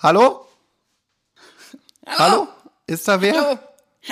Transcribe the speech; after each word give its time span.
Hallo? 0.00 0.46
Hallo? 2.06 2.18
Hallo? 2.18 2.48
Ist 2.86 3.08
da 3.08 3.20
wer? 3.20 3.34
Hallo? 3.34 3.58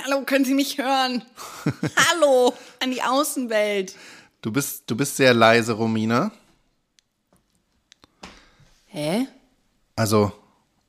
Hallo, 0.03 0.21
können 0.25 0.43
Sie 0.43 0.53
mich 0.53 0.77
hören? 0.77 1.23
Hallo 1.95 2.53
an 2.81 2.91
die 2.91 3.01
Außenwelt. 3.01 3.95
Du 4.41 4.51
bist, 4.51 4.83
du 4.87 4.97
bist 4.97 5.15
sehr 5.15 5.33
leise, 5.33 5.71
Romina. 5.71 6.31
Hä? 8.87 9.27
Also, 9.95 10.33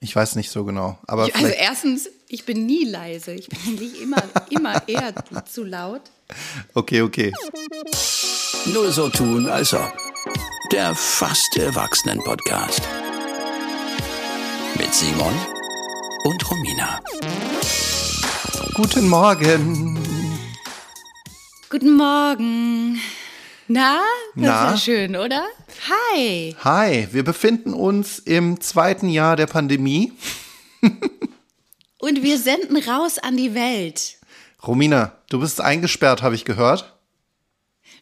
ich 0.01 0.17
weiß 0.17 0.35
nicht 0.35 0.51
so 0.51 0.65
genau. 0.65 0.99
Aber 1.07 1.29
ich, 1.29 1.35
also 1.37 1.47
erstens, 1.47 2.09
ich 2.29 2.45
bin 2.45 2.67
nie 2.67 2.85
leise. 2.85 3.35
Ich 3.35 3.49
bin 3.49 3.59
eigentlich 3.67 4.03
immer, 4.03 4.23
immer 4.51 4.89
eher 4.89 5.15
zu 5.47 5.63
laut. 5.63 6.03
Okay, 6.75 7.03
okay. 7.03 7.33
Nur 8.67 8.91
so 8.91 9.09
tun, 9.11 9.49
als 9.49 9.73
ob. 9.75 9.93
Der 10.73 10.93
fast 10.97 11.57
Erwachsenen-Podcast. 11.57 12.83
Mit 14.89 14.95
Simon 14.95 15.35
und 16.25 16.51
Romina. 16.51 16.99
Guten 18.73 19.07
Morgen. 19.07 19.99
Guten 21.69 21.95
Morgen. 21.95 22.99
Na, 23.67 24.01
das 24.35 24.45
Na? 24.47 24.73
ist 24.73 24.85
schön, 24.85 25.15
oder? 25.15 25.45
Hi. 26.15 26.57
Hi, 26.65 27.09
wir 27.13 27.23
befinden 27.23 27.75
uns 27.75 28.19
im 28.19 28.63
zweiten 28.63 29.11
Jahr 29.11 29.37
der 29.37 29.47
Pandemie. 29.47 30.15
Und 31.99 32.23
wir 32.23 32.39
senden 32.39 32.79
raus 32.79 33.19
an 33.19 33.37
die 33.37 33.55
Welt. 33.55 34.17
Romina, 34.67 35.19
du 35.29 35.41
bist 35.41 35.61
eingesperrt, 35.61 36.23
habe 36.23 36.35
ich 36.35 36.47
gehört. 36.47 36.97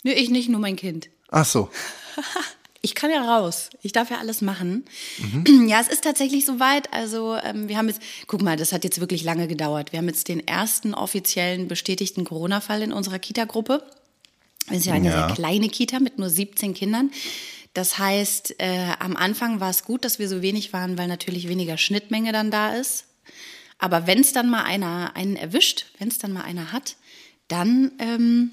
Nö, 0.04 0.12
ich 0.12 0.30
nicht, 0.30 0.48
nur 0.48 0.60
mein 0.60 0.76
Kind. 0.76 1.10
Ach 1.30 1.46
so. 1.46 1.68
Ich 2.86 2.95
kann 2.95 3.10
ja 3.10 3.20
raus. 3.20 3.70
Ich 3.82 3.90
darf 3.90 4.10
ja 4.10 4.18
alles 4.18 4.42
machen. 4.42 4.84
Mhm. 5.18 5.66
Ja, 5.68 5.80
es 5.80 5.88
ist 5.88 6.04
tatsächlich 6.04 6.45
soweit. 6.46 6.92
Also 6.92 7.34
ähm, 7.42 7.68
wir 7.68 7.76
haben 7.76 7.88
jetzt, 7.88 8.00
guck 8.28 8.42
mal, 8.42 8.56
das 8.56 8.72
hat 8.72 8.84
jetzt 8.84 9.00
wirklich 9.00 9.24
lange 9.24 9.48
gedauert. 9.48 9.90
Wir 9.90 9.98
haben 9.98 10.06
jetzt 10.06 10.28
den 10.28 10.46
ersten 10.46 10.95
offiziellen 10.95 11.66
bestätigten 11.66 12.23
Corona-Fall 12.24 12.82
in 12.82 12.92
unserer 12.92 13.18
Kita-Gruppe. 13.18 13.82
Wir 14.68 14.79
sind 14.80 14.87
ja 14.90 14.95
eine 14.95 15.09
Ja. 15.09 15.26
sehr 15.26 15.34
kleine 15.34 15.68
Kita 15.68 15.98
mit 15.98 16.18
nur 16.20 16.30
17 16.30 16.74
Kindern. 16.74 17.10
Das 17.74 17.98
heißt, 17.98 18.54
äh, 18.59 18.92
am 19.01 19.16
Anfang 19.16 19.59
war 19.59 19.70
es 19.70 19.82
gut, 19.84 20.04
dass 20.04 20.20
wir 20.20 20.29
so 20.29 20.40
wenig 20.40 20.73
waren, 20.73 20.96
weil 20.96 21.09
natürlich 21.09 21.48
weniger 21.48 21.76
Schnittmenge 21.79 22.30
dann 22.30 22.52
da 22.52 22.74
ist. 22.74 23.07
Aber 23.79 24.07
wenn 24.07 24.20
es 24.20 24.32
dann 24.32 24.48
mal 24.48 24.62
einer 24.62 25.16
einen 25.16 25.34
erwischt, 25.34 25.87
wenn 25.98 26.07
es 26.09 26.18
dann 26.18 26.32
mal 26.32 26.42
einer 26.45 26.70
hat, 26.73 26.95
dann 27.48 27.90
ähm, 27.98 28.51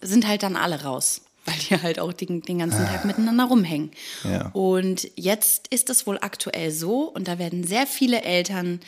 sind 0.00 0.26
halt 0.28 0.42
dann 0.44 0.56
alle 0.56 0.82
raus, 0.84 1.22
weil 1.46 1.56
die 1.58 1.82
halt 1.82 1.98
auch 1.98 2.12
den, 2.12 2.42
den 2.42 2.58
ganzen 2.58 2.84
Tag 2.84 3.04
miteinander 3.04 3.44
rumhängen. 3.44 3.90
Ja. 4.24 4.50
Und 4.50 5.08
jetzt 5.16 5.68
ist 5.68 5.88
es 5.88 6.06
wohl 6.06 6.18
aktuell 6.20 6.70
so, 6.70 7.04
und 7.04 7.28
da 7.28 7.38
werden 7.38 7.64
sehr 7.64 7.86
viele 7.86 8.22
Eltern 8.22 8.80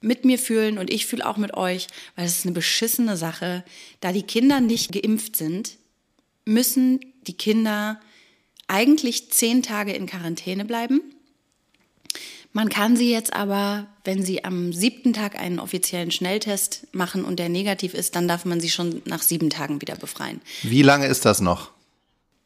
mit 0.00 0.24
mir 0.24 0.38
fühlen 0.38 0.78
und 0.78 0.92
ich 0.92 1.06
fühle 1.06 1.26
auch 1.26 1.36
mit 1.36 1.54
euch, 1.54 1.86
weil 2.16 2.26
es 2.26 2.38
ist 2.38 2.44
eine 2.44 2.54
beschissene 2.54 3.16
Sache. 3.16 3.64
Da 4.00 4.12
die 4.12 4.24
Kinder 4.24 4.60
nicht 4.60 4.92
geimpft 4.92 5.36
sind, 5.36 5.76
müssen 6.44 7.00
die 7.26 7.36
Kinder 7.36 8.00
eigentlich 8.66 9.30
zehn 9.30 9.62
Tage 9.62 9.92
in 9.92 10.06
Quarantäne 10.06 10.64
bleiben. 10.64 11.00
Man 12.52 12.68
kann 12.68 12.96
sie 12.96 13.10
jetzt 13.10 13.32
aber, 13.32 13.86
wenn 14.04 14.22
sie 14.22 14.44
am 14.44 14.72
siebten 14.72 15.14
Tag 15.14 15.38
einen 15.38 15.58
offiziellen 15.58 16.10
Schnelltest 16.10 16.86
machen 16.92 17.24
und 17.24 17.38
der 17.38 17.48
negativ 17.48 17.94
ist, 17.94 18.14
dann 18.14 18.28
darf 18.28 18.44
man 18.44 18.60
sie 18.60 18.68
schon 18.68 19.00
nach 19.06 19.22
sieben 19.22 19.48
Tagen 19.48 19.80
wieder 19.80 19.96
befreien. 19.96 20.40
Wie 20.62 20.82
lange 20.82 21.06
ist 21.06 21.24
das 21.24 21.40
noch? 21.40 21.70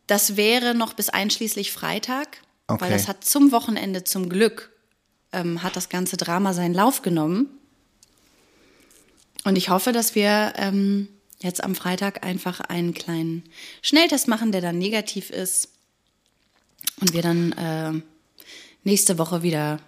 Das 0.06 0.36
wäre 0.36 0.74
noch 0.74 0.92
bis 0.94 1.08
einschließlich 1.08 1.72
Freitag, 1.72 2.38
Okay. 2.68 2.80
weil 2.84 2.90
das 2.90 3.06
hat 3.06 3.24
zum 3.24 3.52
Wochenende 3.52 4.02
zum 4.02 4.28
Glück 4.28 4.72
ähm, 5.32 5.62
hat 5.62 5.76
das 5.76 5.88
ganze 5.88 6.16
Drama 6.16 6.52
seinen 6.52 6.74
Lauf 6.74 7.02
genommen. 7.02 7.48
Und 9.44 9.56
ich 9.56 9.68
hoffe, 9.68 9.92
dass 9.92 10.16
wir 10.16 10.54
ähm, 10.56 11.08
jetzt 11.40 11.62
am 11.62 11.76
Freitag 11.76 12.24
einfach 12.24 12.60
einen 12.60 12.92
kleinen 12.94 13.44
Schnelltest 13.82 14.26
machen, 14.26 14.50
der 14.50 14.60
dann 14.60 14.78
negativ 14.78 15.30
ist 15.30 15.68
und 17.00 17.12
wir 17.12 17.22
dann 17.22 17.52
äh, 17.52 17.92
nächste 18.82 19.18
Woche 19.18 19.42
wieder 19.42 19.78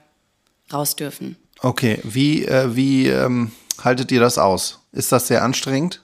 raus 0.73 0.95
dürfen. 0.95 1.37
Okay, 1.61 1.99
wie, 2.05 2.45
äh, 2.45 2.77
wie 2.77 3.09
ähm, 3.09 3.51
haltet 3.83 4.13
ihr 4.13 4.21
das 4.21 4.39
aus? 4.39 4.79
Ist 4.93 5.11
das 5.11 5.27
sehr 5.27 5.43
anstrengend? 5.43 6.03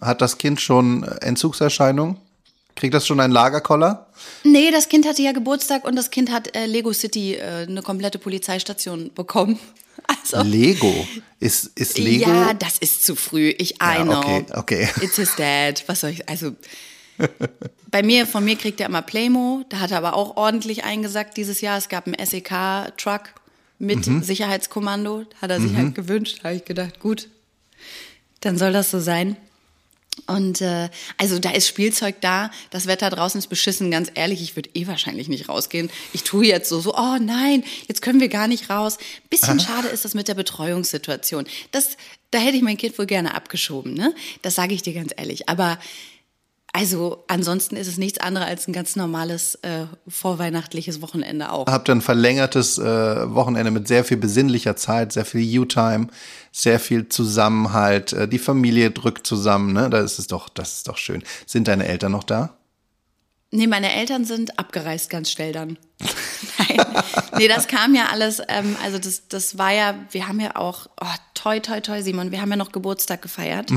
Hat 0.00 0.20
das 0.20 0.38
Kind 0.38 0.60
schon 0.60 1.04
Entzugserscheinungen? 1.04 2.16
Kriegt 2.76 2.94
das 2.94 3.06
schon 3.06 3.18
einen 3.20 3.32
Lagerkoller? 3.32 4.06
Nee, 4.44 4.70
das 4.70 4.88
Kind 4.88 5.06
hatte 5.06 5.22
ja 5.22 5.32
Geburtstag 5.32 5.84
und 5.84 5.96
das 5.96 6.10
Kind 6.10 6.30
hat 6.30 6.54
äh, 6.54 6.66
Lego 6.66 6.92
City 6.92 7.34
äh, 7.34 7.66
eine 7.68 7.82
komplette 7.82 8.18
Polizeistation 8.18 9.10
bekommen. 9.14 9.58
Also, 10.08 10.40
Lego. 10.42 10.94
Ist, 11.40 11.72
ist 11.76 11.98
Lego? 11.98 12.30
Ja, 12.30 12.54
das 12.54 12.78
ist 12.78 13.04
zu 13.04 13.16
früh. 13.16 13.48
Ich 13.58 13.76
I 13.82 13.96
Ja, 13.96 14.02
know. 14.04 14.18
okay, 14.18 14.44
okay. 14.54 14.88
It's 15.00 15.16
his 15.16 15.34
dad. 15.36 15.82
Was 15.88 16.00
soll 16.02 16.10
ich, 16.10 16.28
also. 16.28 16.52
Bei 17.90 18.04
mir, 18.04 18.24
von 18.26 18.44
mir 18.44 18.54
kriegt 18.56 18.78
er 18.80 18.86
immer 18.86 19.02
Playmo. 19.02 19.64
Da 19.68 19.80
hat 19.80 19.90
er 19.90 19.96
aber 19.98 20.14
auch 20.14 20.36
ordentlich 20.36 20.84
eingesackt 20.84 21.36
dieses 21.36 21.60
Jahr. 21.60 21.76
Es 21.78 21.88
gab 21.88 22.06
einen 22.06 22.24
SEK-Truck 22.24 23.22
mit 23.80 24.06
Mhm. 24.06 24.22
Sicherheitskommando. 24.22 25.24
Hat 25.42 25.50
er 25.50 25.60
sich 25.60 25.74
halt 25.74 25.94
gewünscht. 25.96 26.38
Da 26.42 26.50
habe 26.50 26.56
ich 26.56 26.64
gedacht, 26.64 27.00
gut, 27.00 27.28
dann 28.42 28.58
soll 28.58 28.72
das 28.72 28.90
so 28.92 29.00
sein. 29.00 29.36
Und 30.26 30.60
äh, 30.60 30.88
also 31.18 31.38
da 31.38 31.50
ist 31.50 31.68
Spielzeug 31.68 32.16
da, 32.20 32.50
das 32.70 32.86
Wetter 32.86 33.10
draußen 33.10 33.38
ist 33.38 33.48
beschissen, 33.48 33.90
ganz 33.90 34.10
ehrlich, 34.14 34.42
ich 34.42 34.56
würde 34.56 34.70
eh 34.74 34.86
wahrscheinlich 34.86 35.28
nicht 35.28 35.48
rausgehen. 35.48 35.90
Ich 36.12 36.24
tue 36.24 36.46
jetzt 36.46 36.68
so, 36.68 36.80
so, 36.80 36.94
oh 36.96 37.18
nein, 37.20 37.62
jetzt 37.86 38.02
können 38.02 38.20
wir 38.20 38.28
gar 38.28 38.48
nicht 38.48 38.70
raus. 38.70 38.98
Bisschen 39.30 39.60
schade 39.60 39.88
ist 39.88 40.04
das 40.04 40.14
mit 40.14 40.28
der 40.28 40.34
Betreuungssituation. 40.34 41.46
Das, 41.70 41.96
da 42.30 42.38
hätte 42.38 42.56
ich 42.56 42.62
mein 42.62 42.76
Kind 42.76 42.98
wohl 42.98 43.06
gerne 43.06 43.34
abgeschoben, 43.34 43.94
ne? 43.94 44.14
Das 44.42 44.54
sage 44.54 44.74
ich 44.74 44.82
dir 44.82 44.94
ganz 44.94 45.12
ehrlich. 45.16 45.48
Aber 45.48 45.78
also 46.76 47.24
ansonsten 47.26 47.74
ist 47.74 47.86
es 47.86 47.96
nichts 47.96 48.18
anderes 48.18 48.46
als 48.46 48.68
ein 48.68 48.74
ganz 48.74 48.96
normales 48.96 49.54
äh, 49.62 49.86
vorweihnachtliches 50.08 51.00
Wochenende 51.00 51.50
auch. 51.50 51.66
Habt 51.66 51.88
ihr 51.88 51.94
ein 51.94 52.02
verlängertes 52.02 52.76
äh, 52.76 52.82
Wochenende 53.34 53.70
mit 53.70 53.88
sehr 53.88 54.04
viel 54.04 54.18
besinnlicher 54.18 54.76
Zeit, 54.76 55.14
sehr 55.14 55.24
viel 55.24 55.40
You-Time, 55.40 56.08
sehr 56.52 56.78
viel 56.78 57.08
Zusammenhalt. 57.08 58.12
Äh, 58.12 58.28
die 58.28 58.38
Familie 58.38 58.90
drückt 58.90 59.26
zusammen, 59.26 59.72
ne? 59.72 59.88
Da 59.88 60.00
ist 60.00 60.18
es 60.18 60.26
doch, 60.26 60.50
das 60.50 60.74
ist 60.74 60.88
doch 60.88 60.98
schön. 60.98 61.22
Sind 61.46 61.66
deine 61.66 61.86
Eltern 61.86 62.12
noch 62.12 62.24
da? 62.24 62.58
Nee, 63.52 63.68
meine 63.68 63.94
Eltern 63.94 64.26
sind 64.26 64.58
abgereist 64.58 65.08
ganz 65.08 65.30
schnell 65.30 65.52
dann. 65.52 65.78
Nein. 66.58 66.86
Nee, 67.38 67.48
das 67.48 67.68
kam 67.68 67.94
ja 67.94 68.08
alles, 68.12 68.42
ähm, 68.48 68.76
also 68.84 68.98
das, 68.98 69.28
das 69.28 69.56
war 69.56 69.72
ja, 69.72 69.94
wir 70.10 70.28
haben 70.28 70.40
ja 70.40 70.56
auch, 70.56 70.88
oh, 71.00 71.06
toi, 71.32 71.58
toi, 71.58 71.80
toi, 71.80 72.02
Simon, 72.02 72.32
wir 72.32 72.42
haben 72.42 72.50
ja 72.50 72.56
noch 72.56 72.72
Geburtstag 72.72 73.22
gefeiert. 73.22 73.72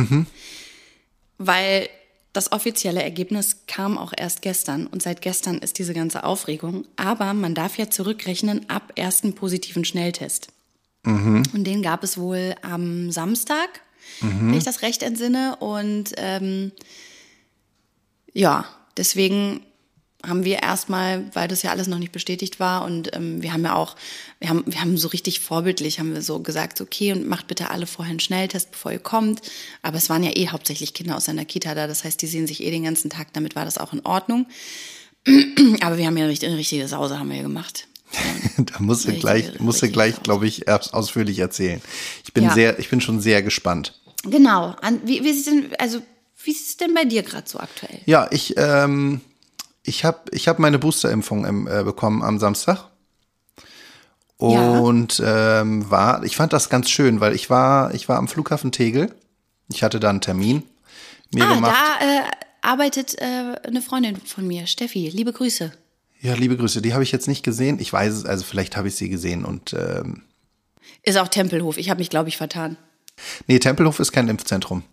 Weil 1.38 1.88
das 2.34 2.52
offizielle 2.52 3.02
Ergebnis 3.02 3.66
kam 3.68 3.98
auch 3.98 4.14
erst 4.16 4.42
gestern 4.42 4.88
und 4.88 5.02
seit 5.02 5.22
gestern 5.22 5.58
ist 5.58 5.80
diese 5.80 5.94
ganze 5.94 6.24
Aufregung. 6.24 6.86
Aber 6.96 7.34
man 7.34 7.56
darf 7.56 7.78
ja 7.78 7.90
zurückrechnen 7.90 8.70
ab 8.70 8.94
ersten 8.96 9.34
positiven 9.34 9.84
Schnelltest. 9.84 10.50
Und 11.54 11.64
den 11.64 11.82
gab 11.82 12.04
es 12.04 12.18
wohl 12.18 12.56
am 12.62 13.12
Samstag, 13.12 13.82
wenn 14.22 14.54
ich 14.54 14.64
das 14.64 14.82
recht 14.82 15.02
entsinne. 15.02 15.56
Und 15.60 16.14
ähm, 16.18 16.72
ja, 18.34 18.66
deswegen 18.98 19.62
haben 20.26 20.44
wir 20.44 20.62
erstmal, 20.62 21.24
weil 21.34 21.48
das 21.48 21.62
ja 21.64 21.72
alles 21.72 21.88
noch 21.88 21.98
nicht 21.98 22.12
bestätigt 22.12 22.60
war 22.60 22.84
und 22.84 23.16
ähm, 23.16 23.42
wir 23.42 23.54
haben 23.54 23.64
ja 23.64 23.76
auch, 23.76 23.96
wir 24.40 24.50
haben, 24.50 24.64
wir 24.66 24.82
haben 24.82 24.98
so 24.98 25.08
richtig 25.08 25.40
vorbildlich, 25.40 26.00
haben 26.00 26.14
wir 26.14 26.22
so 26.22 26.40
gesagt, 26.40 26.82
okay, 26.82 27.14
und 27.14 27.28
macht 27.28 27.48
bitte 27.48 27.70
alle 27.70 27.88
vorher 27.88 28.12
einen 28.12 28.20
Schnelltest, 28.20 28.72
bevor 28.72 28.92
ihr 28.92 29.00
kommt. 29.00 29.42
Aber 29.82 29.98
es 29.98 30.10
waren 30.10 30.24
ja 30.24 30.32
eh 30.36 30.50
hauptsächlich 30.50 30.94
Kinder 30.94 31.16
aus 31.16 31.30
einer 31.30 31.46
Kita 31.46 31.74
da, 31.74 31.88
das 31.88 32.04
heißt, 32.04 32.22
die 32.22 32.28
sehen 32.28 32.48
sich 32.48 32.62
eh 32.64 32.72
den 32.72 32.84
ganzen 32.84 33.10
Tag, 33.10 33.32
damit 33.34 33.56
war 33.56 33.64
das 33.64 33.78
auch 33.78 33.94
in 33.94 34.06
Ordnung. 34.06 34.48
Aber 35.82 35.98
wir 35.98 36.06
haben 36.06 36.18
ja 36.18 36.26
eine 36.26 36.58
richtige 36.58 36.88
Sause 36.88 37.18
haben 37.18 37.32
wir 37.32 37.42
gemacht. 37.42 37.88
da 38.58 38.80
musst 38.80 39.08
du 39.08 39.14
gleich, 39.14 39.60
musst 39.60 39.82
du 39.82 39.90
gleich, 39.90 40.22
glaube 40.24 40.48
ich, 40.48 40.68
erst 40.68 40.94
ausführlich 40.94 41.40
erzählen. 41.40 41.82
Ich 42.26 42.34
bin 42.34 42.46
Ja. 42.46 42.54
sehr, 42.54 42.80
ich 42.80 42.90
bin 42.90 43.02
schon 43.02 43.22
sehr 43.22 43.42
gespannt. 43.44 44.00
Genau. 44.24 44.76
An, 44.82 45.00
wie, 45.06 45.24
wie 45.24 45.30
ist 45.30 45.40
es 45.40 45.46
denn, 45.46 45.70
also, 45.78 46.02
wie 46.44 46.52
ist 46.52 46.70
es 46.70 46.78
denn 46.78 46.94
bei 46.94 47.06
dir 47.06 47.24
gerade 47.24 47.48
so 47.48 47.60
aktuell? 47.60 48.00
Ja, 48.06 48.28
ich, 48.32 48.56
ähm, 48.58 49.22
ich 49.90 50.06
habe 50.06 50.20
ich 50.32 50.48
hab 50.48 50.60
meine 50.60 50.80
Boosterimpfung 50.80 51.68
äh, 51.68 51.84
bekommen 51.84 52.24
am 52.24 52.40
Samstag. 52.40 52.86
Ja. 54.42 54.80
Und 54.80 55.22
ähm, 55.26 55.92
war, 55.92 56.24
ich 56.24 56.38
fand 56.38 56.54
das 56.54 56.70
ganz 56.70 56.90
schön, 56.90 57.20
weil 57.20 57.36
ich 57.36 57.50
war, 57.50 57.94
ich 57.94 58.08
war 58.08 58.18
am 58.18 58.30
Flughafen 58.30 58.72
Tegel. 58.72 59.14
Ich 59.70 59.84
hatte 59.84 60.00
da 60.00 60.10
einen 60.10 60.22
Termin 60.22 60.64
mir 61.34 61.46
ah, 61.46 61.56
gemacht. 61.56 61.76
da 62.00 62.06
äh, 62.06 62.22
arbeitet 62.62 63.20
äh, 63.20 63.56
eine 63.68 63.82
Freundin 63.82 64.16
von 64.16 64.48
mir, 64.48 64.66
Steffi. 64.66 65.10
Liebe 65.10 65.34
Grüße. 65.34 65.74
Ja, 66.22 66.34
liebe 66.36 66.56
Grüße. 66.56 66.82
Die 66.82 66.94
habe 66.94 67.04
ich 67.04 67.12
jetzt 67.12 67.28
nicht 67.28 67.44
gesehen. 67.44 67.80
Ich 67.80 67.92
weiß 67.92 68.14
es, 68.14 68.26
also 68.26 68.46
vielleicht 68.46 68.78
habe 68.78 68.88
ich 68.88 68.96
sie 68.96 69.10
gesehen. 69.10 69.44
Und 69.44 69.74
ähm, 69.74 70.24
Ist 71.04 71.18
auch 71.18 71.28
Tempelhof. 71.28 71.78
Ich 71.78 71.90
habe 71.90 72.00
mich, 72.00 72.10
glaube 72.10 72.30
ich, 72.30 72.38
vertan. 72.38 72.78
nee, 73.48 73.60
Tempelhof 73.60 74.00
ist 74.00 74.12
kein 74.12 74.30
Impfzentrum. 74.30 74.84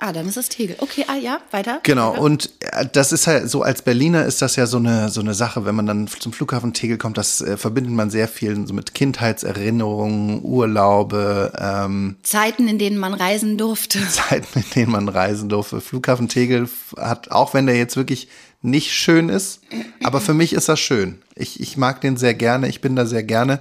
Ah, 0.00 0.12
dann 0.12 0.28
ist 0.28 0.36
es 0.36 0.48
Tegel. 0.48 0.76
Okay, 0.78 1.04
ah 1.08 1.16
ja, 1.16 1.40
weiter. 1.50 1.80
Genau, 1.82 2.12
weiter. 2.12 2.22
und 2.22 2.50
äh, 2.60 2.86
das 2.92 3.10
ist 3.10 3.26
halt 3.26 3.50
so, 3.50 3.62
als 3.62 3.82
Berliner 3.82 4.26
ist 4.26 4.40
das 4.40 4.54
ja 4.54 4.66
so 4.66 4.76
eine, 4.76 5.08
so 5.08 5.20
eine 5.20 5.34
Sache, 5.34 5.64
wenn 5.64 5.74
man 5.74 5.86
dann 5.86 6.06
zum 6.06 6.32
Flughafen 6.32 6.72
Tegel 6.72 6.98
kommt, 6.98 7.18
das 7.18 7.40
äh, 7.40 7.56
verbindet 7.56 7.92
man 7.92 8.08
sehr 8.08 8.28
viel 8.28 8.64
so 8.64 8.74
mit 8.74 8.94
Kindheitserinnerungen, 8.94 10.40
Urlaube, 10.44 11.52
ähm, 11.58 12.16
Zeiten, 12.22 12.68
in 12.68 12.78
denen 12.78 12.96
man 12.96 13.12
reisen 13.12 13.58
durfte. 13.58 13.98
Zeiten, 14.08 14.60
in 14.60 14.64
denen 14.76 14.92
man 14.92 15.08
reisen 15.08 15.48
durfte. 15.48 15.80
Flughafen 15.80 16.28
Tegel 16.28 16.68
hat, 16.96 17.32
auch 17.32 17.52
wenn 17.52 17.66
der 17.66 17.76
jetzt 17.76 17.96
wirklich 17.96 18.28
nicht 18.62 18.92
schön 18.92 19.28
ist, 19.28 19.60
aber 20.02 20.20
für 20.20 20.34
mich 20.34 20.52
ist 20.52 20.68
das 20.68 20.80
schön. 20.80 21.22
Ich, 21.34 21.60
ich 21.60 21.76
mag 21.76 22.00
den 22.00 22.16
sehr 22.16 22.34
gerne, 22.34 22.68
ich 22.68 22.80
bin 22.80 22.96
da 22.96 23.06
sehr 23.06 23.22
gerne. 23.22 23.60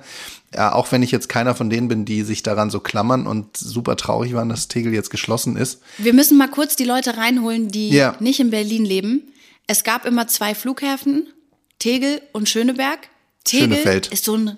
Ja, 0.55 0.71
auch 0.73 0.91
wenn 0.91 1.03
ich 1.03 1.11
jetzt 1.11 1.27
keiner 1.27 1.55
von 1.55 1.69
denen 1.69 1.87
bin, 1.89 2.05
die 2.05 2.23
sich 2.23 2.41
daran 2.41 2.69
so 2.69 2.79
klammern 2.79 3.27
und 3.27 3.57
super 3.57 3.97
traurig 3.97 4.33
waren, 4.33 4.47
dass 4.49 4.67
Tegel 4.69 4.93
jetzt 4.93 5.09
geschlossen 5.09 5.57
ist. 5.57 5.81
Wir 5.97 6.13
müssen 6.13 6.37
mal 6.37 6.49
kurz 6.49 6.75
die 6.77 6.85
Leute 6.85 7.17
reinholen, 7.17 7.67
die 7.69 7.89
Ja. 7.89 8.15
nicht 8.19 8.39
in 8.39 8.49
Berlin 8.49 8.85
leben. 8.85 9.33
Es 9.67 9.83
gab 9.83 10.05
immer 10.05 10.27
zwei 10.27 10.55
Flughäfen, 10.55 11.27
Tegel 11.79 12.21
und 12.31 12.47
Schöneberg. 12.47 13.09
Tegel 13.43 13.69
Schönefeld. 13.73 14.07
ist 14.07 14.23
so 14.25 14.35
ein. 14.37 14.57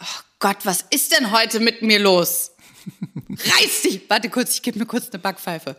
Oh 0.00 0.20
Gott, 0.38 0.58
was 0.64 0.84
ist 0.90 1.16
denn 1.18 1.32
heute 1.32 1.58
mit 1.60 1.82
mir 1.82 1.98
los? 1.98 2.52
Reiß 3.28 3.82
dich! 3.82 4.02
Warte 4.08 4.30
kurz, 4.30 4.54
ich 4.54 4.62
gebe 4.62 4.78
mir 4.78 4.86
kurz 4.86 5.08
eine 5.10 5.18
Backpfeife. 5.18 5.74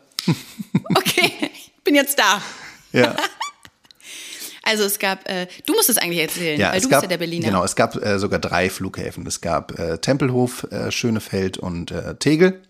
Okay, 0.94 1.32
ich 1.54 1.72
bin 1.86 1.96
jetzt 1.96 2.20
da. 2.20 2.42
Ja. 2.92 3.16
Also 4.68 4.84
es 4.84 5.00
gab, 5.00 5.30
äh, 5.30 5.48
du 5.66 5.74
musst 5.74 5.90
es 5.90 5.98
eigentlich 5.98 6.19
erzählen, 6.19 6.60
Ja, 6.60 6.74
weil 6.74 6.81
du 6.81 6.90
gab, 6.90 7.00
bist 7.00 7.04
ja 7.04 7.08
der 7.08 7.18
Berliner. 7.18 7.48
Genau, 7.48 7.64
es 7.64 7.75
gab 7.78 7.96
äh, 7.96 8.19
sogar 8.19 8.40
drei 8.40 8.69
Flughäfen. 8.69 9.25
Es 9.25 9.40
gab 9.40 9.80
äh, 9.80 9.98
Tempelhof, 9.98 10.68
äh, 10.72 10.92
Schönefeld 10.92 11.58
und 11.58 11.92
äh, 11.92 12.16
Tegel. 12.16 12.62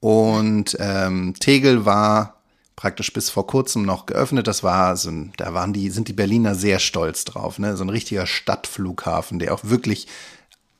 Und 0.00 0.74
ähm, 0.80 1.34
Tegel 1.38 1.84
war 1.84 2.40
praktisch 2.76 3.12
bis 3.12 3.28
vor 3.28 3.46
kurzem 3.46 3.82
noch 3.82 4.06
geöffnet. 4.06 4.46
Das 4.46 4.62
war 4.62 4.96
so 4.96 5.10
ein, 5.10 5.32
da 5.36 5.52
waren 5.52 5.74
die, 5.74 5.90
sind 5.90 6.08
die 6.08 6.14
Berliner 6.14 6.54
sehr 6.54 6.78
stolz 6.78 7.24
drauf, 7.24 7.58
ne? 7.58 7.76
So 7.76 7.84
ein 7.84 7.90
richtiger 7.90 8.26
Stadtflughafen, 8.26 9.38
der 9.38 9.52
auch 9.52 9.60
wirklich 9.64 10.06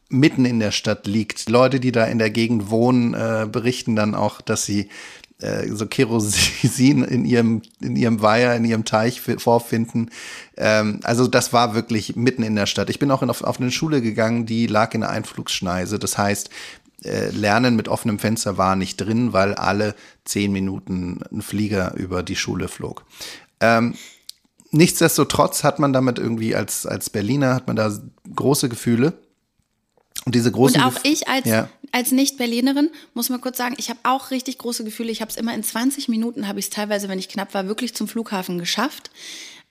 mitten 0.09 0.45
in 0.45 0.61
der 0.61 0.71
Stadt 0.71 1.07
liegt. 1.07 1.49
Leute, 1.49 1.79
die 1.79 1.93
da 1.93 2.05
in 2.05 2.19
der 2.19 2.31
Gegend 2.31 2.71
wohnen, 2.71 3.15
äh, 3.15 3.47
berichten 3.51 3.97
dann 3.97 4.15
auch, 4.15 4.41
dass 4.41 4.65
sie 4.65 4.89
so 5.75 5.87
Kerosin 5.87 7.03
in 7.05 7.25
ihrem, 7.25 7.63
in 7.81 7.97
ihrem 7.97 8.23
Weiher, 8.23 8.55
in 8.57 8.65
ihrem 8.65 8.85
Teich 8.85 9.21
fi- 9.21 9.39
vorfinden. 9.39 10.11
Ähm, 10.57 11.01
also 11.03 11.27
das 11.27 11.53
war 11.53 11.75
wirklich 11.75 12.15
mitten 12.17 12.43
in 12.43 12.55
der 12.55 12.67
Stadt. 12.67 12.91
Ich 12.91 12.99
bin 12.99 13.11
auch 13.11 13.23
in, 13.23 13.31
auf, 13.31 13.43
auf 13.43 13.61
eine 13.61 13.71
Schule 13.73 14.01
gegangen, 14.03 14.47
die 14.47 14.67
lag 14.67 14.95
in 14.95 15.03
einer 15.03 15.13
Einflugsschneise. 15.13 15.99
Das 15.99 16.17
heißt, 16.19 16.51
äh, 17.05 17.31
Lernen 17.31 17.75
mit 17.75 17.89
offenem 17.89 18.19
Fenster 18.21 18.57
war 18.59 18.77
nicht 18.77 18.97
drin, 18.99 19.33
weil 19.33 19.55
alle 19.55 19.95
zehn 20.25 20.53
Minuten 20.53 21.21
ein 21.33 21.43
Flieger 21.43 21.95
über 21.97 22.23
die 22.23 22.37
Schule 22.37 22.69
flog. 22.69 23.05
Ähm, 23.61 23.95
nichtsdestotrotz 24.71 25.65
hat 25.65 25.79
man 25.79 25.93
damit 25.93 26.19
irgendwie 26.19 26.55
als, 26.55 26.87
als 26.87 27.11
Berliner 27.11 27.55
hat 27.55 27.67
man 27.67 27.77
da 27.77 27.93
große 28.35 28.69
Gefühle. 28.69 29.15
Und 30.25 30.35
diese 30.35 30.53
großen 30.53 30.81
Und 30.81 30.87
auch 30.87 30.95
Gef- 31.01 31.05
ich 31.13 31.29
als, 31.29 31.47
Ja. 31.47 31.69
Als 31.93 32.11
Nicht-Berlinerin 32.11 32.91
muss 33.15 33.29
mal 33.29 33.39
kurz 33.39 33.59
sagen, 33.59 33.75
ich 33.79 33.91
habe 33.91 34.01
auch 34.03 34.31
richtig 34.31 34.59
große 34.59 34.83
Gefühle. 34.85 35.11
Ich 35.13 35.21
habe 35.21 35.31
es 35.31 35.37
immer 35.37 35.55
in 35.55 35.63
20 35.63 36.09
Minuten, 36.09 36.49
habe 36.49 36.59
ich 36.59 36.67
es 36.67 36.71
teilweise, 36.71 37.09
wenn 37.09 37.19
ich 37.19 37.29
knapp 37.29 37.53
war, 37.55 37.67
wirklich 37.69 37.95
zum 37.95 38.09
Flughafen 38.09 38.59
geschafft. 38.59 39.11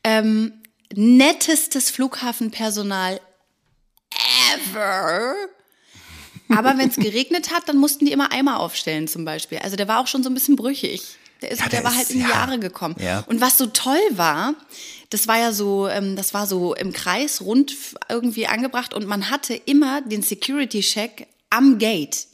Ähm, 0.04 0.54
nettestes 0.94 1.90
Flughafenpersonal 1.90 3.20
ever. 4.54 5.36
Aber 6.50 6.78
wenn 6.78 6.90
es 6.90 6.96
geregnet 6.98 7.52
hat, 7.52 7.68
dann 7.70 7.78
mussten 7.78 8.06
die 8.06 8.12
immer 8.12 8.32
Eimer 8.32 8.60
aufstellen 8.60 9.08
zum 9.08 9.26
Beispiel. 9.26 9.60
Also 9.60 9.76
der 9.76 9.88
war 9.88 10.00
auch 10.00 10.08
schon 10.08 10.24
so 10.24 10.30
ein 10.30 10.34
bisschen 10.34 10.56
brüchig. 10.56 11.02
Der, 11.42 11.52
ist, 11.52 11.60
Ja, 11.62 11.70
der, 11.70 11.80
der 11.82 11.84
war 11.86 11.92
ist- 11.92 11.98
halt 11.98 12.10
in 12.12 12.18
die 12.18 12.24
ja. 12.24 12.30
Jahre 12.30 12.60
gekommen. 12.60 12.96
Ja. 13.00 13.24
Und 13.28 13.42
was 13.42 13.58
so 13.58 13.66
toll 13.68 14.00
war, 14.12 14.54
das 15.10 15.28
war 15.28 15.40
ja 15.40 15.52
so, 15.54 15.88
ähm, 15.88 16.16
das 16.16 16.34
war 16.34 16.46
so 16.46 16.76
im 16.76 16.94
Kreis 16.94 17.42
rund 17.42 17.76
irgendwie 18.10 18.48
angebracht 18.48 18.94
und 18.94 19.08
man 19.08 19.30
hatte 19.32 19.54
immer 19.56 20.02
den 20.02 20.22
Security-Check 20.22 21.28
am 21.52 21.78
Gate. 21.78 22.28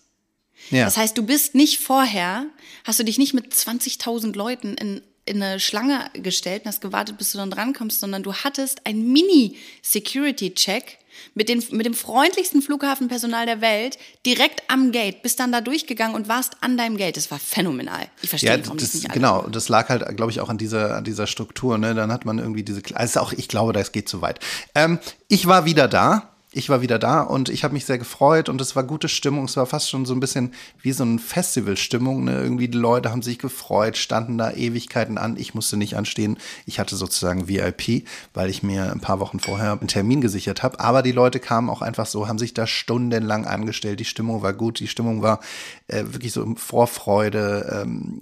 ja. 0.69 0.85
Das 0.85 0.95
heißt, 0.95 1.17
du 1.17 1.25
bist 1.25 1.53
nicht 1.53 1.79
vorher, 1.79 2.45
hast 2.85 2.99
du 2.99 3.03
dich 3.03 3.17
nicht 3.17 3.33
mit 3.33 3.53
20.000 3.53 4.35
Leuten 4.35 4.75
in, 4.75 5.01
in 5.25 5.43
eine 5.43 5.59
Schlange 5.59 6.09
gestellt 6.13 6.63
und 6.63 6.69
hast 6.69 6.81
gewartet, 6.81 7.17
bis 7.17 7.33
du 7.33 7.37
dann 7.37 7.51
drankommst, 7.51 7.99
sondern 7.99 8.23
du 8.23 8.33
hattest 8.33 8.85
ein 8.85 9.11
Mini-Security-Check 9.11 10.99
mit, 11.33 11.49
den, 11.49 11.63
mit 11.71 11.85
dem 11.85 11.93
freundlichsten 11.93 12.61
Flughafenpersonal 12.61 13.45
der 13.45 13.61
Welt 13.61 13.97
direkt 14.25 14.63
am 14.67 14.91
Gate, 14.91 15.21
bist 15.21 15.39
dann 15.39 15.51
da 15.51 15.61
durchgegangen 15.61 16.15
und 16.15 16.27
warst 16.27 16.57
an 16.61 16.77
deinem 16.77 16.97
Gate. 16.97 17.17
Das 17.17 17.31
war 17.31 17.39
phänomenal. 17.39 18.07
Ich 18.21 18.29
verstehe, 18.29 18.51
Ja, 18.51 18.57
nicht, 18.57 18.67
warum 18.67 18.77
das, 18.77 18.91
das 18.91 19.01
nicht 19.01 19.13
genau, 19.13 19.47
das 19.47 19.69
lag 19.69 19.89
halt, 19.89 20.15
glaube 20.15 20.31
ich, 20.31 20.39
auch 20.39 20.49
an 20.49 20.57
dieser, 20.57 20.95
an 20.95 21.03
dieser 21.03 21.27
Struktur, 21.27 21.77
ne? 21.77 21.95
Dann 21.95 22.11
hat 22.11 22.25
man 22.25 22.39
irgendwie 22.39 22.63
diese, 22.63 22.81
also 22.93 23.19
auch, 23.19 23.33
ich 23.33 23.47
glaube, 23.47 23.73
das 23.73 23.91
geht 23.91 24.07
zu 24.07 24.21
weit. 24.21 24.39
Ähm, 24.75 24.99
ich 25.27 25.47
war 25.47 25.65
wieder 25.65 25.87
da. 25.87 26.36
Ich 26.53 26.69
war 26.69 26.81
wieder 26.81 26.97
da 26.97 27.21
und 27.21 27.49
ich 27.49 27.65
habe 27.65 27.73
mich 27.73 27.85
sehr 27.85 27.97
gefreut 27.97 28.47
und 28.47 28.61
es 28.61 28.73
war 28.73 28.83
gute 28.83 29.09
Stimmung. 29.09 29.45
Es 29.45 29.57
war 29.57 29.65
fast 29.65 29.89
schon 29.89 30.05
so 30.05 30.13
ein 30.13 30.21
bisschen 30.21 30.53
wie 30.81 30.93
so 30.93 31.03
ein 31.03 31.19
Festivalstimmung. 31.19 32.23
Ne? 32.23 32.41
Irgendwie 32.41 32.69
die 32.69 32.77
Leute 32.77 33.11
haben 33.11 33.21
sich 33.21 33.37
gefreut, 33.37 33.97
standen 33.97 34.37
da 34.37 34.51
Ewigkeiten 34.51 35.17
an. 35.17 35.35
Ich 35.35 35.53
musste 35.53 35.75
nicht 35.75 35.97
anstehen. 35.97 36.37
Ich 36.65 36.79
hatte 36.79 36.95
sozusagen 36.95 37.49
VIP, 37.49 38.07
weil 38.33 38.49
ich 38.49 38.63
mir 38.63 38.93
ein 38.93 39.01
paar 39.01 39.19
Wochen 39.19 39.41
vorher 39.41 39.73
einen 39.73 39.89
Termin 39.89 40.21
gesichert 40.21 40.63
habe. 40.63 40.79
Aber 40.79 41.01
die 41.01 41.11
Leute 41.11 41.41
kamen 41.41 41.69
auch 41.69 41.81
einfach 41.81 42.05
so, 42.05 42.29
haben 42.29 42.39
sich 42.39 42.53
da 42.53 42.65
stundenlang 42.65 43.45
angestellt. 43.45 43.99
Die 43.99 44.05
Stimmung 44.05 44.41
war 44.41 44.53
gut. 44.53 44.79
Die 44.79 44.87
Stimmung 44.87 45.21
war 45.21 45.41
äh, 45.87 46.05
wirklich 46.07 46.31
so 46.31 46.55
Vorfreude, 46.55 47.83
ähm, 47.83 48.21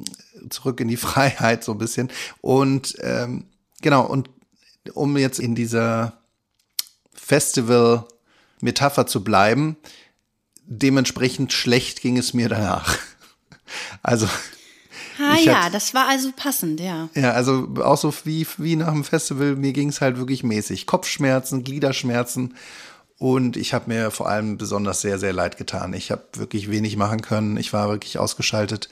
zurück 0.50 0.80
in 0.80 0.88
die 0.88 0.98
Freiheit 0.98 1.63
so 1.63 1.74
ein 1.74 1.78
bisschen. 1.78 2.10
Und 2.42 2.95
ähm, 3.01 3.45
genau, 3.83 4.04
und 4.04 4.31
um 4.95 5.16
jetzt 5.16 5.39
in 5.39 5.54
dieser 5.54 6.13
Festival-Metapher 8.66 9.06
zu 9.08 9.24
bleiben, 9.24 9.78
dementsprechend 10.66 11.54
schlecht 11.54 12.02
ging 12.02 12.18
es 12.18 12.34
mir 12.34 12.50
danach. 12.50 12.98
Also, 14.04 14.28
Ah 15.20 15.38
ja, 15.40 15.64
hatte- 15.64 15.72
das 15.74 15.96
war 15.96 16.08
also 16.08 16.32
passend, 16.36 16.80
ja. 16.80 17.10
ja, 17.16 17.32
also 17.32 17.68
auch 17.84 17.98
so 17.98 18.14
wie, 18.24 18.46
wie 18.58 18.76
nach 18.76 18.92
dem 18.92 19.04
Festival, 19.04 19.56
mir 19.56 19.74
ging 19.74 19.90
es 19.90 20.02
halt 20.02 20.18
wirklich 20.18 20.44
mäßig. 20.44 20.86
Kopfschmerzen, 20.86 21.64
Gliederschmerzen 21.64 22.54
und 23.18 23.58
ich 23.58 23.74
habe 23.74 23.90
mir 23.92 24.12
vor 24.12 24.30
allem 24.30 24.58
besonders 24.60 25.02
sehr, 25.02 25.18
sehr 25.18 25.34
leid 25.34 25.58
getan. 25.58 25.94
Ich 25.94 26.12
habe 26.12 26.22
wirklich 26.36 26.70
wenig 26.70 26.96
machen 26.96 27.22
können. 27.22 27.58
Ich 27.58 27.74
war 27.74 27.90
wirklich 27.90 28.20
ausgeschaltet. 28.20 28.88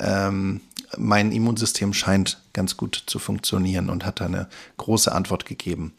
Ähm, 0.00 0.62
mein 0.96 1.30
Immunsystem 1.30 1.92
scheint 1.92 2.40
ganz 2.54 2.78
gut 2.78 3.02
zu 3.06 3.18
funktionieren 3.18 3.90
und 3.90 4.06
hat 4.06 4.20
da 4.20 4.24
eine 4.24 4.48
große 4.78 5.12
Antwort 5.12 5.44
gegeben. 5.44 5.92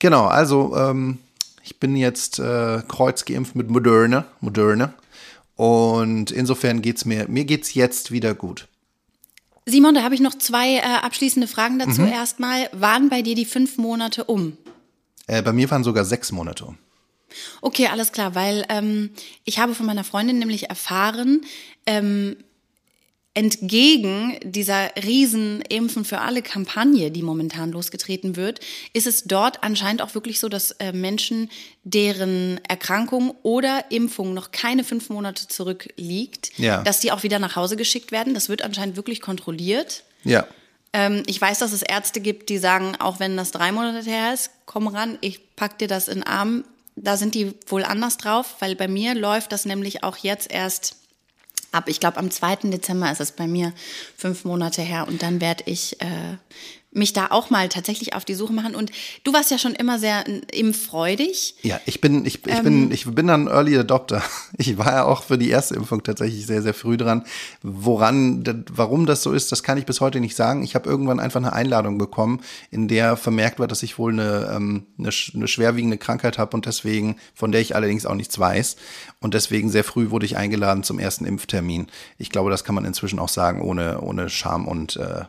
Genau, 0.00 0.26
also 0.26 0.76
ähm, 0.76 1.18
ich 1.64 1.80
bin 1.80 1.96
jetzt 1.96 2.38
äh, 2.38 2.82
kreuzgeimpft 2.86 3.56
mit 3.56 3.70
Moderna, 3.70 4.26
Moderna. 4.40 4.92
Und 5.56 6.30
insofern 6.30 6.82
geht's 6.82 7.04
mir, 7.06 7.26
mir 7.28 7.44
geht's 7.44 7.74
jetzt 7.74 8.10
wieder 8.10 8.34
gut. 8.34 8.68
Simon, 9.64 9.94
da 9.94 10.02
habe 10.02 10.14
ich 10.14 10.20
noch 10.20 10.34
zwei 10.34 10.76
äh, 10.76 10.82
abschließende 10.82 11.48
Fragen 11.48 11.78
dazu. 11.78 12.02
Mhm. 12.02 12.08
Erstmal, 12.08 12.68
waren 12.72 13.08
bei 13.08 13.22
dir 13.22 13.34
die 13.34 13.46
fünf 13.46 13.78
Monate 13.78 14.24
um? 14.24 14.58
Äh, 15.26 15.40
bei 15.42 15.54
mir 15.54 15.70
waren 15.70 15.84
sogar 15.84 16.04
sechs 16.04 16.32
Monate 16.32 16.66
um. 16.66 16.76
Okay, 17.62 17.86
alles 17.86 18.12
klar, 18.12 18.34
weil 18.34 18.66
ähm, 18.68 19.10
ich 19.44 19.58
habe 19.58 19.74
von 19.74 19.86
meiner 19.86 20.04
Freundin 20.04 20.38
nämlich 20.38 20.68
erfahren, 20.68 21.40
ähm, 21.86 22.36
entgegen 23.34 24.38
dieser 24.44 24.90
riesen 25.04 25.60
Impfen 25.62 26.04
für 26.04 26.20
alle 26.20 26.40
Kampagne, 26.40 27.10
die 27.10 27.22
momentan 27.22 27.72
losgetreten 27.72 28.36
wird, 28.36 28.60
ist 28.92 29.06
es 29.08 29.24
dort 29.24 29.62
anscheinend 29.64 30.02
auch 30.02 30.14
wirklich 30.14 30.38
so, 30.38 30.48
dass 30.48 30.70
äh, 30.72 30.92
Menschen, 30.92 31.50
deren 31.82 32.60
Erkrankung 32.68 33.34
oder 33.42 33.84
Impfung 33.90 34.34
noch 34.34 34.52
keine 34.52 34.84
fünf 34.84 35.10
Monate 35.10 35.48
zurückliegt, 35.48 36.52
Ja. 36.58 36.82
dass 36.82 37.00
die 37.00 37.10
auch 37.12 37.24
wieder 37.24 37.40
nach 37.40 37.56
Hause 37.56 37.76
geschickt 37.76 38.12
werden. 38.12 38.34
Das 38.34 38.48
wird 38.48 38.62
anscheinend 38.62 38.96
wirklich 38.96 39.20
kontrolliert. 39.20 40.04
Ja. 40.22 40.46
Ähm, 40.92 41.24
ich 41.26 41.40
weiß, 41.40 41.58
dass 41.58 41.72
es 41.72 41.82
Ärzte 41.82 42.20
gibt, 42.20 42.48
die 42.48 42.58
sagen, 42.58 42.94
auch 43.00 43.18
wenn 43.18 43.36
das 43.36 43.50
drei 43.50 43.72
Monate 43.72 44.08
her 44.08 44.32
ist, 44.32 44.50
komm 44.64 44.86
ran, 44.86 45.18
ich 45.20 45.40
pack 45.56 45.78
dir 45.78 45.88
das 45.88 46.06
in 46.06 46.20
den 46.20 46.22
Arm. 46.26 46.64
Da 46.96 47.16
sind 47.16 47.34
die 47.34 47.52
wohl 47.66 47.82
anders 47.82 48.16
drauf, 48.16 48.54
weil 48.60 48.76
bei 48.76 48.86
mir 48.86 49.16
läuft 49.16 49.50
das 49.50 49.64
nämlich 49.64 50.04
auch 50.04 50.16
jetzt 50.18 50.52
erst 50.52 50.94
ab, 51.74 51.88
ich 51.88 52.00
glaube 52.00 52.18
am 52.18 52.30
2. 52.30 52.56
Dezember 52.64 53.10
ist 53.10 53.20
es 53.20 53.32
bei 53.32 53.46
mir 53.46 53.72
fünf 54.16 54.44
Monate 54.44 54.82
her 54.82 55.06
und 55.08 55.22
dann 55.22 55.40
werde 55.40 55.64
ich 55.66 56.00
äh, 56.00 56.36
mich 56.94 57.12
da 57.12 57.26
auch 57.30 57.50
mal 57.50 57.68
tatsächlich 57.68 58.14
auf 58.14 58.24
die 58.24 58.34
Suche 58.34 58.52
machen. 58.52 58.74
Und 58.74 58.90
du 59.24 59.32
warst 59.32 59.50
ja 59.50 59.58
schon 59.58 59.74
immer 59.74 59.98
sehr 59.98 60.24
impffreudig. 60.52 61.56
Ja, 61.62 61.80
ich 61.86 62.00
bin, 62.00 62.24
ich, 62.24 62.46
ich 62.46 62.62
bin, 62.62 62.90
ich 62.90 63.04
bin 63.06 63.26
dann 63.26 63.46
Early 63.46 63.76
Adopter. 63.78 64.22
Ich 64.56 64.78
war 64.78 64.92
ja 64.92 65.04
auch 65.04 65.24
für 65.24 65.36
die 65.36 65.48
erste 65.48 65.74
Impfung 65.74 66.04
tatsächlich 66.04 66.46
sehr, 66.46 66.62
sehr 66.62 66.74
früh 66.74 66.96
dran. 66.96 67.24
Woran, 67.62 68.64
warum 68.72 69.04
das 69.04 69.22
so 69.22 69.32
ist, 69.32 69.50
das 69.50 69.64
kann 69.64 69.78
ich 69.78 69.84
bis 69.84 70.00
heute 70.00 70.20
nicht 70.20 70.36
sagen. 70.36 70.62
Ich 70.62 70.76
habe 70.76 70.88
irgendwann 70.88 71.18
einfach 71.18 71.40
eine 71.40 71.52
Einladung 71.52 71.98
bekommen, 71.98 72.40
in 72.70 72.86
der 72.86 73.16
vermerkt 73.16 73.58
war, 73.58 73.66
dass 73.66 73.82
ich 73.82 73.98
wohl 73.98 74.12
eine, 74.12 74.52
ähm, 74.54 74.86
eine, 74.96 75.10
eine 75.34 75.48
schwerwiegende 75.48 75.98
Krankheit 75.98 76.38
habe 76.38 76.56
und 76.56 76.66
deswegen, 76.66 77.16
von 77.34 77.50
der 77.50 77.60
ich 77.60 77.74
allerdings 77.74 78.06
auch 78.06 78.14
nichts 78.14 78.38
weiß. 78.38 78.76
Und 79.20 79.34
deswegen 79.34 79.70
sehr 79.70 79.84
früh 79.84 80.10
wurde 80.10 80.26
ich 80.26 80.36
eingeladen 80.36 80.84
zum 80.84 81.00
ersten 81.00 81.24
Impftermin. 81.24 81.88
Ich 82.16 82.30
glaube, 82.30 82.50
das 82.50 82.62
kann 82.62 82.76
man 82.76 82.84
inzwischen 82.84 83.18
auch 83.18 83.28
sagen, 83.28 83.60
ohne, 83.60 84.00
ohne 84.00 84.30
Scham 84.30 84.68
und 84.68 84.96
äh, 84.96 85.24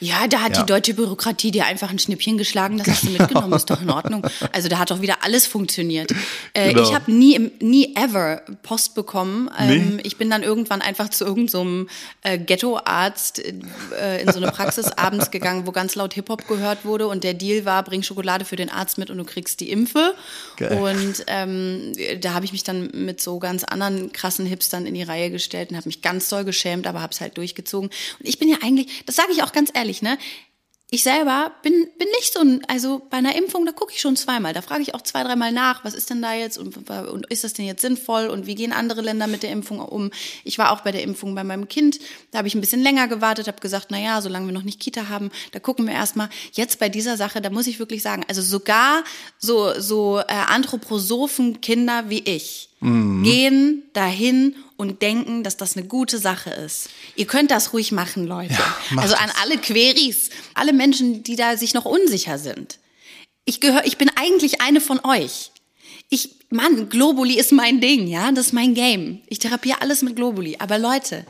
ja, 0.00 0.26
da 0.28 0.40
hat 0.40 0.56
Ja. 0.56 0.62
die 0.62 0.66
deutsche 0.66 0.94
Bürokratie 0.94 1.50
dir 1.50 1.66
einfach 1.66 1.90
ein 1.90 1.98
Schnippchen 1.98 2.36
geschlagen, 2.38 2.78
das 2.78 2.88
hast 2.88 3.04
du 3.04 3.10
mitgenommen, 3.18 3.52
ist 3.54 3.70
doch 3.70 3.80
in 3.82 3.90
Ordnung. 3.90 4.26
Also 4.52 4.68
da 4.68 4.78
hat 4.78 4.90
doch 4.90 5.00
wieder 5.00 5.18
alles 5.22 5.46
funktioniert. 5.46 6.12
Äh, 6.52 6.72
Genau. 6.74 6.82
Ich 6.88 6.94
habe 6.94 7.12
nie, 7.12 7.50
nie 7.60 7.94
ever 7.96 8.42
Post 8.62 8.94
bekommen. 8.94 9.50
Ähm, 9.58 10.00
Ich 10.02 10.16
bin 10.16 10.28
dann 10.30 10.42
irgendwann 10.42 10.80
einfach 10.82 11.08
zu 11.08 11.24
irgendeinem 11.24 11.88
äh, 12.22 12.38
Ghettoarzt 12.38 13.40
äh, 13.40 14.22
in 14.22 14.32
so 14.32 14.38
eine 14.38 14.50
Praxis 14.50 14.86
abends 14.96 15.30
gegangen, 15.30 15.66
wo 15.66 15.72
ganz 15.72 15.94
laut 15.94 16.14
Hip-Hop 16.14 16.46
gehört 16.48 16.84
wurde 16.84 17.06
und 17.08 17.24
der 17.24 17.34
Deal 17.34 17.64
war, 17.64 17.82
bring 17.84 18.02
Schokolade 18.02 18.44
für 18.44 18.56
den 18.56 18.70
Arzt 18.70 18.98
mit 18.98 19.10
und 19.10 19.18
du 19.18 19.24
kriegst 19.24 19.60
die 19.60 19.70
Impfe. 19.70 20.14
Geil. 20.56 20.78
Und 20.78 21.24
ähm, 21.26 21.92
da 22.20 22.34
habe 22.34 22.44
ich 22.44 22.52
mich 22.52 22.64
dann 22.64 22.90
mit 22.92 23.20
so 23.22 23.38
ganz 23.38 23.64
anderen 23.64 24.12
krassen 24.12 24.46
Hipstern 24.46 24.86
in 24.86 24.94
die 24.94 25.02
Reihe 25.02 25.30
gestellt 25.30 25.70
und 25.70 25.76
habe 25.76 25.88
mich 25.88 26.02
ganz 26.02 26.28
doll 26.28 26.44
geschämt, 26.44 26.86
aber 26.86 27.00
habe 27.02 27.12
es 27.12 27.20
halt 27.20 27.36
durchgezogen. 27.36 27.90
Und 27.90 28.28
ich 28.28 28.38
bin 28.38 28.48
ja 28.48 28.56
eigentlich, 28.62 29.04
das 29.06 29.16
sage 29.16 29.28
ich 29.32 29.42
auch 29.42 29.52
ganz 29.52 29.70
ehrlich, 29.74 30.02
ne? 30.02 30.18
Ich 30.90 31.02
selber 31.02 31.50
bin, 31.62 31.72
bin 31.98 32.06
nicht 32.20 32.32
so 32.32 32.38
ein, 32.38 32.62
also 32.68 33.02
bei 33.10 33.16
einer 33.16 33.34
Impfung, 33.34 33.66
da 33.66 33.72
gucke 33.72 33.92
ich 33.92 34.00
schon 34.00 34.14
zweimal. 34.14 34.52
Da 34.52 34.62
frage 34.62 34.82
ich 34.82 34.94
auch 34.94 35.00
zwei, 35.02 35.24
dreimal 35.24 35.50
nach, 35.50 35.84
was 35.84 35.92
ist 35.92 36.08
denn 36.10 36.22
da 36.22 36.34
jetzt 36.34 36.56
und, 36.56 36.88
und 36.88 37.26
ist 37.26 37.42
das 37.42 37.52
denn 37.52 37.66
jetzt 37.66 37.80
sinnvoll 37.80 38.28
und 38.28 38.46
wie 38.46 38.54
gehen 38.54 38.72
andere 38.72 39.00
Länder 39.00 39.26
mit 39.26 39.42
der 39.42 39.50
Impfung 39.50 39.80
um? 39.80 40.12
Ich 40.44 40.56
war 40.56 40.70
auch 40.70 40.82
bei 40.82 40.92
der 40.92 41.02
Impfung 41.02 41.34
bei 41.34 41.42
meinem 41.42 41.66
Kind, 41.66 41.98
da 42.30 42.38
habe 42.38 42.46
ich 42.46 42.54
ein 42.54 42.60
bisschen 42.60 42.80
länger 42.80 43.08
gewartet, 43.08 43.48
habe 43.48 43.60
gesagt, 43.60 43.88
na 43.90 43.98
ja, 43.98 44.20
solange 44.20 44.46
wir 44.46 44.52
noch 44.52 44.62
nicht 44.62 44.78
Kita 44.78 45.08
haben, 45.08 45.32
da 45.50 45.58
gucken 45.58 45.86
wir 45.86 45.94
erstmal. 45.94 46.28
Jetzt 46.52 46.78
bei 46.78 46.88
dieser 46.88 47.16
Sache, 47.16 47.40
da 47.40 47.50
muss 47.50 47.66
ich 47.66 47.80
wirklich 47.80 48.02
sagen, 48.02 48.24
also 48.28 48.40
sogar 48.40 49.02
so, 49.38 49.72
so 49.80 50.20
äh, 50.20 50.24
Anthroposophen-Kinder 50.28 52.04
wie 52.08 52.20
ich 52.20 52.68
gehen 52.84 53.82
dahin 53.94 54.54
und 54.76 55.02
denken, 55.02 55.44
dass 55.44 55.56
das 55.56 55.76
eine 55.76 55.86
gute 55.86 56.18
Sache 56.18 56.50
ist. 56.50 56.88
Ihr 57.16 57.26
könnt 57.26 57.50
das 57.50 57.72
ruhig 57.72 57.92
machen, 57.92 58.26
Leute. 58.26 58.56
macht 58.90 59.04
also 59.04 59.14
an 59.16 59.30
es. 59.30 59.42
alle 59.42 59.58
Queries, 59.58 60.30
alle 60.54 60.72
Menschen, 60.72 61.22
die 61.22 61.36
da 61.36 61.56
sich 61.56 61.74
noch 61.74 61.84
unsicher 61.84 62.38
sind. 62.38 62.78
Ich 63.44 63.60
gehöre, 63.60 63.84
ich 63.84 63.98
bin 63.98 64.10
eigentlich 64.16 64.60
eine 64.60 64.80
von 64.80 65.00
euch. 65.04 65.50
Ich, 66.08 66.30
Mann, 66.50 66.88
Globuli 66.88 67.38
ist 67.38 67.52
mein 67.52 67.80
Ding, 67.80 68.06
ja, 68.06 68.32
das 68.32 68.46
ist 68.46 68.52
mein 68.52 68.74
Game. 68.74 69.20
Ich 69.26 69.38
therapiere 69.38 69.80
alles 69.80 70.02
mit 70.02 70.16
Globuli. 70.16 70.56
Aber 70.58 70.78
Leute, 70.78 71.24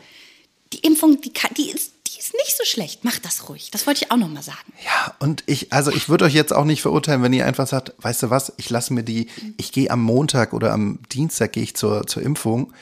die 0.73 0.79
Impfung, 0.79 1.21
die, 1.21 1.33
kann, 1.33 1.53
die 1.57 1.71
ist, 1.71 1.93
die 2.07 2.19
ist 2.19 2.35
nicht 2.35 2.57
so 2.57 2.65
schlecht. 2.65 3.05
Macht 3.05 3.25
das 3.25 3.49
ruhig. 3.49 3.71
Das 3.71 3.87
wollte 3.87 4.05
ich 4.05 4.11
auch 4.11 4.17
noch 4.17 4.29
mal 4.29 4.43
sagen. 4.43 4.73
Ja, 4.85 5.15
und 5.21 5.43
ich, 5.47 5.73
also 5.73 5.91
ich 5.91 6.09
würde 6.09 6.25
euch 6.25 6.35
jetzt 6.35 6.53
auch 6.53 6.65
nicht 6.65 6.83
verurteilen, 6.83 7.23
wenn 7.23 7.33
ihr 7.33 7.47
einfach 7.47 7.67
sagt, 7.67 7.93
weißt 7.99 8.25
du 8.25 8.31
was, 8.31 8.53
ich 8.57 8.71
lasse 8.71 8.93
mir 8.93 9.03
die, 9.03 9.29
ich 9.57 9.73
gehe 9.73 9.91
am 9.91 10.03
Montag 10.03 10.53
oder 10.53 10.73
am 10.73 11.01
Dienstag 11.13 11.53
gehe 11.53 11.63
ich 11.63 11.75
zur, 11.77 12.07
zur 12.07 12.23
Impfung 12.23 12.73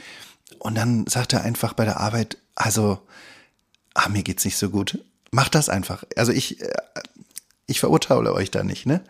und 0.63 0.75
dann 0.77 1.07
sagt 1.07 1.33
er 1.33 1.43
einfach 1.43 1.73
bei 1.73 1.85
der 1.85 1.99
Arbeit, 2.01 2.39
also, 2.55 3.01
ah, 3.95 4.09
mir 4.09 4.23
geht's 4.23 4.45
nicht 4.45 4.57
so 4.57 4.71
gut. 4.71 4.99
Macht 5.33 5.55
das 5.55 5.69
einfach. 5.69 6.05
Also 6.17 6.31
ich, 6.33 6.61
äh, 6.61 6.71
ich 7.67 7.81
verurteile 7.81 8.33
euch 8.33 8.51
da 8.51 8.63
nicht, 8.63 8.87
ne? 8.87 9.03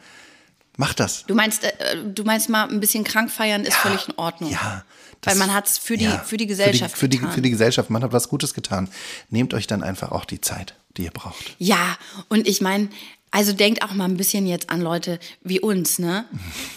Macht 0.79 1.01
das. 1.01 1.25
Du 1.27 1.35
meinst, 1.35 1.65
äh, 1.65 1.73
du 2.03 2.25
meinst 2.25 2.49
mal 2.49 2.69
ein 2.69 2.81
bisschen 2.81 3.05
krank 3.05 3.31
feiern 3.31 3.65
ist 3.65 3.75
völlig 3.77 4.09
in 4.09 4.15
Ordnung. 4.17 4.51
Ja. 4.51 4.85
Weil 5.25 5.35
das- 5.35 5.37
man 5.39 5.53
hat's 5.53 5.77
für 5.79 5.97
die, 5.99 6.05
ja, 6.07 6.19
für 6.21 6.37
die 6.39 6.47
Gesellschaft 6.47 6.97
Für 6.97 7.09
die, 7.09 7.19
für, 7.19 7.23
getan. 7.23 7.31
die, 7.31 7.35
für 7.37 7.43
die 7.43 7.51
Gesellschaft, 7.51 7.91
man 7.91 8.03
hat 8.03 8.13
was 8.13 8.29
Gutes 8.29 8.55
getan. 8.55 8.89
Nehmt 9.29 9.53
euch 9.53 9.67
dann 9.67 9.83
einfach 9.83 10.11
auch 10.13 10.25
die 10.25 10.41
Zeit, 10.41 10.75
die 10.97 11.05
ihr 11.05 11.11
braucht. 11.11 11.55
Ja, 11.59 11.99
und 12.29 12.49
ich 12.49 12.61
meine, 12.63 12.89
also 13.31 13.53
denkt 13.53 13.83
auch 13.85 13.93
mal 13.93 14.07
ein 14.07 14.17
bisschen 14.17 14.47
jetzt 14.47 14.71
an 14.71 14.81
Leute 14.81 15.19
wie 15.43 15.61
uns, 15.61 15.99
ne? 15.99 16.25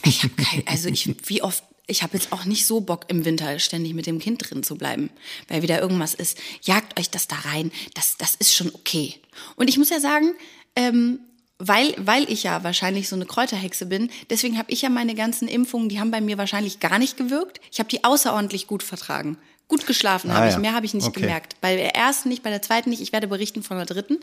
Ich 0.04 0.24
habe 0.24 0.34
kein, 0.36 0.64
also 0.68 0.90
ich, 0.90 1.16
wie 1.30 1.42
oft, 1.42 1.64
ich 1.88 2.04
habe 2.04 2.14
jetzt 2.18 2.32
auch 2.32 2.46
nicht 2.46 2.66
so 2.66 2.82
Bock 2.82 3.06
im 3.10 3.26
Winter 3.26 3.60
ständig 3.60 3.94
mit 3.94 4.06
dem 4.08 4.20
Kind 4.20 4.50
drin 4.50 4.64
zu 4.64 4.76
bleiben, 4.76 5.10
weil 5.48 5.62
wieder 5.62 5.80
irgendwas 5.82 6.14
ist. 6.14 6.38
Jagt 6.64 7.00
euch 7.00 7.10
das 7.10 7.28
da 7.28 7.36
rein, 7.38 7.72
das, 7.94 8.18
das 8.18 8.36
ist 8.36 8.54
schon 8.54 8.74
okay. 8.74 9.16
Und 9.56 9.70
ich 9.70 9.78
muss 9.78 9.90
ja 9.90 10.00
sagen, 10.00 10.34
ähm, 10.76 11.20
weil, 11.58 11.96
weil 11.98 12.30
ich 12.30 12.44
ja 12.44 12.64
wahrscheinlich 12.64 13.08
so 13.08 13.16
eine 13.16 13.26
Kräuterhexe 13.26 13.86
bin, 13.86 14.10
deswegen 14.30 14.58
habe 14.58 14.72
ich 14.72 14.82
ja 14.82 14.90
meine 14.90 15.16
ganzen 15.16 15.48
Impfungen, 15.48 15.88
die 15.88 16.00
haben 16.00 16.12
bei 16.12 16.22
mir 16.22 16.38
wahrscheinlich 16.38 16.80
gar 16.80 17.00
nicht 17.00 17.18
gewirkt. 17.18 17.62
Ich 17.72 17.80
habe 17.80 17.90
die 17.90 18.04
außerordentlich 18.04 18.68
gut 18.68 18.84
vertragen. 18.84 19.38
Gut 19.68 19.88
geschlafen 19.88 20.30
Ah, 20.32 20.36
habe 20.36 20.48
ich, 20.48 20.54
ja. 20.54 20.60
mehr 20.60 20.74
habe 20.74 20.86
ich 20.86 20.94
nicht 20.94 21.08
Okay. 21.08 21.22
gemerkt. 21.22 21.56
Bei 21.62 21.76
der 21.76 21.96
ersten 21.96 22.30
nicht, 22.30 22.44
bei 22.44 22.50
der 22.50 22.62
zweiten 22.62 22.90
nicht. 22.90 23.02
Ich 23.02 23.14
werde 23.14 23.28
berichten 23.28 23.64
von 23.64 23.78
der 23.78 23.86
dritten. 23.86 24.20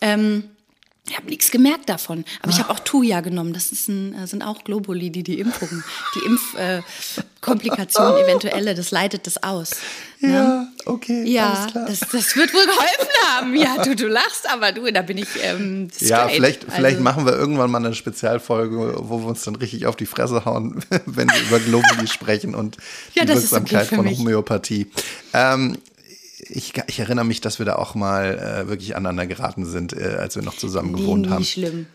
Ähm, 0.00 0.44
ich 1.08 1.16
habe 1.16 1.26
nichts 1.26 1.50
gemerkt 1.50 1.88
davon. 1.88 2.24
Aber 2.42 2.52
ich 2.52 2.58
habe 2.58 2.70
auch 2.70 2.78
Tuya 2.78 3.20
genommen. 3.20 3.52
Das 3.52 3.72
ein, 3.88 4.14
äh, 4.14 4.26
sind 4.26 4.42
auch 4.42 4.62
Globuli, 4.64 5.10
die 5.10 5.22
die 5.22 5.40
Impfungen, 5.40 5.82
die 6.14 6.20
Impfkomplikationen, 6.26 8.16
äh, 8.18 8.22
eventuelle, 8.24 8.74
das 8.74 8.90
leitet 8.90 9.26
das 9.26 9.42
aus. 9.42 9.72
Ne? 10.20 10.32
Ja, 10.32 10.68
okay. 10.86 11.24
Ja, 11.24 11.66
das, 11.74 12.00
das 12.00 12.36
wird 12.36 12.52
wohl 12.54 12.64
geholfen 12.64 13.08
haben. 13.32 13.56
Ja, 13.56 13.82
du, 13.82 13.96
du 13.96 14.06
lachst, 14.06 14.48
aber 14.52 14.72
du, 14.72 14.92
da 14.92 15.02
bin 15.02 15.18
ich 15.18 15.28
ähm, 15.42 15.88
straight. 15.92 16.08
Ja, 16.10 16.28
vielleicht, 16.28 16.64
vielleicht 16.64 16.84
Also- 16.98 17.02
machen 17.02 17.26
wir 17.26 17.32
irgendwann 17.32 17.70
mal 17.70 17.78
eine 17.84 17.94
Spezialfolge, 17.94 18.94
wo 19.00 19.20
wir 19.20 19.26
uns 19.26 19.42
dann 19.42 19.56
richtig 19.56 19.86
auf 19.86 19.96
die 19.96 20.06
Fresse 20.06 20.44
hauen, 20.44 20.84
wenn 21.06 21.28
wir 21.28 21.40
über 21.40 21.58
Globuli 21.58 22.06
sprechen 22.06 22.54
und 22.54 22.76
Ja, 23.14 23.22
die 23.22 23.28
das 23.28 23.44
ist 23.44 23.52
okay 23.52 23.62
Wirksamkeit 23.72 23.86
für 23.88 23.96
von. 23.96 24.08
Homöopathie. 24.10 24.90
Ähm, 25.32 25.76
ich, 26.48 26.72
ich 26.86 26.98
erinnere 26.98 27.24
mich, 27.24 27.40
dass 27.40 27.58
wir 27.58 27.66
da 27.66 27.76
auch 27.76 27.94
mal 27.94 28.38
äh, 28.64 28.68
wirklich 28.68 28.96
aneinander 28.96 29.26
geraten 29.26 29.64
sind, 29.66 29.92
äh, 29.92 30.16
als 30.18 30.36
wir 30.36 30.42
noch 30.42 30.56
zusammen 30.56 30.92
nie, 30.92 31.00
gewohnt 31.00 31.26
nie 31.26 31.32
haben. 31.32 31.44
schlimm. 31.44 31.86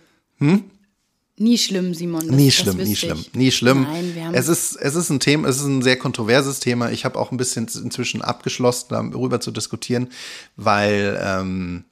Nie 1.37 1.57
schlimm, 1.57 1.93
Simon. 1.93 2.27
Das, 2.27 2.35
Nie 2.35 2.51
schlimm, 2.51 2.77
nie 2.77 2.95
schlimm, 2.95 3.19
ich. 3.19 3.33
nie 3.33 3.51
schlimm. 3.51 3.83
Nein, 3.83 4.15
wir 4.15 4.25
haben 4.25 4.33
es 4.33 4.47
ist, 4.47 4.75
es 4.77 4.95
ist 4.95 5.09
ein 5.09 5.19
Thema, 5.19 5.49
es 5.49 5.57
ist 5.57 5.65
ein 5.65 5.81
sehr 5.81 5.97
kontroverses 5.97 6.61
Thema. 6.61 6.91
Ich 6.91 7.03
habe 7.03 7.19
auch 7.19 7.31
ein 7.31 7.37
bisschen 7.37 7.67
inzwischen 7.67 8.21
abgeschlossen, 8.21 8.87
darüber 8.89 9.41
zu 9.41 9.51
diskutieren, 9.51 10.07
weil 10.55 11.19
ähm, 11.21 11.83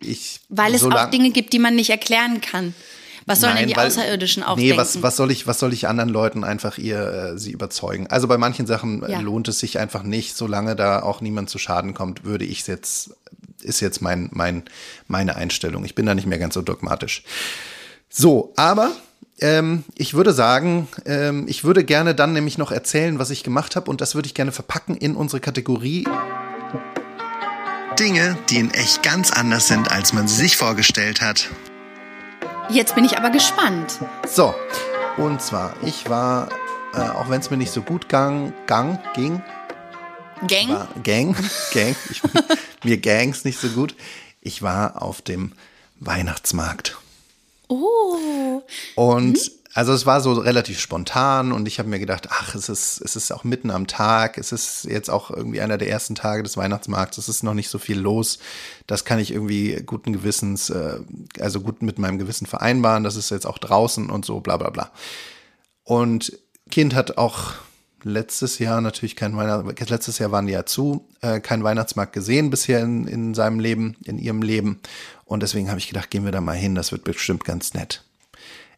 ich 0.00 0.40
Weil 0.48 0.74
es 0.74 0.80
so 0.80 0.90
auch 0.90 1.10
Dinge 1.10 1.30
gibt, 1.30 1.52
die 1.52 1.60
man 1.60 1.76
nicht 1.76 1.90
erklären 1.90 2.40
kann. 2.40 2.74
Was 3.26 3.40
sollen 3.40 3.56
denn 3.56 3.68
die 3.68 3.76
weil- 3.76 3.88
Außerirdischen 3.88 4.42
auch 4.44 4.56
Nee, 4.56 4.68
denken? 4.68 4.78
was, 4.78 5.02
was 5.02 5.16
soll 5.16 5.30
ich, 5.32 5.46
was 5.48 5.58
soll 5.58 5.72
ich 5.72 5.88
anderen 5.88 6.08
Leuten 6.10 6.44
einfach 6.44 6.78
ihr, 6.78 7.32
äh, 7.34 7.38
sie 7.38 7.50
überzeugen? 7.50 8.06
Also 8.06 8.28
bei 8.28 8.38
manchen 8.38 8.66
Sachen 8.66 9.02
äh, 9.02 9.12
Ja. 9.12 9.20
lohnt 9.20 9.48
es 9.48 9.58
sich 9.58 9.78
einfach 9.78 10.04
nicht, 10.04 10.36
solange 10.36 10.76
da 10.76 11.02
auch 11.02 11.20
niemand 11.20 11.50
zu 11.50 11.58
Schaden 11.58 11.92
kommt, 11.92 12.24
würde 12.24 12.44
ich 12.44 12.60
es 12.60 12.66
jetzt, 12.68 13.10
ist 13.62 13.80
jetzt 13.80 14.00
mein, 14.00 14.28
mein, 14.32 14.62
meine 15.08 15.34
Einstellung. 15.36 15.84
Ich 15.84 15.94
bin 15.96 16.06
da 16.06 16.14
nicht 16.14 16.26
mehr 16.26 16.38
ganz 16.38 16.54
so 16.54 16.62
dogmatisch. 16.62 17.24
So, 18.08 18.52
aber 18.56 18.92
ähm, 19.40 19.82
ich 19.96 20.14
würde 20.14 20.32
sagen, 20.32 20.86
ähm, 21.04 21.46
ich 21.48 21.64
würde 21.64 21.82
gerne 21.84 22.14
dann 22.14 22.32
nämlich 22.32 22.58
noch 22.58 22.70
erzählen, 22.70 23.18
was 23.18 23.30
ich 23.30 23.42
gemacht 23.42 23.74
habe 23.76 23.90
und 23.90 24.00
das 24.00 24.14
würde 24.14 24.26
ich 24.28 24.34
gerne 24.34 24.52
verpacken 24.52 24.96
in 24.96 25.16
unsere 25.16 25.40
Kategorie 25.40 26.06
Dinge, 27.98 28.38
die 28.50 28.56
in 28.58 28.70
echt 28.72 29.02
ganz 29.02 29.32
anders 29.32 29.66
sind, 29.68 29.90
als 29.90 30.12
man 30.12 30.28
sie 30.28 30.36
sich 30.36 30.56
vorgestellt 30.56 31.20
hat. 31.22 31.48
Jetzt 32.68 32.94
bin 32.96 33.04
ich 33.04 33.16
aber 33.16 33.30
gespannt. 33.30 34.00
So, 34.26 34.52
und 35.16 35.40
zwar, 35.40 35.74
ich 35.82 36.08
war, 36.10 36.48
äh, 36.94 37.00
auch 37.00 37.28
wenn 37.30 37.40
es 37.40 37.50
mir 37.50 37.56
nicht 37.56 37.70
so 37.70 37.80
gut 37.80 38.08
gang, 38.08 38.52
gang, 38.66 38.98
ging, 39.14 39.40
Gang? 40.48 40.68
war 40.68 40.88
Gang, 41.02 41.36
Gang, 41.72 41.96
ich, 42.10 42.22
mir 42.82 42.98
Gangs 42.98 43.44
nicht 43.44 43.58
so 43.58 43.68
gut. 43.68 43.94
Ich 44.40 44.62
war 44.62 45.00
auf 45.02 45.22
dem 45.22 45.52
Weihnachtsmarkt. 46.00 46.98
Oh. 47.68 48.62
Und 48.96 49.50
also 49.76 49.92
es 49.92 50.06
war 50.06 50.22
so 50.22 50.32
relativ 50.32 50.80
spontan 50.80 51.52
und 51.52 51.68
ich 51.68 51.78
habe 51.78 51.90
mir 51.90 51.98
gedacht, 51.98 52.28
ach, 52.30 52.54
es 52.54 52.70
ist, 52.70 52.98
es 53.02 53.14
ist 53.14 53.30
auch 53.30 53.44
mitten 53.44 53.70
am 53.70 53.86
Tag, 53.86 54.38
es 54.38 54.50
ist 54.50 54.84
jetzt 54.84 55.10
auch 55.10 55.30
irgendwie 55.30 55.60
einer 55.60 55.76
der 55.76 55.90
ersten 55.90 56.14
Tage 56.14 56.42
des 56.42 56.56
Weihnachtsmarkts, 56.56 57.18
es 57.18 57.28
ist 57.28 57.42
noch 57.42 57.52
nicht 57.52 57.68
so 57.68 57.78
viel 57.78 57.98
los. 57.98 58.38
Das 58.86 59.04
kann 59.04 59.18
ich 59.18 59.32
irgendwie 59.32 59.82
guten 59.84 60.14
Gewissens, 60.14 60.70
äh, 60.70 61.00
also 61.40 61.60
gut 61.60 61.82
mit 61.82 61.98
meinem 61.98 62.16
Gewissen 62.16 62.46
vereinbaren, 62.46 63.04
das 63.04 63.16
ist 63.16 63.28
jetzt 63.28 63.46
auch 63.46 63.58
draußen 63.58 64.08
und 64.08 64.24
so, 64.24 64.40
bla 64.40 64.56
bla 64.56 64.70
bla. 64.70 64.90
Und 65.84 66.32
Kind 66.70 66.94
hat 66.94 67.18
auch 67.18 67.52
letztes 68.02 68.58
Jahr 68.58 68.80
natürlich 68.80 69.14
kein 69.14 69.36
Weihnachtsmarkt, 69.36 69.90
letztes 69.90 70.18
Jahr 70.18 70.32
waren 70.32 70.46
die 70.46 70.54
ja 70.54 70.64
zu, 70.64 71.06
äh, 71.20 71.40
kein 71.40 71.62
Weihnachtsmarkt 71.62 72.14
gesehen 72.14 72.48
bisher 72.48 72.80
in, 72.80 73.06
in 73.06 73.34
seinem 73.34 73.60
Leben, 73.60 73.96
in 74.06 74.16
ihrem 74.18 74.40
Leben. 74.40 74.80
Und 75.26 75.42
deswegen 75.42 75.68
habe 75.68 75.80
ich 75.80 75.88
gedacht, 75.88 76.10
gehen 76.10 76.24
wir 76.24 76.32
da 76.32 76.40
mal 76.40 76.56
hin, 76.56 76.74
das 76.74 76.92
wird 76.92 77.04
bestimmt 77.04 77.44
ganz 77.44 77.74
nett. 77.74 78.02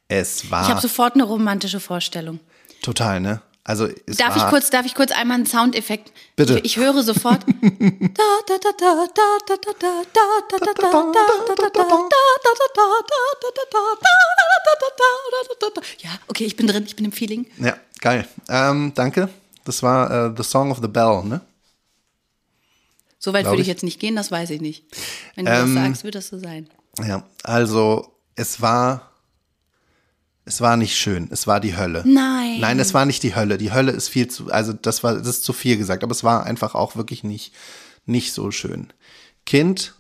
Es 0.09 0.45
Ich 0.45 0.51
war 0.51 0.67
habe 0.69 0.81
sofort 0.81 1.15
eine 1.15 1.25
romantische 1.25 1.81
Vorstellung. 1.81 2.41
total, 2.83 3.21
ne? 3.21 3.43
Also 3.65 3.87
es 4.07 4.17
Darf 4.17 4.35
war, 4.35 4.45
ich 4.45 4.51
kurz, 4.51 4.71
darf 4.71 4.87
ich 4.87 4.95
kurz 4.95 5.11
einmal 5.13 5.35
einen 5.37 5.45
Soundeffekt? 5.45 6.11
Bitte. 6.37 6.59
Ich, 6.61 6.65
ich 6.65 6.77
höre 6.79 7.03
sofort. 7.03 7.45
Ja, 16.03 16.11
okay, 16.29 16.45
ich 16.45 16.57
bin 16.57 16.67
drin, 16.67 16.85
ich 16.87 16.97
bin 16.97 17.05
im 17.05 17.13
Feeling. 17.13 17.47
Ja, 17.59 17.77
geil. 18.01 18.27
Ähm, 18.49 18.93
danke. 18.95 19.29
Das 19.65 19.83
war 19.83 20.29
äh, 20.31 20.35
The 20.37 20.43
Song 20.43 20.71
of 20.71 20.79
the 20.81 20.89
Bell, 20.89 21.23
ne? 21.25 21.41
So 23.19 23.33
weit 23.33 23.47
würde 23.47 23.57
ich 23.57 23.63
ich. 23.63 23.67
jetzt 23.69 23.83
nicht 23.83 23.99
gehen, 24.01 24.15
das 24.17 24.31
weiß 24.31 24.51
ich 24.51 24.61
nicht. 24.61 24.85
Wenn 25.35 25.45
du 25.45 25.51
Ähm, 25.53 25.75
das 25.75 25.85
sagst, 25.85 26.05
wird 26.05 26.15
das 26.15 26.29
so 26.29 26.39
sein. 26.39 26.69
Ja, 27.05 27.25
also 27.43 28.13
es 28.37 28.61
war, 28.61 29.08
es 30.49 30.63
war 30.63 30.79
nicht 30.79 30.97
schön. 30.97 31.29
Es 31.31 31.47
war 31.47 31.61
die 31.61 31.77
Hölle. 31.77 32.03
Nein. 32.07 32.59
Nein, 32.61 32.79
es 32.79 32.95
war 32.95 33.05
nicht 33.05 33.23
die 33.23 33.37
Hölle. 33.37 33.59
Die 33.59 33.71
Hölle 33.71 33.93
ist 33.93 34.09
viel 34.09 34.29
zu, 34.29 34.51
also 34.51 34.73
das 34.73 35.05
war, 35.05 35.15
das 35.15 35.27
ist 35.27 35.45
zu 35.45 35.53
viel 35.53 35.77
gesagt, 35.77 36.03
aber 36.03 36.13
es 36.13 36.25
war 36.25 36.45
einfach 36.45 36.75
auch 36.75 36.97
wirklich 36.97 37.23
nicht, 37.23 37.55
nicht 38.07 38.33
so 38.33 38.51
schön. 38.51 38.89
Kind 39.45 39.95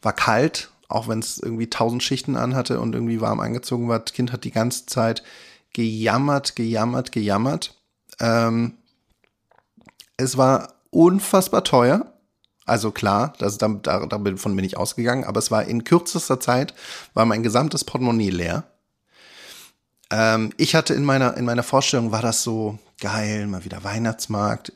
war 0.00 0.14
kalt, 0.14 0.70
auch 0.88 1.06
wenn 1.06 1.18
es 1.18 1.38
irgendwie 1.38 1.68
tausend 1.68 2.02
Schichten 2.02 2.34
anhatte 2.34 2.80
und 2.80 2.94
irgendwie 2.94 3.20
warm 3.20 3.40
angezogen 3.40 3.88
war. 3.88 3.98
Das 3.98 4.14
Kind 4.14 4.32
hat 4.32 4.44
die 4.44 4.52
ganze 4.52 4.86
Zeit 4.86 5.22
gejammert, 5.74 6.56
gejammert, 6.56 7.12
gejammert. 7.12 7.74
Ähm, 8.20 8.78
es 10.16 10.38
war 10.38 10.72
unfassbar 10.88 11.62
teuer. 11.62 12.14
Also 12.64 12.90
klar, 12.90 13.34
das, 13.38 13.58
da, 13.58 13.68
da, 13.68 14.06
davon 14.06 14.56
bin 14.56 14.64
ich 14.64 14.78
ausgegangen, 14.78 15.24
aber 15.24 15.38
es 15.38 15.50
war 15.50 15.64
in 15.64 15.84
kürzester 15.84 16.40
Zeit, 16.40 16.74
war 17.12 17.26
mein 17.26 17.42
gesamtes 17.42 17.84
Portemonnaie 17.84 18.30
leer. 18.30 18.64
Ähm, 20.10 20.52
ich 20.56 20.74
hatte 20.74 20.94
in 20.94 21.04
meiner, 21.04 21.36
in 21.36 21.44
meiner 21.44 21.62
Vorstellung, 21.62 22.12
war 22.12 22.22
das 22.22 22.42
so 22.42 22.78
geil, 23.00 23.46
mal 23.46 23.64
wieder 23.64 23.84
Weihnachtsmarkt. 23.84 24.72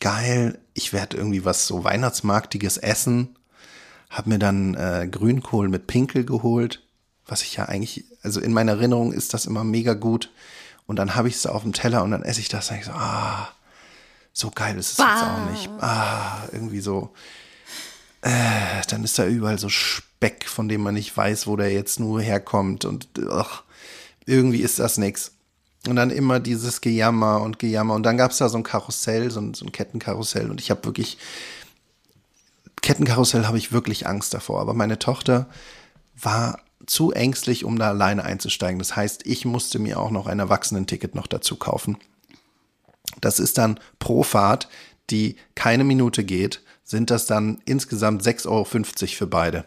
Geil, 0.00 0.58
ich 0.74 0.92
werde 0.92 1.16
irgendwie 1.16 1.44
was 1.44 1.66
so 1.66 1.84
Weihnachtsmarktiges 1.84 2.76
essen. 2.78 3.36
Hab 4.10 4.26
mir 4.26 4.38
dann 4.38 4.74
äh, 4.74 5.08
Grünkohl 5.10 5.68
mit 5.68 5.86
Pinkel 5.86 6.24
geholt, 6.24 6.82
was 7.26 7.42
ich 7.42 7.56
ja 7.56 7.66
eigentlich, 7.66 8.04
also 8.22 8.40
in 8.40 8.52
meiner 8.52 8.72
Erinnerung 8.72 9.12
ist 9.12 9.32
das 9.32 9.46
immer 9.46 9.64
mega 9.64 9.94
gut. 9.94 10.30
Und 10.86 10.96
dann 10.96 11.14
habe 11.14 11.28
ich 11.28 11.36
es 11.36 11.46
auf 11.46 11.62
dem 11.62 11.72
Teller 11.72 12.02
und 12.02 12.10
dann 12.10 12.22
esse 12.22 12.40
ich 12.40 12.48
das 12.48 12.70
und 12.70 12.78
ich 12.78 12.84
so, 12.84 12.92
ah, 12.92 13.48
so 14.32 14.50
geil 14.50 14.76
ist 14.76 14.92
es 14.92 14.98
jetzt 14.98 15.22
auch 15.22 15.50
nicht. 15.50 15.70
Ah, 15.80 16.42
irgendwie 16.52 16.80
so. 16.80 17.12
Äh, 18.22 18.82
dann 18.88 19.04
ist 19.04 19.18
da 19.18 19.26
überall 19.26 19.58
so 19.58 19.68
Speck, 19.68 20.48
von 20.48 20.68
dem 20.68 20.82
man 20.82 20.94
nicht 20.94 21.16
weiß, 21.16 21.46
wo 21.46 21.56
der 21.56 21.72
jetzt 21.72 22.00
nur 22.00 22.20
herkommt. 22.20 22.84
Und 22.84 23.08
ach, 23.30 23.62
irgendwie 24.26 24.60
ist 24.60 24.78
das 24.78 24.98
nix. 24.98 25.32
Und 25.88 25.96
dann 25.96 26.10
immer 26.10 26.38
dieses 26.38 26.80
Gejammer 26.80 27.40
und 27.40 27.58
Gejammer. 27.58 27.94
Und 27.94 28.04
dann 28.04 28.16
gab 28.16 28.30
es 28.30 28.38
da 28.38 28.48
so 28.48 28.56
ein 28.56 28.62
Karussell, 28.62 29.30
so 29.30 29.40
ein, 29.40 29.54
so 29.54 29.64
ein 29.64 29.72
Kettenkarussell. 29.72 30.50
Und 30.50 30.60
ich 30.60 30.70
habe 30.70 30.84
wirklich, 30.84 31.18
Kettenkarussell 32.82 33.46
habe 33.46 33.58
ich 33.58 33.72
wirklich 33.72 34.06
Angst 34.06 34.32
davor. 34.32 34.60
Aber 34.60 34.74
meine 34.74 34.98
Tochter 34.98 35.48
war 36.14 36.60
zu 36.86 37.12
ängstlich, 37.12 37.64
um 37.64 37.78
da 37.78 37.88
alleine 37.88 38.24
einzusteigen. 38.24 38.78
Das 38.78 38.94
heißt, 38.94 39.26
ich 39.26 39.44
musste 39.44 39.78
mir 39.78 39.98
auch 39.98 40.10
noch 40.10 40.26
ein 40.26 40.38
Erwachsenenticket 40.38 41.14
noch 41.14 41.26
dazu 41.26 41.56
kaufen. 41.56 41.96
Das 43.20 43.40
ist 43.40 43.58
dann 43.58 43.80
pro 43.98 44.22
Fahrt, 44.22 44.68
die 45.10 45.36
keine 45.54 45.84
Minute 45.84 46.24
geht, 46.24 46.62
sind 46.84 47.10
das 47.10 47.26
dann 47.26 47.60
insgesamt 47.64 48.22
6,50 48.22 48.48
Euro 48.48 48.64
für 48.64 49.26
beide. 49.26 49.64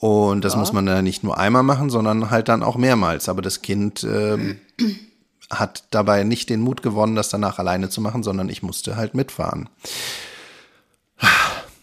Und 0.00 0.46
das 0.46 0.56
muss 0.56 0.72
man 0.72 0.86
dann 0.86 1.04
nicht 1.04 1.22
nur 1.22 1.36
einmal 1.36 1.62
machen, 1.62 1.90
sondern 1.90 2.30
halt 2.30 2.48
dann 2.48 2.62
auch 2.62 2.76
mehrmals. 2.76 3.28
Aber 3.28 3.42
das 3.42 3.60
Kind 3.60 4.02
ähm, 4.02 4.58
hat 5.50 5.84
dabei 5.90 6.24
nicht 6.24 6.48
den 6.48 6.62
Mut 6.62 6.82
gewonnen, 6.82 7.16
das 7.16 7.28
danach 7.28 7.58
alleine 7.58 7.90
zu 7.90 8.00
machen, 8.00 8.22
sondern 8.22 8.48
ich 8.48 8.62
musste 8.62 8.96
halt 8.96 9.14
mitfahren. 9.14 9.68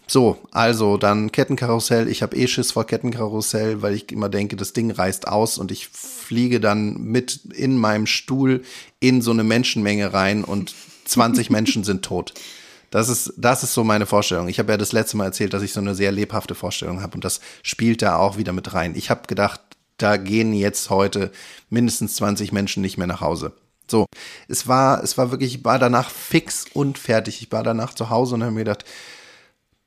So, 0.08 0.38
also 0.50 0.96
dann 0.96 1.30
Kettenkarussell. 1.30 2.08
Ich 2.08 2.22
habe 2.22 2.34
eh 2.34 2.48
Schiss 2.48 2.72
vor 2.72 2.86
Kettenkarussell, 2.86 3.82
weil 3.82 3.94
ich 3.94 4.10
immer 4.10 4.28
denke, 4.28 4.56
das 4.56 4.72
Ding 4.72 4.90
reißt 4.90 5.28
aus 5.28 5.56
und 5.56 5.70
ich 5.70 5.86
fliege 5.86 6.58
dann 6.58 6.94
mit 6.94 7.44
in 7.54 7.76
meinem 7.76 8.06
Stuhl 8.06 8.62
in 8.98 9.22
so 9.22 9.30
eine 9.30 9.44
Menschenmenge 9.44 10.12
rein 10.12 10.42
und 10.42 10.74
20 11.04 11.50
Menschen 11.50 11.84
sind 11.84 12.02
tot. 12.02 12.34
Das 12.90 13.08
ist, 13.08 13.34
das 13.36 13.62
ist 13.62 13.74
so 13.74 13.84
meine 13.84 14.06
Vorstellung. 14.06 14.48
Ich 14.48 14.58
habe 14.58 14.72
ja 14.72 14.78
das 14.78 14.92
letzte 14.92 15.16
Mal 15.16 15.26
erzählt, 15.26 15.52
dass 15.52 15.62
ich 15.62 15.72
so 15.72 15.80
eine 15.80 15.94
sehr 15.94 16.12
lebhafte 16.12 16.54
Vorstellung 16.54 17.02
habe 17.02 17.14
und 17.14 17.24
das 17.24 17.40
spielt 17.62 18.02
da 18.02 18.16
auch 18.16 18.38
wieder 18.38 18.52
mit 18.52 18.72
rein. 18.72 18.94
Ich 18.96 19.10
habe 19.10 19.26
gedacht, 19.26 19.60
da 19.98 20.16
gehen 20.16 20.54
jetzt 20.54 20.90
heute 20.90 21.30
mindestens 21.68 22.14
20 22.16 22.52
Menschen 22.52 22.80
nicht 22.80 22.96
mehr 22.96 23.06
nach 23.06 23.20
Hause. 23.20 23.52
So, 23.90 24.06
es 24.48 24.68
war, 24.68 25.02
es 25.02 25.18
war 25.18 25.30
wirklich, 25.30 25.56
ich 25.56 25.64
war 25.64 25.78
danach 25.78 26.10
fix 26.10 26.66
und 26.72 26.98
fertig. 26.98 27.42
Ich 27.42 27.50
war 27.52 27.62
danach 27.62 27.94
zu 27.94 28.10
Hause 28.10 28.34
und 28.34 28.42
habe 28.42 28.52
mir 28.52 28.60
gedacht, 28.60 28.84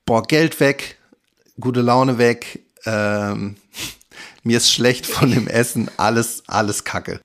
boah, 0.05 0.23
Geld 0.23 0.59
weg, 0.59 0.97
gute 1.59 1.81
Laune 1.81 2.17
weg, 2.17 2.59
ähm, 2.85 3.55
mir 4.43 4.57
ist 4.57 4.71
schlecht 4.71 5.05
von 5.05 5.31
dem 5.31 5.47
Essen, 5.47 5.89
alles, 5.97 6.43
alles 6.47 6.83
Kacke. 6.83 7.21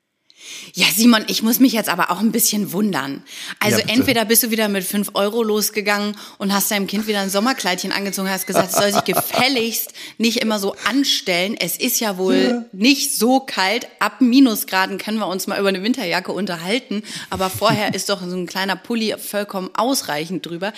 Ja, 0.74 0.86
Simon, 0.94 1.24
ich 1.28 1.42
muss 1.42 1.60
mich 1.60 1.72
jetzt 1.72 1.88
aber 1.88 2.10
auch 2.10 2.20
ein 2.20 2.32
bisschen 2.32 2.72
wundern. 2.72 3.22
Also 3.60 3.78
Ja, 3.78 3.86
entweder 3.88 4.24
bist 4.24 4.42
du 4.42 4.50
wieder 4.50 4.68
mit 4.68 4.84
5 4.84 5.10
Euro 5.14 5.42
losgegangen 5.42 6.16
und 6.38 6.52
hast 6.52 6.70
deinem 6.70 6.86
Kind 6.86 7.06
wieder 7.06 7.20
ein 7.20 7.30
Sommerkleidchen 7.30 7.92
angezogen, 7.92 8.30
hast 8.30 8.46
gesagt, 8.46 8.70
es 8.70 8.76
soll 8.76 8.92
sich 8.92 9.04
gefälligst 9.04 9.92
nicht 10.18 10.38
immer 10.38 10.58
so 10.58 10.74
anstellen. 10.88 11.56
Es 11.58 11.76
ist 11.76 12.00
ja 12.00 12.18
wohl 12.18 12.66
nicht 12.72 13.14
so 13.14 13.40
kalt. 13.40 13.86
Ab 13.98 14.20
Minusgraden 14.20 14.98
können 14.98 15.18
wir 15.18 15.28
uns 15.28 15.46
mal 15.46 15.58
über 15.58 15.68
eine 15.68 15.82
Winterjacke 15.82 16.32
unterhalten. 16.32 17.02
Aber 17.30 17.50
vorher 17.50 17.94
ist 17.94 18.08
doch 18.08 18.20
so 18.20 18.36
ein 18.36 18.46
kleiner 18.46 18.76
Pulli 18.76 19.14
vollkommen 19.18 19.70
ausreichend 19.74 20.46
drüber. 20.46 20.72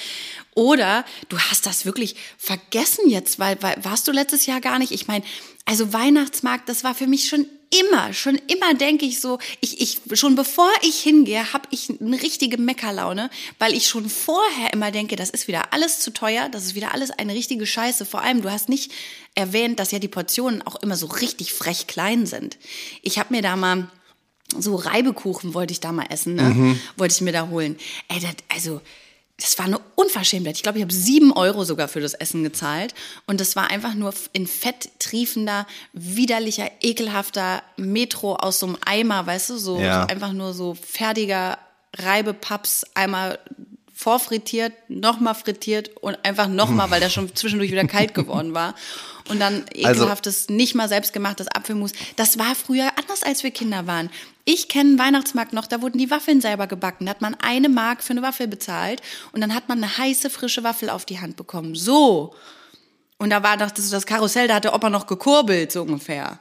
Oder 0.59 1.05
du 1.29 1.38
hast 1.38 1.66
das 1.66 1.85
wirklich 1.85 2.16
vergessen 2.37 3.09
jetzt, 3.09 3.38
weil, 3.38 3.62
weil 3.62 3.77
warst 3.85 4.09
du 4.09 4.11
letztes 4.11 4.44
Jahr 4.47 4.61
gar 4.61 4.81
nicht? 4.81 4.90
Ich 4.90 5.07
meine, 5.07 5.25
also 5.66 5.92
Weihnachtsmarkt, 5.92 6.68
das 6.68 6.83
war 6.83 6.97
für 6.97 7.07
mich 7.07 7.29
schon 7.29 7.47
immer, 7.71 8.12
schon 8.12 8.40
immer 8.49 8.75
denke 8.75 9.07
ich 9.07 9.21
so, 9.21 9.38
ich, 9.61 9.81
ich, 9.81 10.18
schon 10.18 10.35
bevor 10.35 10.68
ich 10.83 11.01
hingehe, 11.01 11.53
habe 11.53 11.68
ich 11.71 11.88
eine 12.01 12.21
richtige 12.21 12.59
Meckerlaune, 12.59 13.31
weil 13.61 13.73
ich 13.73 13.87
schon 13.87 14.11
vorher 14.11 14.73
immer 14.73 14.90
denke, 14.90 15.14
das 15.14 15.31
ist 15.31 15.47
wieder 15.47 15.73
alles 15.73 16.01
zu 16.01 16.12
teuer, 16.12 16.49
das 16.49 16.64
ist 16.64 16.75
wieder 16.75 16.92
alles 16.92 17.12
eine 17.12 17.35
richtige 17.35 17.64
Scheiße. 17.64 18.05
Vor 18.05 18.23
allem, 18.23 18.42
du 18.42 18.51
hast 18.51 18.68
nicht 18.68 18.90
erwähnt, 19.37 19.79
dass 19.79 19.92
ja 19.92 20.01
die 20.01 20.09
Portionen 20.09 20.62
auch 20.62 20.83
immer 20.83 20.97
so 20.97 21.07
richtig 21.07 21.53
frech 21.53 21.87
klein 21.87 22.27
sind. 22.27 22.59
Ich 23.03 23.21
habe 23.21 23.33
mir 23.33 23.42
da 23.42 23.55
mal 23.55 23.87
so 24.59 24.75
Reibekuchen 24.75 25.55
wollte 25.55 25.73
ich 25.73 25.79
da 25.79 25.92
mal 25.92 26.07
essen, 26.11 26.35
ne? 26.35 26.81
wollte 26.97 27.14
ich 27.14 27.21
mir 27.21 27.33
da 27.33 27.47
holen. 27.49 27.77
Ey, 28.09 28.18
das, 28.18 28.33
also 28.49 28.81
das 29.40 29.57
war 29.57 29.66
eine 29.66 29.79
Unverschämtheit. 29.94 30.57
Ich 30.57 30.62
glaube, 30.64 30.79
ich 30.79 30.83
habe 30.83 30.92
sieben 30.92 31.33
Euro 31.33 31.64
sogar 31.64 31.87
für 31.87 32.01
das 32.01 32.12
Essen 32.14 32.42
gezahlt. 32.42 32.92
Und 33.27 33.40
das 33.40 33.55
war 33.55 33.70
einfach 33.70 33.94
nur 33.94 34.12
in 34.33 34.48
Fett 34.48 34.90
triefender, 34.98 35.66
widerlicher, 35.92 36.68
ekelhafter 36.81 37.62
Metro 37.77 38.35
aus 38.35 38.59
so 38.59 38.66
einem 38.66 38.79
Eimer, 38.85 39.27
weißt 39.27 39.51
du, 39.51 39.59
so, 39.59 39.79
Ja. 39.79 40.03
so 40.03 40.09
einfach 40.09 40.33
nur 40.33 40.55
so 40.55 40.74
fertiger 40.74 41.57
Reibepaps, 41.96 42.85
einmal 42.94 43.38
vorfrittiert, 43.99 44.73
nochmal 44.87 45.35
frittiert 45.35 45.91
und 45.97 46.17
einfach 46.25 46.47
nochmal, 46.47 46.89
weil 46.93 47.01
der 47.01 47.11
schon 47.11 47.35
zwischendurch 47.35 47.73
wieder 47.73 47.85
kalt 47.85 48.15
geworden 48.15 48.55
war. 48.55 48.77
Und 49.29 49.41
dann 49.41 49.65
Also- 49.85 50.03
ekelhaftes, 50.03 50.49
nicht 50.49 50.77
mal 50.77 50.89
selbstgemachtes 50.89 51.49
Apfelmus. 51.49 51.91
Das 52.15 52.39
war 52.39 52.55
früher 52.55 52.91
anders, 52.97 53.25
als 53.25 53.43
wir 53.43 53.51
Kinder 53.51 53.89
waren. 53.89 54.09
Ich 54.45 54.69
kenne 54.69 54.91
einen 54.91 54.99
Weihnachtsmarkt 55.01 55.53
noch, 55.53 55.67
da 55.67 55.83
wurden 55.83 55.99
die 55.99 56.13
Waffeln 56.13 56.41
selber 56.41 56.69
gebacken. 56.69 57.07
Da 57.07 57.11
hat 57.11 57.23
man 57.23 57.35
eine 57.43 57.69
Mark 57.69 58.05
für 58.05 58.13
eine 58.13 58.23
Waffel 58.23 58.47
bezahlt 58.47 59.03
und 59.33 59.41
dann 59.41 59.53
hat 59.53 59.69
man 59.69 59.83
eine 59.83 59.99
heiße, 59.99 60.31
frische 60.31 60.63
Waffel 60.63 60.91
auf 60.91 61.05
die 61.05 61.19
Hand 61.19 61.35
bekommen. 61.37 61.75
So. 61.75 62.37
Und 63.19 63.31
da 63.31 63.43
war 63.43 63.57
doch 63.57 63.73
das, 63.73 63.91
das 63.91 64.07
Karussell, 64.07 64.47
da 64.47 64.55
hat 64.55 64.65
der 64.65 64.75
Opa 64.77 64.91
noch 64.91 65.09
gekurbelt, 65.09 65.73
so 65.73 65.83
ungefähr. 65.83 66.39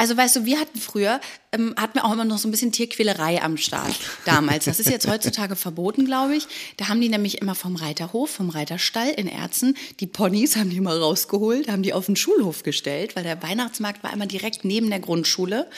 Also 0.00 0.16
weißt 0.16 0.36
du, 0.36 0.44
wir 0.46 0.58
hatten 0.58 0.78
früher, 0.78 1.20
ähm, 1.52 1.74
hatten 1.76 1.96
wir 1.96 2.06
auch 2.06 2.12
immer 2.14 2.24
noch 2.24 2.38
so 2.38 2.48
ein 2.48 2.50
bisschen 2.52 2.72
Tierquälerei 2.72 3.42
am 3.42 3.58
Start 3.58 3.94
damals. 4.24 4.64
Das 4.64 4.80
ist 4.80 4.88
jetzt 4.88 5.06
heutzutage 5.06 5.56
verboten, 5.56 6.06
glaube 6.06 6.36
ich. 6.36 6.46
Da 6.78 6.88
haben 6.88 7.02
die 7.02 7.10
nämlich 7.10 7.42
immer 7.42 7.54
vom 7.54 7.76
Reiterhof, 7.76 8.30
vom 8.30 8.48
Reiterstall 8.48 9.10
in 9.10 9.28
Erzen, 9.28 9.76
die 10.00 10.06
Ponys 10.06 10.56
haben 10.56 10.70
die 10.70 10.78
immer 10.78 10.96
rausgeholt, 10.96 11.68
haben 11.68 11.82
die 11.82 11.92
auf 11.92 12.06
den 12.06 12.16
Schulhof 12.16 12.62
gestellt, 12.62 13.14
weil 13.14 13.24
der 13.24 13.42
Weihnachtsmarkt 13.42 14.02
war 14.02 14.10
immer 14.10 14.24
direkt 14.24 14.64
neben 14.64 14.88
der 14.88 15.00
Grundschule. 15.00 15.68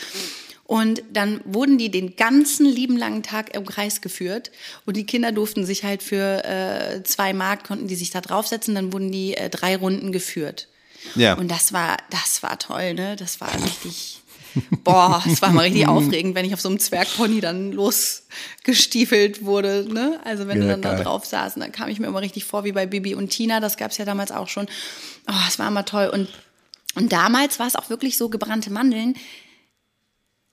Und 0.66 1.02
dann 1.12 1.40
wurden 1.44 1.76
die 1.76 1.90
den 1.90 2.14
ganzen 2.14 2.66
lieben 2.66 2.96
langen 2.96 3.24
Tag 3.24 3.56
im 3.56 3.66
Kreis 3.66 4.02
geführt 4.02 4.52
und 4.86 4.96
die 4.96 5.04
Kinder 5.04 5.32
durften 5.32 5.66
sich 5.66 5.82
halt 5.82 6.00
für 6.00 6.44
äh, 6.44 7.02
zwei 7.02 7.32
Mark, 7.32 7.64
konnten 7.64 7.88
die 7.88 7.96
sich 7.96 8.10
da 8.10 8.20
draufsetzen, 8.20 8.76
dann 8.76 8.92
wurden 8.92 9.10
die 9.10 9.36
äh, 9.36 9.50
drei 9.50 9.74
Runden 9.74 10.12
geführt. 10.12 10.68
Ja. 11.14 11.34
Und 11.34 11.48
das 11.50 11.72
war, 11.72 11.96
das 12.10 12.42
war 12.42 12.58
toll, 12.58 12.94
ne? 12.94 13.16
Das 13.16 13.40
war 13.40 13.52
richtig, 13.54 14.22
boah, 14.84 15.22
das 15.26 15.42
war 15.42 15.50
mal 15.50 15.62
richtig 15.62 15.86
aufregend, 15.88 16.34
wenn 16.34 16.44
ich 16.44 16.54
auf 16.54 16.60
so 16.60 16.68
einem 16.68 16.78
Zwergpony 16.78 17.40
dann 17.40 17.72
losgestiefelt 17.72 19.44
wurde, 19.44 19.86
ne? 19.92 20.20
Also 20.24 20.46
wenn 20.48 20.60
du 20.60 20.66
Ja, 20.66 20.72
dann 20.72 20.82
da 20.82 20.94
geil. 20.94 21.04
drauf 21.04 21.24
saß, 21.26 21.54
dann 21.54 21.72
kam 21.72 21.88
ich 21.88 21.98
mir 21.98 22.06
immer 22.06 22.20
richtig 22.20 22.44
vor 22.44 22.64
wie 22.64 22.72
bei 22.72 22.86
Bibi 22.86 23.14
und 23.14 23.30
Tina, 23.30 23.60
das 23.60 23.76
gab's 23.76 23.98
ja 23.98 24.04
damals 24.04 24.30
auch 24.32 24.48
schon. 24.48 24.66
Oh, 25.28 25.32
es 25.48 25.58
war 25.58 25.68
immer 25.68 25.84
toll. 25.84 26.08
Und, 26.12 26.28
und 26.94 27.12
damals 27.12 27.58
war 27.58 27.66
es 27.66 27.76
auch 27.76 27.90
wirklich 27.90 28.16
so, 28.16 28.28
gebrannte 28.28 28.70
Mandeln, 28.72 29.14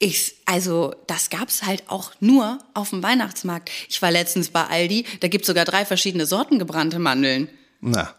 Ich, 0.02 0.36
also, 0.46 0.96
das 1.08 1.30
gab's 1.30 1.64
halt 1.64 1.84
auch 1.88 2.12
nur 2.22 2.60
auf 2.74 2.92
dem 2.92 3.04
Weihnachtsmarkt. 3.04 3.70
Ich 3.90 4.02
war 4.02 4.12
letztens 4.12 4.48
bei 4.50 4.64
Aldi, 4.66 5.06
da 5.20 5.28
gibt's 5.28 5.48
sogar 5.48 5.66
drei 5.66 5.84
verschiedene 5.86 6.26
Sorten 6.26 6.58
gebrannte 6.58 7.00
Mandeln. 7.00 7.50
Na. 7.82 8.16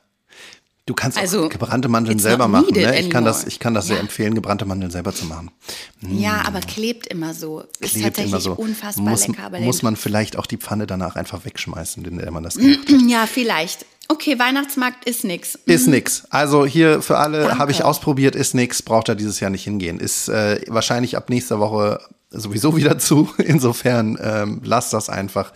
Du 0.91 0.95
kannst 0.97 1.17
Also, 1.19 1.45
auch 1.45 1.49
gebrannte 1.51 1.87
Mandeln 1.89 2.19
selber 2.19 2.49
machen. 2.49 2.75
Ne? 2.75 2.99
Ich 2.99 3.11
kann 3.11 3.25
das, 3.25 3.45
ich 3.45 3.61
kann 3.61 3.75
das 3.75 3.87
sehr 3.87 3.95
Ja. 3.99 4.03
empfehlen, 4.03 4.35
gebrannte 4.35 4.65
Mandeln 4.65 4.91
selber 4.91 5.15
zu 5.15 5.25
machen. 5.25 5.53
Ja, 6.01 6.43
aber 6.49 6.59
klebt 6.59 7.07
immer 7.07 7.33
so. 7.33 7.61
Ist. 7.79 7.93
Klebt 7.93 8.07
tatsächlich 8.07 8.33
immer 8.33 8.41
so. 8.41 8.55
unfassbar 8.55 9.05
muss, 9.09 9.29
lecker. 9.29 9.45
Aber 9.45 9.61
muss 9.61 9.83
man 9.83 9.95
vielleicht 9.95 10.37
auch 10.37 10.47
die 10.47 10.57
Pfanne 10.57 10.89
danach 10.89 11.15
einfach 11.15 11.45
wegschmeißen, 11.45 12.05
in 12.05 12.19
der 12.19 12.33
man 12.33 12.43
das 12.43 12.57
gemacht 12.57 12.81
hat. 12.91 13.03
Ja, 13.09 13.27
vielleicht. 13.29 13.87
Okay, 14.09 14.37
Weihnachtsmarkt 14.41 15.05
ist 15.05 15.23
nix. 15.23 15.57
Ist 15.65 15.87
nix. 15.87 16.25
Also 16.31 16.67
hier 16.67 17.03
für 17.03 17.19
alle 17.19 17.57
habe 17.57 17.71
ich 17.71 17.85
ausprobiert, 17.85 18.35
ist 18.35 18.55
nix, 18.57 18.83
braucht 18.83 19.09
er 19.09 19.15
dieses 19.15 19.39
Jahr 19.39 19.51
nicht 19.53 19.63
hingehen. 19.63 20.01
Ist 20.01 20.29
äh, 20.29 20.61
wahrscheinlich 20.67 21.17
ab 21.17 21.31
nächster 21.31 21.61
Woche 21.61 22.01
sowieso 22.31 22.77
wieder 22.77 22.99
zu. 22.99 23.33
Insofern 23.39 24.19
ähm, 24.21 24.61
lasst 24.65 24.93
das 24.93 25.09
einfach. 25.09 25.53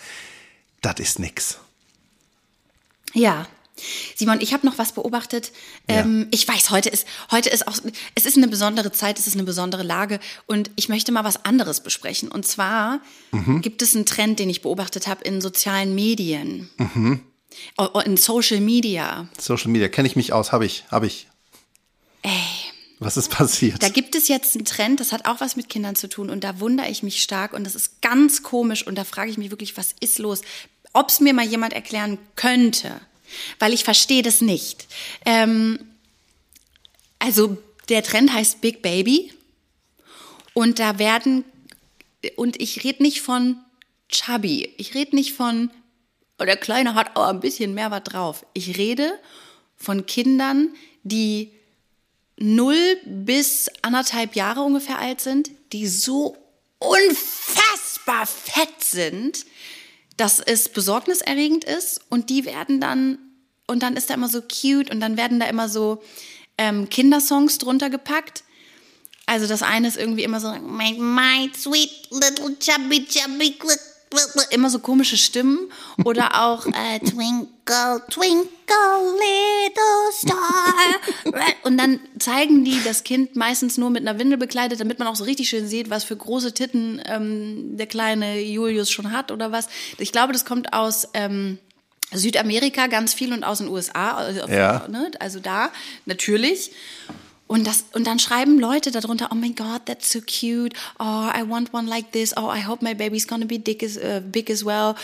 Das 0.81 0.95
ist 1.01 1.19
nix. 1.19 1.59
Ja. 3.15 3.47
Simon, 4.17 4.41
ich 4.41 4.53
habe 4.53 4.65
noch 4.67 4.79
was 4.79 4.93
beobachtet. 4.93 5.51
Ja. 5.91 6.01
Ähm, 6.01 6.29
ich 6.31 6.47
weiß, 6.47 6.71
heute 6.71 6.89
ist, 6.91 7.07
heute 7.31 7.51
ist 7.51 7.67
auch, 7.67 7.77
es 8.15 8.25
ist 8.27 8.37
eine 8.37 8.47
besondere 8.49 8.93
Zeit, 8.93 9.19
es 9.19 9.27
ist 9.27 9.35
eine 9.35 9.43
besondere 9.43 9.83
Lage 9.83 10.21
und 10.47 10.71
ich 10.77 10.89
möchte 10.89 11.11
mal 11.13 11.25
was 11.25 11.45
anderes 11.45 11.81
besprechen. 11.81 12.29
Und 12.31 12.47
zwar 12.47 13.01
Mhm. 13.33 13.63
gibt 13.63 13.83
es 13.83 13.95
einen 13.97 14.07
Trend, 14.07 14.39
den 14.39 14.49
ich 14.49 14.63
beobachtet 14.63 15.07
habe 15.09 15.25
in 15.25 15.41
sozialen 15.41 15.95
Medien, 15.95 16.71
Mhm. 16.79 17.21
O- 17.79 17.89
o- 17.95 18.01
in 18.01 18.17
Social 18.17 18.61
Media. 18.61 19.29
Social 19.41 19.71
Media, 19.71 19.89
kenne 19.89 20.07
ich 20.09 20.17
mich 20.17 20.33
aus, 20.33 20.53
habe 20.53 20.67
ich, 20.67 20.85
habe 20.91 21.07
ich. 21.07 21.27
Ey, 22.23 22.31
Was 23.01 23.17
ist 23.17 23.31
passiert? 23.31 23.83
Da 23.83 23.89
gibt 23.89 24.15
es 24.15 24.29
jetzt 24.29 24.55
einen 24.55 24.65
Trend, 24.65 25.01
das 25.01 25.11
hat 25.13 25.27
auch 25.27 25.41
was 25.41 25.57
mit 25.57 25.69
Kindern 25.69 25.97
zu 25.97 26.09
tun 26.09 26.31
und 26.31 26.43
da 26.45 26.61
wundere 26.61 26.89
ich 26.89 27.03
mich 27.03 27.23
stark 27.23 27.53
und 27.53 27.65
das 27.65 27.75
ist 27.75 28.01
ganz 28.03 28.43
komisch 28.45 28.87
und 28.87 28.95
da 28.97 29.05
frage 29.05 29.31
ich 29.33 29.37
mich 29.37 29.51
wirklich, 29.51 29.77
was 29.77 29.95
ist 30.01 30.19
los? 30.21 30.43
Ob 30.93 31.11
es 31.11 31.19
mir 31.21 31.35
mal 31.35 31.45
jemand 31.45 31.73
erklären 31.73 32.19
könnte, 32.37 33.01
weil 33.59 33.73
ich 33.73 33.85
verstehe 33.85 34.23
das 34.23 34.41
nicht. 34.41 34.87
Ähm, 35.25 35.79
also 37.19 37.57
der 37.89 38.03
Trend 38.03 38.33
heißt 38.33 38.61
Big 38.61 38.83
Baby 38.83 39.33
und 40.53 40.79
da 40.79 40.99
werden, 40.99 41.45
und 42.37 42.61
ich 42.61 42.85
rede 42.85 43.03
nicht 43.03 43.21
von 43.21 43.57
Chubby, 44.09 44.75
ich 44.77 44.95
rede 44.95 45.17
nicht 45.17 45.35
von, 45.35 45.71
oh, 46.39 46.45
der 46.45 46.57
Kleine 46.57 46.95
hat 46.95 47.17
aber 47.17 47.29
ein 47.29 47.41
bisschen 47.41 47.75
mehr 47.75 47.91
was 47.91 48.05
drauf. 48.05 48.47
Ich 48.55 48.79
rede 48.79 49.19
von 49.77 50.07
Kindern, 50.07 50.75
die 51.03 51.51
null 52.37 52.99
bis 53.05 53.71
anderthalb 53.83 54.37
Jahre 54.37 54.63
ungefähr 54.63 54.99
alt 54.99 55.21
sind, 55.21 55.51
die 55.73 55.87
so 55.87 56.37
unfassbar 56.79 58.27
fett 58.27 58.83
sind, 58.83 59.47
dass 60.17 60.41
es 60.41 60.69
besorgniserregend 60.69 61.65
ist 61.65 62.01
und 62.09 62.31
die 62.31 62.45
werden 62.45 62.81
dann, 62.81 63.19
und 63.67 63.83
dann 63.83 63.97
ist 63.97 64.11
da 64.11 64.15
immer 64.15 64.29
so 64.29 64.43
cute 64.43 64.91
und 64.91 65.01
dann 65.01 65.17
werden 65.17 65.41
da 65.41 65.47
immer 65.47 65.69
so 65.69 66.03
ähm, 66.59 66.89
Kindersongs 66.89 67.59
drunter 67.59 67.91
gepackt. 67.91 68.45
Also 69.27 69.47
das 69.47 69.63
eine 69.63 69.89
ist 69.89 69.97
irgendwie 69.97 70.23
immer 70.23 70.41
so, 70.41 70.53
my, 70.53 70.93
my 70.99 71.51
sweet 71.57 71.91
little 72.11 72.57
chubby 72.59 73.07
chubby, 73.07 73.53
click. 73.53 73.81
Immer 74.51 74.71
so 74.71 74.79
komische 74.79 75.17
Stimmen 75.17 75.59
oder 76.05 76.45
auch 76.45 76.67
äh, 76.67 76.99
Twinkle, 77.01 78.03
Twinkle, 78.11 78.49
little 79.19 80.13
star. 80.13 80.75
Und 81.65 81.79
dann 81.79 82.01
zeigen 82.19 82.65
die 82.65 82.81
das 82.85 83.05
Kind 83.05 83.35
meistens 83.37 83.77
nur 83.77 83.91
mit 83.91 84.07
einer 84.07 84.19
Windel 84.19 84.39
bekleidet, 84.39 84.81
damit 84.81 84.99
man 84.99 85.09
auch 85.09 85.17
so 85.17 85.25
richtig 85.25 85.49
schön 85.49 85.67
sieht, 85.67 85.91
was 85.91 86.05
für 86.05 86.17
große 86.17 86.53
Titten 86.55 87.03
ähm, 87.07 87.77
der 87.77 87.87
kleine 87.87 88.41
Julius 88.41 88.91
schon 88.91 89.11
hat 89.13 89.33
oder 89.33 89.51
was. 89.53 89.69
Ich 89.99 90.13
glaube, 90.13 90.33
das 90.33 90.45
kommt 90.45 90.73
aus 90.73 91.09
ähm, 91.15 91.59
Südamerika 92.13 92.87
ganz 92.87 93.15
viel 93.15 93.33
und 93.33 93.43
aus 93.45 93.59
den 93.59 93.69
USA. 93.69 94.13
Also, 94.17 94.47
Ja. 94.49 94.87
ne? 94.89 95.11
also 95.19 95.41
da 95.41 95.71
natürlich. 96.07 96.71
Und, 97.47 97.67
das, 97.67 97.85
und 97.93 98.07
dann 98.07 98.19
schreiben 98.19 98.59
Leute 98.59 98.91
darunter, 98.91 99.29
oh 99.31 99.35
my 99.35 99.51
God, 99.51 99.83
that's 99.87 100.11
so 100.11 100.21
cute. 100.21 100.75
Oh, 100.99 101.29
I 101.31 101.43
want 101.47 101.73
one 101.75 101.87
like 101.87 102.13
this. 102.13 102.35
Oh, 102.37 102.51
I 102.51 102.65
hope 102.67 102.85
my 102.85 102.95
baby's 102.95 103.27
gonna 103.27 103.47
be 103.47 103.59
big 103.59 103.83
as, 103.83 103.97
uh, 103.97 104.21
big 104.21 104.51
as 104.51 104.65
well. 104.65 104.95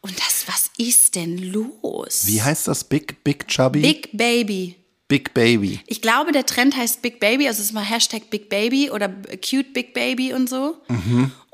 Und 0.00 0.18
das, 0.18 0.44
was 0.46 0.70
ist 0.76 1.14
denn 1.14 1.38
los? 1.38 2.26
Wie 2.26 2.42
heißt 2.42 2.68
das? 2.68 2.84
Big, 2.84 3.24
Big 3.24 3.48
Chubby? 3.48 3.80
Big 3.80 4.10
Baby. 4.12 4.76
Big 5.08 5.32
Baby. 5.34 5.80
Ich 5.86 6.02
glaube, 6.02 6.32
der 6.32 6.44
Trend 6.44 6.76
heißt 6.76 7.00
Big 7.00 7.20
Baby, 7.20 7.46
also 7.46 7.60
es 7.60 7.66
ist 7.68 7.72
mal 7.72 7.84
Hashtag 7.84 8.30
Big 8.30 8.48
Baby 8.48 8.90
oder 8.90 9.08
Cute 9.08 9.72
Big 9.72 9.94
Baby 9.94 10.32
und 10.32 10.48
so. 10.48 10.78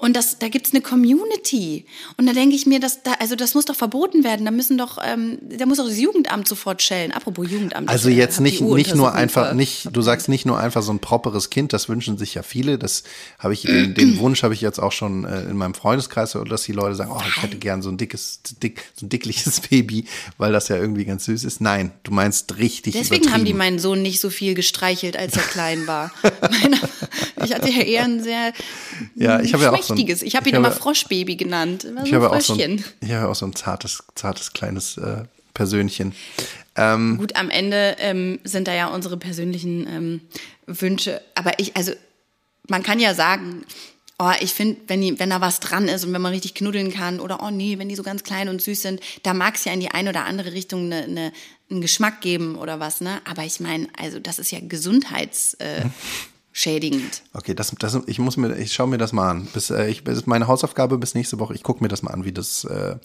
Und 0.00 0.16
das, 0.16 0.38
da 0.38 0.48
gibt's 0.48 0.72
eine 0.72 0.80
Community. 0.80 1.84
Und 2.16 2.26
da 2.26 2.32
denke 2.32 2.56
ich 2.56 2.64
mir, 2.64 2.80
dass 2.80 3.02
da, 3.02 3.12
also 3.18 3.36
das 3.36 3.54
muss 3.54 3.66
doch 3.66 3.74
verboten 3.74 4.24
werden. 4.24 4.46
Da 4.46 4.50
müssen 4.50 4.78
doch, 4.78 4.96
ähm, 5.04 5.38
da 5.42 5.66
muss 5.66 5.78
auch 5.78 5.84
das 5.84 5.98
Jugendamt 5.98 6.48
sofort 6.48 6.80
schellen. 6.80 7.12
Apropos 7.12 7.50
Jugendamt. 7.50 7.86
Also 7.90 8.08
jetzt 8.08 8.40
nicht, 8.40 8.62
nicht 8.62 8.94
nur 8.94 9.14
einfach, 9.14 9.52
nicht, 9.52 9.90
du 9.92 10.00
sagst 10.00 10.30
nicht 10.30 10.46
nur 10.46 10.58
einfach 10.58 10.82
so 10.82 10.90
ein 10.90 11.00
properes 11.00 11.50
Kind, 11.50 11.74
das 11.74 11.90
wünschen 11.90 12.16
sich 12.16 12.32
ja 12.32 12.42
viele. 12.42 12.78
Das 12.78 13.02
habe 13.38 13.52
ich, 13.52 13.60
den, 13.60 13.92
den 13.92 14.18
Wunsch 14.20 14.42
habe 14.42 14.54
ich 14.54 14.62
jetzt 14.62 14.78
auch 14.78 14.92
schon 14.92 15.24
äh, 15.24 15.42
in 15.42 15.58
meinem 15.58 15.74
Freundeskreis, 15.74 16.34
dass 16.48 16.62
die 16.62 16.72
Leute 16.72 16.94
sagen, 16.94 17.10
oh, 17.14 17.20
ich 17.28 17.42
hätte 17.42 17.58
gern 17.58 17.82
so 17.82 17.90
ein 17.90 17.98
dickes, 17.98 18.40
dick, 18.62 18.84
so 18.94 19.04
ein 19.04 19.10
dickliches 19.10 19.60
Baby, 19.68 20.06
weil 20.38 20.50
das 20.50 20.68
ja 20.68 20.76
irgendwie 20.76 21.04
ganz 21.04 21.26
süß 21.26 21.44
ist. 21.44 21.60
Nein, 21.60 21.92
du 22.04 22.12
meinst 22.12 22.56
richtig 22.56 22.94
Deswegen 22.94 23.34
haben 23.34 23.44
die 23.44 23.52
meinen 23.52 23.78
Sohn 23.78 24.00
nicht 24.00 24.20
so 24.20 24.30
viel 24.30 24.54
gestreichelt, 24.54 25.18
als 25.18 25.36
er 25.36 25.42
klein 25.42 25.86
war. 25.86 26.10
Meine, 26.40 26.80
ich 27.44 27.52
hatte 27.52 27.68
ja 27.68 27.82
eher 27.82 28.04
ein 28.04 28.22
sehr 28.22 28.54
Ja, 29.14 29.40
ich 29.40 29.52
habe 29.52 29.64
ja 29.64 29.72
auch 29.72 29.89
so 29.96 30.02
ein- 30.02 30.26
ich 30.26 30.36
habe 30.36 30.48
ihn 30.48 30.54
ich 30.54 30.54
habe- 30.56 30.66
immer 30.66 30.70
Froschbaby 30.72 31.36
genannt. 31.36 31.84
Ich 31.84 31.90
so 32.10 32.16
ein 32.16 32.22
habe 32.22 32.30
auch 32.30 32.40
so 32.40 32.54
ein, 32.54 32.84
ich 33.00 33.10
habe 33.12 33.28
auch 33.28 33.34
so 33.34 33.46
ein 33.46 33.54
zartes, 33.54 34.02
zartes 34.14 34.52
kleines 34.52 34.96
äh, 34.96 35.24
Persönchen. 35.54 36.14
Ähm, 36.76 37.18
Gut, 37.18 37.36
am 37.36 37.50
Ende 37.50 37.96
ähm, 37.98 38.38
sind 38.44 38.68
da 38.68 38.74
ja 38.74 38.86
unsere 38.88 39.16
persönlichen 39.16 39.86
ähm, 39.88 40.20
Wünsche. 40.66 41.20
Aber 41.34 41.58
ich, 41.58 41.76
also, 41.76 41.92
man 42.68 42.82
kann 42.82 43.00
ja 43.00 43.12
sagen, 43.14 43.64
oh, 44.20 44.30
ich 44.40 44.52
finde, 44.54 44.80
wenn, 44.86 45.00
die- 45.00 45.18
wenn 45.18 45.30
da 45.30 45.40
was 45.40 45.60
dran 45.60 45.88
ist 45.88 46.04
und 46.04 46.12
wenn 46.12 46.22
man 46.22 46.32
richtig 46.32 46.54
knuddeln 46.54 46.92
kann 46.92 47.18
oder 47.20 47.42
oh 47.42 47.50
nee, 47.50 47.78
wenn 47.78 47.88
die 47.88 47.96
so 47.96 48.02
ganz 48.04 48.22
klein 48.22 48.48
und 48.48 48.62
süß 48.62 48.82
sind, 48.82 49.00
da 49.24 49.34
mag 49.34 49.56
es 49.56 49.64
ja 49.64 49.72
in 49.72 49.80
die 49.80 49.90
eine 49.90 50.10
oder 50.10 50.24
andere 50.24 50.52
Richtung 50.52 50.84
eine, 50.86 51.02
eine, 51.04 51.32
einen 51.70 51.80
Geschmack 51.80 52.20
geben 52.20 52.54
oder 52.56 52.78
was, 52.80 53.00
ne? 53.00 53.20
Aber 53.28 53.44
ich 53.44 53.58
meine, 53.60 53.88
also 53.98 54.18
das 54.20 54.38
ist 54.38 54.52
ja 54.52 54.58
gesundheitsschädigend. 54.62 55.86
Äh, 55.86 55.90
schädigend. 56.52 57.22
Okay, 57.32 57.54
das, 57.54 57.74
das, 57.78 57.98
ich 58.06 58.18
muss 58.18 58.36
mir, 58.36 58.56
ich 58.56 58.72
schaue 58.72 58.88
mir 58.88 58.98
das 58.98 59.12
mal 59.12 59.30
an. 59.30 59.48
Bis, 59.52 59.70
äh, 59.70 59.88
ich, 59.88 60.04
das 60.04 60.18
ist 60.18 60.26
meine 60.26 60.48
Hausaufgabe 60.48 60.98
bis 60.98 61.14
nächste 61.14 61.38
Woche. 61.38 61.54
Ich 61.54 61.62
gucke 61.62 61.82
mir 61.82 61.88
das 61.88 62.02
mal 62.02 62.12
an, 62.12 62.24
wie 62.24 62.32
das. 62.32 62.64
Äh, 62.64 62.96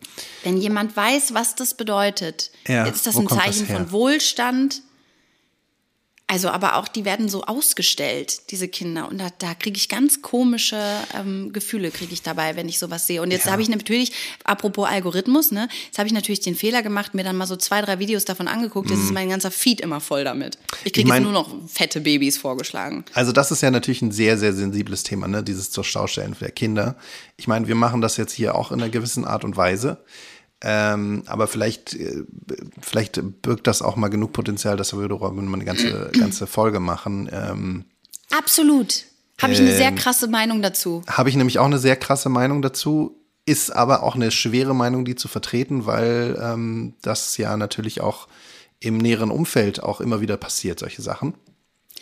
Wenn 0.44 0.58
jemand 0.58 0.96
weiß, 0.96 1.34
was 1.34 1.56
das 1.56 1.76
bedeutet, 1.76 2.52
Ja, 2.68 2.86
ist 2.86 3.06
das 3.08 3.18
ein 3.18 3.28
Zeichen 3.28 3.68
von 3.68 3.92
Wohlstand. 3.92 4.82
Also, 6.28 6.50
aber 6.50 6.78
auch 6.78 6.88
die 6.88 7.06
werden 7.06 7.30
so 7.30 7.44
ausgestellt, 7.44 8.50
diese 8.50 8.68
Kinder. 8.68 9.08
Und 9.08 9.20
da, 9.20 9.30
da 9.38 9.54
kriege 9.54 9.78
ich 9.78 9.90
ganz 9.90 10.24
komische 10.24 10.82
ähm, 11.14 11.54
Gefühle, 11.54 11.92
kriege 11.92 12.14
ich 12.14 12.24
dabei, 12.24 12.56
wenn 12.56 12.68
ich 12.68 12.80
sowas 12.80 13.06
sehe. 13.06 13.22
Und 13.22 13.30
jetzt 13.30 13.46
Ja. 13.46 13.52
habe 13.52 13.62
ich 13.62 13.70
natürlich, 13.70 14.12
apropos 14.44 14.88
Algorithmus, 14.88 15.52
ne, 15.52 15.68
jetzt 15.86 16.00
habe 16.00 16.08
ich 16.08 16.14
natürlich 16.14 16.40
den 16.40 16.56
Fehler 16.56 16.82
gemacht, 16.82 17.14
mir 17.14 17.24
dann 17.24 17.36
mal 17.38 17.46
so 17.46 17.56
zwei, 17.56 17.80
drei 17.82 18.00
Videos 18.00 18.26
davon 18.26 18.48
angeguckt. 18.48 18.90
Jetzt 18.90 19.02
ist 19.04 19.12
mein 19.14 19.30
ganzer 19.30 19.52
Feed 19.52 19.82
immer 19.82 20.02
voll 20.02 20.24
damit. 20.24 20.58
Ich 20.84 20.94
kriege 20.94 21.06
Mhm. 21.06 21.10
mein- 21.10 21.24
jetzt 21.24 21.32
nur 21.32 21.34
noch 21.34 21.50
fette 21.70 22.02
Babys 22.02 22.38
vorgeschlagen. 22.40 23.06
Also 23.14 23.32
das 23.32 23.52
ist 23.52 23.62
ja 23.62 23.70
natürlich 23.70 24.02
ein 24.02 24.12
sehr, 24.12 24.38
sehr 24.40 24.54
sensibles 24.54 25.04
Thema, 25.04 25.28
ne? 25.28 25.44
dieses 25.44 25.70
zur 25.70 25.84
Schaustellen 25.84 26.36
der 26.42 26.50
Kinder. 26.52 26.96
Ich 27.38 27.48
meine, 27.48 27.68
wir 27.68 27.76
machen 27.76 28.02
das 28.02 28.18
jetzt 28.18 28.34
hier 28.34 28.56
auch 28.56 28.72
in 28.72 28.82
einer 28.82 28.90
gewissen 28.90 29.26
Art 29.26 29.44
und 29.44 29.58
Weise. 29.58 30.04
Ähm, 30.68 31.22
aber 31.28 31.46
vielleicht, 31.46 31.94
äh, 31.94 32.24
vielleicht 32.82 33.22
birgt 33.44 33.68
das 33.68 33.84
auch 33.84 33.96
mal 33.98 34.08
genug 34.08 34.34
Potenzial, 34.34 34.78
dass 34.78 34.98
wir 34.98 35.08
darüber 35.08 35.30
eine 35.30 35.64
ganze, 35.64 36.10
ganze 36.20 36.48
Folge 36.48 36.80
machen. 36.80 37.30
Ähm, 37.32 37.86
Absolut. 38.36 39.04
Habe 39.40 39.54
ich 39.54 39.60
eine 39.60 39.76
sehr 39.76 39.90
Ähm, 39.90 39.96
krasse 39.96 40.28
Meinung 40.28 40.64
dazu. 40.64 41.04
Habe 41.08 41.30
ich 41.30 41.36
nämlich 41.36 41.60
auch 41.60 41.66
eine 41.66 41.78
sehr 41.78 41.96
krasse 41.96 42.30
Meinung 42.30 42.64
dazu, 42.64 43.16
ist 43.46 43.70
aber 43.70 44.02
auch 44.02 44.16
eine 44.16 44.32
schwere 44.32 44.74
Meinung, 44.74 45.06
die 45.06 45.16
zu 45.16 45.28
vertreten, 45.28 45.86
weil 45.86 46.36
ähm, 46.42 46.96
das 47.04 47.38
ja 47.38 47.56
natürlich 47.58 48.02
auch 48.02 48.28
im 48.80 48.98
näheren 48.98 49.30
Umfeld 49.30 49.84
auch 49.84 50.02
immer 50.02 50.20
wieder 50.20 50.38
passiert, 50.38 50.80
solche 50.80 51.04
Sachen. 51.04 51.36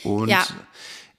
Und 0.03 0.29
Ja. 0.29 0.45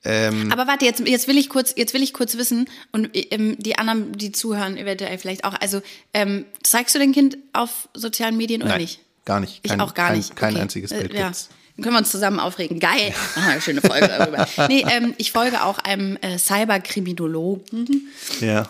Aber 0.04 0.66
warte, 0.66 0.84
jetzt, 0.84 1.00
jetzt 1.08 1.28
will 1.28 1.38
ich 1.38 1.48
kurz, 1.48 1.72
jetzt 1.76 1.94
will 1.94 2.02
ich 2.02 2.12
kurz 2.12 2.36
wissen 2.36 2.68
und 2.92 3.08
ähm, 3.14 3.56
die 3.58 3.78
anderen, 3.78 4.12
die 4.12 4.32
zuhören, 4.32 4.76
eventuell 4.76 5.16
vielleicht 5.18 5.44
auch. 5.44 5.54
Also 5.60 5.80
ähm, 6.12 6.44
zeigst 6.62 6.94
du 6.94 6.98
dein 6.98 7.12
Kind 7.12 7.38
auf 7.54 7.88
sozialen 7.94 8.36
Medien 8.36 8.62
oder 8.62 8.72
Nein, 8.72 8.82
nicht? 8.82 9.00
gar 9.24 9.40
nicht. 9.40 9.60
Ich 9.62 9.70
Kein- 9.70 9.80
auch 9.80 9.94
gar 9.94 10.08
kein- 10.08 10.18
nicht. 10.18 10.36
kein 10.36 10.52
Okay. 10.54 10.62
einziges 10.62 10.90
Bild 10.90 11.12
Äh, 11.14 11.18
ja. 11.18 11.24
gibt's. 11.28 11.48
Dann 11.76 11.82
können 11.82 11.94
wir 11.96 11.98
uns 12.00 12.10
zusammen 12.12 12.38
aufregen. 12.38 12.78
Geil. 12.78 13.12
Ah, 13.34 13.48
eine 13.48 13.60
schöne 13.60 13.80
Folge 13.80 14.06
darüber. 14.06 14.46
Nee, 14.68 14.84
ähm, 14.88 15.14
ich 15.18 15.32
folge 15.32 15.64
auch 15.64 15.78
einem 15.78 16.16
äh, 16.22 16.38
Cyberkriminologen, 16.38 18.08
ja. 18.40 18.68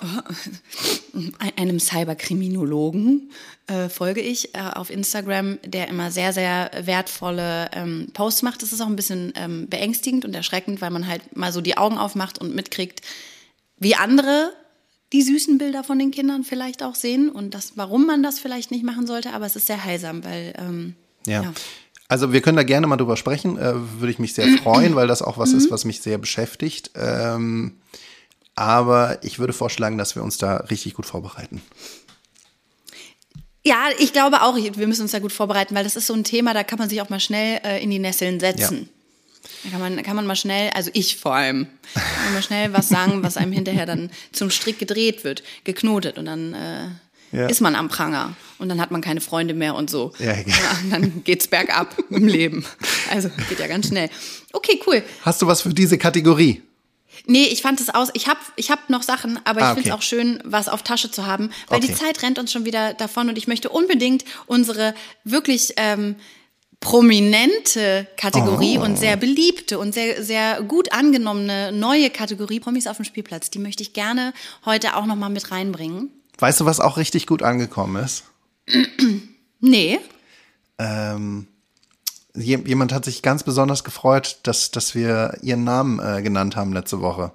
ein- 1.38 1.52
einem 1.58 1.80
Cyberkriminologen 1.80 3.30
äh, 3.66 3.88
folge 3.88 4.20
ich 4.20 4.54
äh, 4.54 4.58
auf 4.74 4.90
Instagram, 4.90 5.58
der 5.64 5.88
immer 5.88 6.10
sehr, 6.10 6.32
sehr 6.32 6.70
wertvolle 6.82 7.70
ähm, 7.74 8.08
Posts 8.12 8.42
macht. 8.42 8.62
Das 8.62 8.72
ist 8.72 8.80
auch 8.80 8.86
ein 8.86 8.96
bisschen 8.96 9.32
ähm, 9.36 9.68
beängstigend 9.68 10.24
und 10.24 10.34
erschreckend, 10.34 10.80
weil 10.80 10.90
man 10.90 11.06
halt 11.06 11.36
mal 11.36 11.52
so 11.52 11.60
die 11.60 11.76
Augen 11.76 11.98
aufmacht 11.98 12.38
und 12.38 12.54
mitkriegt, 12.54 13.00
wie 13.78 13.94
andere 13.94 14.50
die 15.12 15.22
süßen 15.22 15.58
Bilder 15.58 15.84
von 15.84 15.98
den 15.98 16.10
Kindern 16.10 16.44
vielleicht 16.44 16.82
auch 16.82 16.94
sehen 16.94 17.28
und 17.28 17.54
das, 17.54 17.72
warum 17.76 18.06
man 18.06 18.22
das 18.22 18.38
vielleicht 18.38 18.70
nicht 18.70 18.84
machen 18.84 19.06
sollte, 19.06 19.32
aber 19.32 19.46
es 19.46 19.56
ist 19.56 19.66
sehr 19.66 19.84
heilsam, 19.84 20.24
weil 20.24 20.54
ähm, 20.58 20.94
Ja. 21.26 21.42
ja. 21.42 21.52
Also 22.08 22.32
wir 22.32 22.42
können 22.42 22.56
da 22.56 22.62
gerne 22.62 22.86
mal 22.86 22.96
drüber 22.96 23.16
sprechen, 23.16 23.56
äh, 23.58 23.72
würde 23.98 24.10
ich 24.10 24.18
mich 24.18 24.34
sehr 24.34 24.46
freuen, 24.58 24.94
weil 24.94 25.06
das 25.06 25.22
auch 25.22 25.38
was 25.38 25.52
Mhm. 25.52 25.58
ist, 25.58 25.70
was 25.70 25.84
mich 25.84 26.00
sehr 26.00 26.18
beschäftigt. 26.18 26.90
Ähm, 26.94 27.76
aber 28.54 29.18
ich 29.24 29.38
würde 29.38 29.52
vorschlagen, 29.52 29.98
dass 29.98 30.14
wir 30.14 30.22
uns 30.22 30.36
da 30.38 30.56
richtig 30.56 30.94
gut 30.94 31.06
vorbereiten. 31.06 31.62
Ja, 33.66 33.88
ich 33.98 34.12
glaube 34.12 34.42
auch, 34.42 34.56
wir 34.56 34.86
müssen 34.86 35.02
uns 35.02 35.12
da 35.12 35.18
gut 35.20 35.32
vorbereiten, 35.32 35.74
weil 35.74 35.84
das 35.84 35.96
ist 35.96 36.06
so 36.06 36.12
ein 36.14 36.24
Thema, 36.24 36.52
da 36.52 36.62
kann 36.64 36.78
man 36.78 36.90
sich 36.90 37.00
auch 37.00 37.08
mal 37.08 37.20
schnell 37.20 37.60
äh, 37.64 37.82
in 37.82 37.88
die 37.90 37.98
Nesseln 37.98 38.38
setzen. 38.38 38.90
Da 39.62 39.70
kann 39.70 39.80
man, 39.80 40.02
kann 40.02 40.16
man 40.16 40.26
mal 40.26 40.36
schnell, 40.36 40.70
also 40.74 40.90
ich 40.92 41.16
vor 41.16 41.34
allem, 41.34 41.66
kann 41.94 42.24
man 42.26 42.34
mal 42.34 42.42
schnell 42.42 42.72
was 42.74 42.88
sagen, 42.90 43.22
was 43.22 43.38
einem 43.38 43.52
hinterher 43.52 43.86
dann 43.86 44.10
zum 44.32 44.50
Strick 44.50 44.78
gedreht 44.78 45.24
wird, 45.24 45.42
geknotet 45.64 46.18
und 46.18 46.26
dann 46.26 46.52
äh, 46.52 46.88
Ja. 47.34 47.46
ist 47.46 47.60
man 47.60 47.74
am 47.74 47.88
Pranger 47.88 48.34
und 48.58 48.68
dann 48.68 48.80
hat 48.80 48.90
man 48.90 49.00
keine 49.00 49.20
Freunde 49.20 49.54
mehr 49.54 49.74
und 49.74 49.90
so. 49.90 50.12
Ja, 50.18 50.34
genau. 50.34 50.56
und 50.84 50.90
dann 50.90 51.24
geht's 51.24 51.48
bergab 51.48 51.96
im 52.10 52.26
Leben. 52.28 52.64
Also 53.10 53.28
geht 53.48 53.58
ja 53.58 53.66
ganz 53.66 53.88
schnell. 53.88 54.08
Okay, 54.52 54.80
cool. 54.86 55.02
Hast 55.22 55.42
du 55.42 55.46
was 55.46 55.62
für 55.62 55.70
diese 55.74 55.98
Kategorie? 55.98 56.62
Nee, 57.26 57.44
ich 57.44 57.62
fand 57.62 57.80
es 57.80 57.90
aus. 57.90 58.08
Ich 58.14 58.26
habe 58.28 58.40
ich 58.56 58.70
hab 58.70 58.90
noch 58.90 59.02
Sachen, 59.02 59.38
aber 59.44 59.60
ich 59.60 59.66
Ah, 59.66 59.74
finde 59.74 59.88
es 59.88 59.94
okay. 59.94 59.98
auch 59.98 60.02
schön, 60.02 60.40
was 60.44 60.68
auf 60.68 60.82
Tasche 60.82 61.10
zu 61.10 61.26
haben, 61.26 61.50
weil 61.68 61.80
die 61.80 61.88
Okay. 61.92 61.96
Zeit 61.96 62.22
rennt 62.22 62.38
uns 62.38 62.52
schon 62.52 62.64
wieder 62.64 62.92
davon 62.94 63.28
und 63.28 63.38
ich 63.38 63.46
möchte 63.46 63.68
unbedingt 63.70 64.24
unsere 64.46 64.94
wirklich 65.24 65.74
ähm, 65.76 66.16
prominente 66.80 68.06
Kategorie 68.16 68.78
Oh. 68.78 68.82
und 68.84 68.96
sehr 68.98 69.16
beliebte 69.16 69.78
und 69.78 69.94
sehr, 69.94 70.22
sehr 70.22 70.62
gut 70.62 70.92
angenommene 70.92 71.72
neue 71.72 72.10
Kategorie 72.10 72.60
Promis 72.60 72.86
auf 72.86 72.96
dem 72.96 73.04
Spielplatz, 73.04 73.48
die 73.50 73.58
möchte 73.58 73.82
ich 73.82 73.92
gerne 73.94 74.32
heute 74.64 74.96
auch 74.96 75.06
nochmal 75.06 75.30
mit 75.30 75.50
reinbringen. 75.50 76.10
Weißt 76.38 76.60
du, 76.60 76.64
was 76.66 76.80
auch 76.80 76.96
richtig 76.96 77.26
gut 77.26 77.42
angekommen 77.42 78.02
ist? 78.02 78.24
Nee. 79.60 79.98
Ähm, 80.78 81.46
je- 82.34 82.62
jemand 82.66 82.92
hat 82.92 83.06
sich 83.06 83.22
ganz 83.22 83.44
besonders 83.44 83.82
gefreut, 83.82 84.40
dass, 84.42 84.70
dass 84.70 84.94
wir 84.94 85.38
ihren 85.40 85.64
Namen 85.64 86.00
äh, 86.00 86.20
genannt 86.20 86.54
haben 86.54 86.74
letzte 86.74 87.00
Woche. 87.00 87.32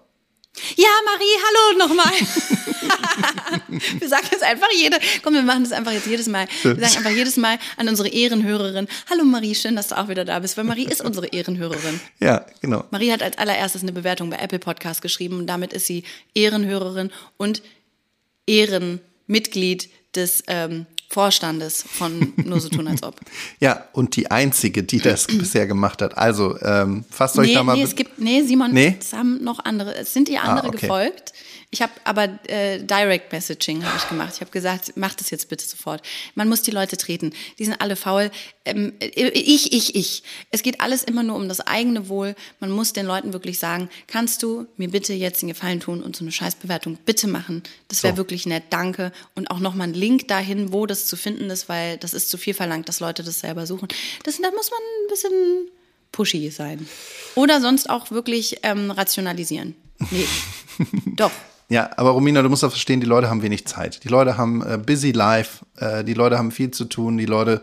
Ja, 0.76 0.88
Marie, 1.06 1.36
hallo 1.48 1.88
nochmal. 1.88 2.14
wir 4.00 4.10
sagen 4.10 4.28
das 4.32 4.42
einfach 4.44 4.68
jede, 4.78 4.98
komm, 5.24 5.34
wir 5.34 5.42
machen 5.42 5.64
das 5.64 5.72
einfach 5.72 5.92
jetzt 5.92 6.06
jedes 6.06 6.28
Mal. 6.28 6.48
Wir 6.62 6.76
sagen 6.76 6.98
einfach 6.98 7.16
jedes 7.18 7.38
Mal 7.38 7.58
an 7.78 7.88
unsere 7.90 8.10
Ehrenhörerin, 8.10 8.88
hallo 9.10 9.24
Marie, 9.24 9.56
schön, 9.56 9.76
dass 9.76 9.88
du 9.88 9.98
auch 9.98 10.08
wieder 10.10 10.26
da 10.26 10.38
bist, 10.40 10.56
weil 10.58 10.66
Marie 10.66 10.86
ist 10.86 11.02
unsere 11.02 11.28
Ehrenhörerin. 11.28 12.00
Ja, 12.20 12.46
genau. 12.62 12.84
Marie 12.92 13.12
hat 13.12 13.24
als 13.24 13.38
allererstes 13.40 13.82
eine 13.82 13.92
Bewertung 13.94 14.30
bei 14.30 14.38
Apple 14.38 14.60
Podcast 14.60 15.02
geschrieben 15.02 15.38
und 15.40 15.48
damit 15.48 15.74
ist 15.74 15.88
sie 15.88 16.04
Ehrenhörerin 16.36 17.12
und 17.38 17.64
Ehrenmitglied 18.50 19.90
des 20.16 20.44
ähm, 20.48 20.86
Vorstandes 21.12 21.84
von 21.84 22.34
Nur 22.46 22.60
so 22.60 22.70
tun 22.70 22.88
als 22.88 23.02
ob. 23.04 23.16
Ja, 23.60 23.86
und 23.94 24.16
die 24.16 24.30
einzige, 24.30 24.84
die 24.84 25.00
das 25.00 25.26
bisher 25.28 25.66
gemacht 25.66 26.02
hat. 26.04 26.18
Also, 26.18 26.58
ähm, 26.62 27.04
fasst 27.10 27.38
euch 27.40 27.48
Nee, 27.48 27.54
da 27.56 27.64
mal. 27.64 27.76
nee, 27.76 27.84
es 27.84 27.96
gibt, 27.96 28.20
nee, 28.20 28.44
Simon, 28.44 28.72
Nee? 28.74 28.96
es 29.00 29.12
haben 29.14 29.44
noch 29.44 29.60
andere, 29.66 29.96
es 29.96 30.14
sind 30.14 30.30
ihr 30.30 30.42
andere 30.44 30.68
Ah, 30.68 30.70
okay. 30.70 30.78
gefolgt. 30.82 31.34
Ich 31.72 31.84
habe 31.84 31.92
aber 32.04 32.40
äh, 32.50 32.80
Direct 32.84 33.32
Messaging 33.32 33.84
habe 33.86 33.96
ich 33.96 34.08
gemacht. 34.10 34.34
Ich 34.34 34.42
habe 34.42 34.50
gesagt, 34.50 34.94
mach 34.96 35.14
das 35.14 35.30
jetzt 35.30 35.50
bitte 35.50 35.64
sofort. 35.64 36.02
Man 36.34 36.50
muss 36.50 36.64
die 36.64 36.72
Leute 36.72 36.98
treten. 36.98 37.32
Die 37.60 37.66
sind 37.66 37.80
alle 37.80 37.96
faul. 37.96 38.32
Ähm, 38.66 38.94
ich, 39.00 39.72
ich, 39.72 39.94
ich. 39.96 40.24
Es 40.50 40.64
geht 40.64 40.82
alles 40.82 41.04
immer 41.04 41.22
nur 41.22 41.36
um 41.36 41.48
das 41.48 41.62
eigene 41.62 42.10
Wohl. 42.10 42.36
Man 42.60 42.72
muss 42.72 42.94
den 42.94 43.06
Leuten 43.06 43.34
wirklich 43.34 43.60
sagen, 43.60 43.88
kannst 44.08 44.42
du 44.42 44.66
mir 44.78 44.90
bitte 44.90 45.14
jetzt 45.14 45.44
den 45.44 45.50
Gefallen 45.50 45.80
tun 45.80 46.02
und 46.02 46.16
so 46.16 46.24
eine 46.24 46.32
Scheißbewertung 46.32 46.98
bitte 47.06 47.28
machen? 47.28 47.62
Das 47.88 48.02
wäre 48.02 48.14
So. 48.14 48.18
wirklich 48.18 48.48
nett. 48.48 48.64
Danke. 48.72 49.12
Und 49.36 49.52
auch 49.52 49.60
nochmal 49.60 49.86
einen 49.86 49.94
Link 49.94 50.28
dahin, 50.28 50.74
wo 50.74 50.88
das 50.88 51.06
zu 51.06 51.18
finden 51.18 51.52
ist, 51.52 51.70
weil 51.70 51.98
das 51.98 52.16
ist 52.16 52.32
zu 52.32 52.40
viel 52.40 52.56
verlangt, 52.56 52.90
dass 52.90 53.00
Leute 53.00 53.24
das 53.24 53.42
selber 53.42 53.68
suchen. 53.68 53.88
Das, 54.24 54.38
da 54.42 54.50
muss 54.52 54.72
man 54.72 54.80
ein 54.80 55.08
bisschen 55.10 55.68
pushy 56.12 56.50
sein. 56.50 56.88
Oder 57.36 57.62
sonst 57.62 57.92
auch 57.92 58.10
wirklich 58.10 58.62
ähm, 58.64 58.90
rationalisieren. 58.90 59.76
Nee. 60.10 60.26
Doch. 61.16 61.32
Ja, 61.70 61.92
aber 61.98 62.10
Romina, 62.12 62.42
du 62.42 62.50
musst 62.50 62.64
doch 62.64 62.72
verstehen, 62.72 63.00
die 63.00 63.06
Leute 63.06 63.30
haben 63.30 63.44
wenig 63.44 63.68
Zeit. 63.68 64.04
Die 64.04 64.08
Leute 64.08 64.38
haben 64.38 64.64
äh, 64.64 64.80
busy 64.80 65.12
life, 65.12 65.66
äh, 65.78 66.04
die 66.04 66.16
Leute 66.16 66.38
haben 66.40 66.52
viel 66.52 66.72
zu 66.72 66.86
tun, 66.86 67.18
die 67.18 67.28
Leute 67.28 67.62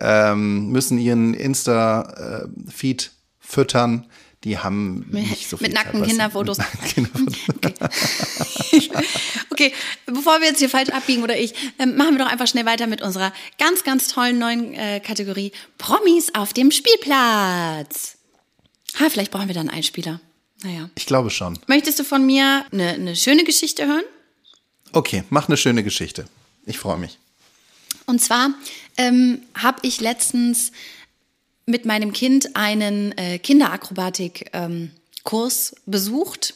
ähm, 0.00 0.68
müssen 0.68 0.98
ihren 0.98 1.32
Insta-Feed 1.32 3.10
füttern. 3.40 4.06
Die 4.44 4.58
haben 4.58 5.06
nicht 5.10 5.48
so 5.48 5.56
viel 5.56 5.68
Mit 5.68 5.76
Zeit, 5.76 5.86
nackten 5.86 6.02
du? 6.02 6.06
Kinderfotos. 6.06 6.58
Mit 6.58 6.66
nackten 6.68 7.10
Kinderfotos. 7.10 7.88
Okay, 9.58 9.72
bevor 10.06 10.40
wir 10.40 10.46
jetzt 10.46 10.60
hier 10.60 10.68
falsch 10.68 10.90
abbiegen 10.90 11.24
oder 11.24 11.36
ich, 11.36 11.52
ähm, 11.80 11.96
machen 11.96 12.16
wir 12.16 12.24
doch 12.24 12.30
einfach 12.30 12.46
schnell 12.46 12.64
weiter 12.64 12.86
mit 12.86 13.02
unserer 13.02 13.32
ganz, 13.58 13.82
ganz 13.82 14.06
tollen 14.06 14.38
neuen 14.38 14.72
äh, 14.74 15.00
Kategorie 15.00 15.50
Promis 15.78 16.32
auf 16.32 16.52
dem 16.52 16.70
Spielplatz. 16.70 18.18
Ha, 19.00 19.10
vielleicht 19.10 19.32
brauchen 19.32 19.48
wir 19.48 19.54
dann 19.56 19.68
einen 19.68 19.76
Einspieler. 19.78 20.20
Naja. 20.62 20.90
Ich 20.94 21.06
glaube 21.06 21.30
schon. 21.30 21.58
Möchtest 21.66 21.98
du 21.98 22.04
von 22.04 22.26
mir 22.26 22.66
eine, 22.72 22.90
eine 22.90 23.16
schöne 23.16 23.44
Geschichte 23.44 23.86
hören? 23.86 24.04
Okay, 24.92 25.24
mach 25.30 25.48
eine 25.48 25.56
schöne 25.56 25.82
Geschichte. 25.84 26.26
Ich 26.66 26.78
freue 26.78 26.98
mich. 26.98 27.18
Und 28.06 28.20
zwar 28.20 28.50
ähm, 28.96 29.42
habe 29.54 29.78
ich 29.82 30.00
letztens 30.00 30.72
mit 31.66 31.84
meinem 31.84 32.12
Kind 32.12 32.56
einen 32.56 33.16
äh, 33.18 33.38
Kinderakrobatik-Kurs 33.38 35.76
besucht, 35.86 36.54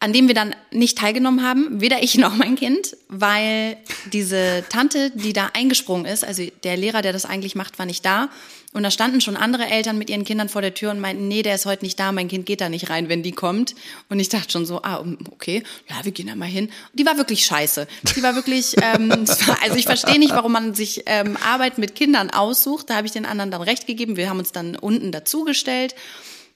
an 0.00 0.12
dem 0.12 0.28
wir 0.28 0.34
dann 0.34 0.54
nicht 0.70 0.98
teilgenommen 0.98 1.42
haben, 1.42 1.80
weder 1.80 2.02
ich 2.02 2.14
noch 2.18 2.36
mein 2.36 2.56
Kind, 2.56 2.96
weil 3.08 3.76
diese 4.12 4.64
Tante, 4.68 5.10
die 5.14 5.32
da 5.32 5.50
eingesprungen 5.54 6.06
ist, 6.06 6.24
also 6.24 6.44
der 6.64 6.76
Lehrer, 6.76 7.02
der 7.02 7.12
das 7.12 7.24
eigentlich 7.24 7.54
macht, 7.54 7.78
war 7.78 7.86
nicht 7.86 8.04
da. 8.04 8.28
Und 8.74 8.82
da 8.82 8.90
standen 8.90 9.22
schon 9.22 9.36
andere 9.36 9.66
Eltern 9.66 9.96
mit 9.96 10.10
ihren 10.10 10.24
Kindern 10.24 10.50
vor 10.50 10.60
der 10.60 10.74
Tür 10.74 10.90
und 10.90 11.00
meinten, 11.00 11.26
nee, 11.26 11.42
der 11.42 11.54
ist 11.54 11.64
heute 11.64 11.84
nicht 11.86 11.98
da, 11.98 12.12
mein 12.12 12.28
Kind 12.28 12.44
geht 12.44 12.60
da 12.60 12.68
nicht 12.68 12.90
rein, 12.90 13.08
wenn 13.08 13.22
die 13.22 13.32
kommt. 13.32 13.74
Und 14.10 14.20
ich 14.20 14.28
dachte 14.28 14.50
schon 14.50 14.66
so, 14.66 14.82
ah, 14.82 15.02
okay, 15.32 15.62
ja, 15.88 16.04
wir 16.04 16.12
gehen 16.12 16.26
da 16.26 16.36
mal 16.36 16.44
hin. 16.44 16.66
Und 16.66 16.98
die 16.98 17.06
war 17.06 17.16
wirklich 17.16 17.46
scheiße. 17.46 17.88
Die 18.14 18.22
war 18.22 18.34
wirklich, 18.34 18.76
ähm, 18.82 19.10
also 19.62 19.76
ich 19.76 19.86
verstehe 19.86 20.18
nicht, 20.18 20.32
warum 20.32 20.52
man 20.52 20.74
sich 20.74 21.04
ähm, 21.06 21.38
Arbeit 21.38 21.78
mit 21.78 21.94
Kindern 21.94 22.28
aussucht. 22.28 22.90
Da 22.90 22.96
habe 22.96 23.06
ich 23.06 23.12
den 23.12 23.24
anderen 23.24 23.50
dann 23.50 23.62
recht 23.62 23.86
gegeben. 23.86 24.18
Wir 24.18 24.28
haben 24.28 24.38
uns 24.38 24.52
dann 24.52 24.76
unten 24.76 25.12
dazugestellt. 25.12 25.94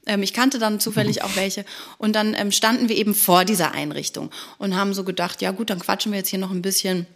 Ähm, 0.07 0.23
ich 0.23 0.33
kannte 0.33 0.59
dann 0.59 0.81
zufällig 0.81 1.23
auch 1.23 1.37
welche. 1.37 1.65
Und 1.99 2.15
dann 2.15 2.35
ähm, 2.35 2.53
standen 2.53 2.89
wir 2.89 2.97
eben 2.97 3.15
vor 3.15 3.45
dieser 3.45 3.73
Einrichtung 3.73 4.31
und 4.59 4.77
haben 4.77 4.95
so 4.95 5.05
gedacht, 5.05 5.43
ja 5.43 5.51
gut, 5.51 5.71
dann 5.71 5.81
quatschen 5.81 6.13
wir 6.13 6.19
jetzt 6.19 6.29
hier 6.29 6.39
noch 6.39 6.51
ein 6.51 6.63
bisschen. 6.63 7.07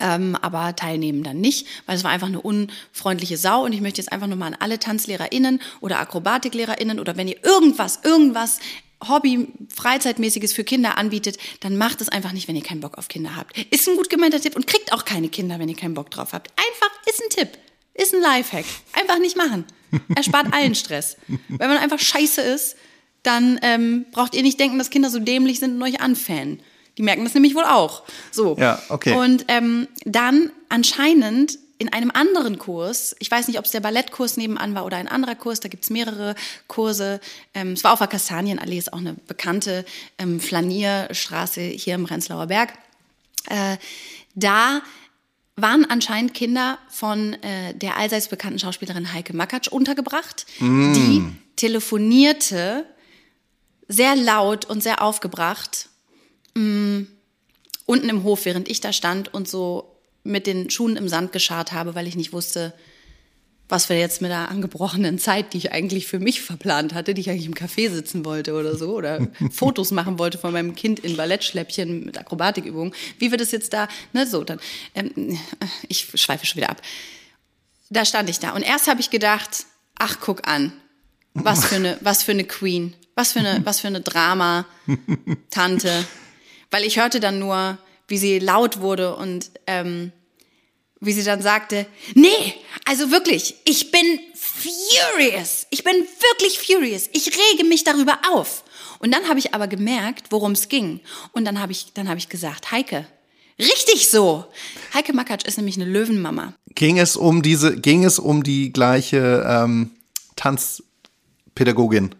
Ähm, 0.00 0.36
aber 0.42 0.74
teilnehmen 0.74 1.22
dann 1.22 1.40
nicht, 1.40 1.68
weil 1.86 1.96
es 1.96 2.02
war 2.02 2.10
einfach 2.10 2.26
eine 2.26 2.40
unfreundliche 2.40 3.36
Sau 3.36 3.64
und 3.64 3.72
ich 3.72 3.80
möchte 3.80 4.00
jetzt 4.00 4.10
einfach 4.10 4.26
nochmal 4.26 4.52
an 4.52 4.58
alle 4.58 4.80
TanzlehrerInnen 4.80 5.60
oder 5.80 6.00
AkrobatiklehrerInnen 6.00 6.98
oder 6.98 7.16
wenn 7.16 7.28
ihr 7.28 7.44
irgendwas, 7.44 8.00
irgendwas 8.02 8.58
Hobby, 9.08 9.48
Freizeitmäßiges 9.72 10.52
für 10.52 10.64
Kinder 10.64 10.98
anbietet, 10.98 11.38
dann 11.60 11.76
macht 11.76 12.00
es 12.00 12.08
einfach 12.08 12.32
nicht, 12.32 12.48
wenn 12.48 12.56
ihr 12.56 12.62
keinen 12.62 12.80
Bock 12.80 12.98
auf 12.98 13.06
Kinder 13.06 13.36
habt. 13.36 13.56
Ist 13.70 13.88
ein 13.88 13.96
gut 13.96 14.10
gemeinter 14.10 14.40
Tipp 14.40 14.56
und 14.56 14.66
kriegt 14.66 14.92
auch 14.92 15.04
keine 15.04 15.28
Kinder, 15.28 15.60
wenn 15.60 15.68
ihr 15.68 15.76
keinen 15.76 15.94
Bock 15.94 16.10
drauf 16.10 16.32
habt. 16.32 16.50
Einfach 16.56 16.90
ist 17.06 17.22
ein 17.22 17.30
Tipp. 17.30 17.58
Ist 17.94 18.14
ein 18.14 18.20
Lifehack. 18.20 18.64
Einfach 18.92 19.20
nicht 19.20 19.36
machen. 19.36 19.64
Erspart 20.14 20.52
allen 20.52 20.74
Stress. 20.74 21.16
Wenn 21.48 21.68
man 21.68 21.78
einfach 21.78 21.98
scheiße 21.98 22.40
ist, 22.40 22.76
dann 23.22 23.58
ähm, 23.62 24.06
braucht 24.12 24.34
ihr 24.34 24.42
nicht 24.42 24.60
denken, 24.60 24.78
dass 24.78 24.90
Kinder 24.90 25.10
so 25.10 25.18
dämlich 25.18 25.58
sind 25.58 25.76
und 25.76 25.82
euch 25.82 26.00
anfähen. 26.00 26.60
Die 26.96 27.02
merken 27.02 27.24
das 27.24 27.34
nämlich 27.34 27.54
wohl 27.54 27.64
auch. 27.64 28.04
So. 28.30 28.56
Ja, 28.58 28.80
okay. 28.88 29.16
Und 29.16 29.46
ähm, 29.48 29.88
dann 30.04 30.50
anscheinend 30.68 31.58
in 31.78 31.92
einem 31.92 32.12
anderen 32.12 32.58
Kurs, 32.58 33.16
ich 33.18 33.30
weiß 33.30 33.48
nicht, 33.48 33.58
ob 33.58 33.64
es 33.64 33.72
der 33.72 33.80
Ballettkurs 33.80 34.36
nebenan 34.36 34.74
war 34.74 34.86
oder 34.86 34.96
ein 34.96 35.08
anderer 35.08 35.34
Kurs, 35.34 35.60
da 35.60 35.68
gibt's 35.68 35.90
mehrere 35.90 36.36
Kurse. 36.68 37.20
Ähm, 37.52 37.72
es 37.72 37.82
war 37.82 37.92
auf 37.92 37.98
der 37.98 38.08
Kastanienallee, 38.08 38.78
ist 38.78 38.92
auch 38.92 38.98
eine 38.98 39.14
bekannte 39.26 39.84
ähm, 40.18 40.38
Flanierstraße 40.38 41.62
hier 41.62 41.96
im 41.96 42.04
Prenzlauer 42.04 42.46
Berg. 42.46 42.74
Äh, 43.48 43.76
da 44.34 44.82
waren 45.56 45.84
anscheinend 45.88 46.34
Kinder 46.34 46.78
von 46.88 47.34
äh, 47.42 47.74
der 47.74 47.96
allseits 47.96 48.28
bekannten 48.28 48.58
Schauspielerin 48.58 49.12
Heike 49.12 49.36
Makatsch 49.36 49.68
untergebracht, 49.68 50.46
die 50.60 51.24
telefonierte 51.56 52.84
sehr 53.86 54.16
laut 54.16 54.64
und 54.64 54.82
sehr 54.82 55.02
aufgebracht 55.02 55.88
mh, 56.54 57.06
unten 57.86 58.08
im 58.08 58.22
Hof, 58.24 58.44
während 58.46 58.68
ich 58.68 58.80
da 58.80 58.92
stand 58.92 59.32
und 59.32 59.48
so 59.48 59.96
mit 60.24 60.46
den 60.46 60.70
Schuhen 60.70 60.96
im 60.96 61.08
Sand 61.08 61.32
geschart 61.32 61.72
habe, 61.72 61.94
weil 61.94 62.06
ich 62.06 62.16
nicht 62.16 62.32
wusste, 62.32 62.72
was 63.68 63.88
wir 63.88 63.98
jetzt 63.98 64.20
mit 64.20 64.30
der 64.30 64.50
angebrochenen 64.50 65.18
Zeit, 65.18 65.52
die 65.52 65.58
ich 65.58 65.72
eigentlich 65.72 66.06
für 66.06 66.18
mich 66.18 66.42
verplant 66.42 66.94
hatte, 66.94 67.14
die 67.14 67.22
ich 67.22 67.30
eigentlich 67.30 67.46
im 67.46 67.54
Café 67.54 67.90
sitzen 67.90 68.24
wollte 68.24 68.54
oder 68.54 68.76
so, 68.76 68.94
oder 68.94 69.26
Fotos 69.52 69.90
machen 69.90 70.18
wollte 70.18 70.38
von 70.38 70.52
meinem 70.52 70.74
Kind 70.74 71.00
in 71.00 71.16
Ballettschläppchen 71.16 72.04
mit 72.04 72.18
Akrobatikübungen, 72.18 72.94
wie 73.18 73.30
wir 73.30 73.38
das 73.38 73.52
jetzt 73.52 73.72
da, 73.72 73.88
ne, 74.12 74.26
so, 74.26 74.44
dann, 74.44 74.60
ähm, 74.94 75.38
ich 75.88 76.08
schweife 76.14 76.46
schon 76.46 76.58
wieder 76.58 76.70
ab. 76.70 76.82
Da 77.90 78.04
stand 78.04 78.28
ich 78.28 78.38
da 78.38 78.50
und 78.50 78.62
erst 78.62 78.86
habe 78.86 79.00
ich 79.00 79.10
gedacht, 79.10 79.66
ach, 79.98 80.18
guck 80.20 80.46
an, 80.46 80.72
was 81.34 81.66
für 81.66 81.76
eine, 81.76 81.98
was 82.00 82.22
für 82.22 82.32
eine 82.32 82.44
Queen. 82.44 82.94
Was 83.14 83.32
für 83.32 83.40
eine, 83.40 83.60
was 83.66 83.80
für 83.80 83.88
eine 83.88 84.00
Drama-Tante. 84.00 86.06
Weil 86.70 86.84
ich 86.84 86.98
hörte 86.98 87.20
dann 87.20 87.38
nur, 87.38 87.76
wie 88.08 88.18
sie 88.18 88.38
laut 88.38 88.80
wurde 88.80 89.16
und 89.16 89.50
ähm, 89.66 90.12
wie 91.06 91.12
sie 91.12 91.24
dann 91.24 91.42
sagte, 91.42 91.86
nee, 92.14 92.54
also 92.84 93.10
wirklich, 93.10 93.56
ich 93.64 93.90
bin 93.90 94.20
furious. 94.34 95.66
Ich 95.70 95.84
bin 95.84 95.94
wirklich 95.94 96.58
furious. 96.58 97.08
Ich 97.12 97.30
rege 97.32 97.64
mich 97.64 97.84
darüber 97.84 98.18
auf. 98.32 98.64
Und 98.98 99.12
dann 99.12 99.28
habe 99.28 99.38
ich 99.38 99.54
aber 99.54 99.66
gemerkt, 99.66 100.26
worum 100.30 100.52
es 100.52 100.68
ging. 100.68 101.00
Und 101.32 101.44
dann 101.44 101.60
habe 101.60 101.72
ich, 101.72 101.92
dann 101.94 102.08
habe 102.08 102.18
ich 102.18 102.28
gesagt, 102.28 102.70
Heike, 102.70 103.06
richtig 103.58 104.08
so. 104.08 104.46
Heike 104.94 105.12
Makatsch 105.12 105.46
ist 105.46 105.56
nämlich 105.56 105.76
eine 105.76 105.84
Löwenmama. 105.84 106.54
Ging 106.74 106.98
es 106.98 107.16
um 107.16 107.42
diese, 107.42 107.76
ging 107.76 108.04
es 108.04 108.18
um 108.18 108.42
die 108.42 108.72
gleiche 108.72 109.44
ähm, 109.46 109.90
Tanzpädagogin? 110.36 112.14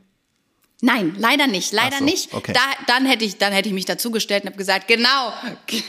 Nein, 0.81 1.15
leider 1.19 1.47
nicht, 1.47 1.73
leider 1.73 1.99
so, 1.99 2.05
nicht. 2.05 2.35
okay. 2.35 2.53
Da, 2.53 2.61
dann 2.87 3.07
hätte 3.07 3.25
ich, 3.25 3.39
dann 3.39 3.53
hätte 3.53 3.69
ich 3.69 3.75
mich 3.75 3.87
dazugestellt 3.87 4.43
und 4.43 4.51
habe 4.51 4.59
gesagt, 4.59 4.87
genau, 4.89 5.33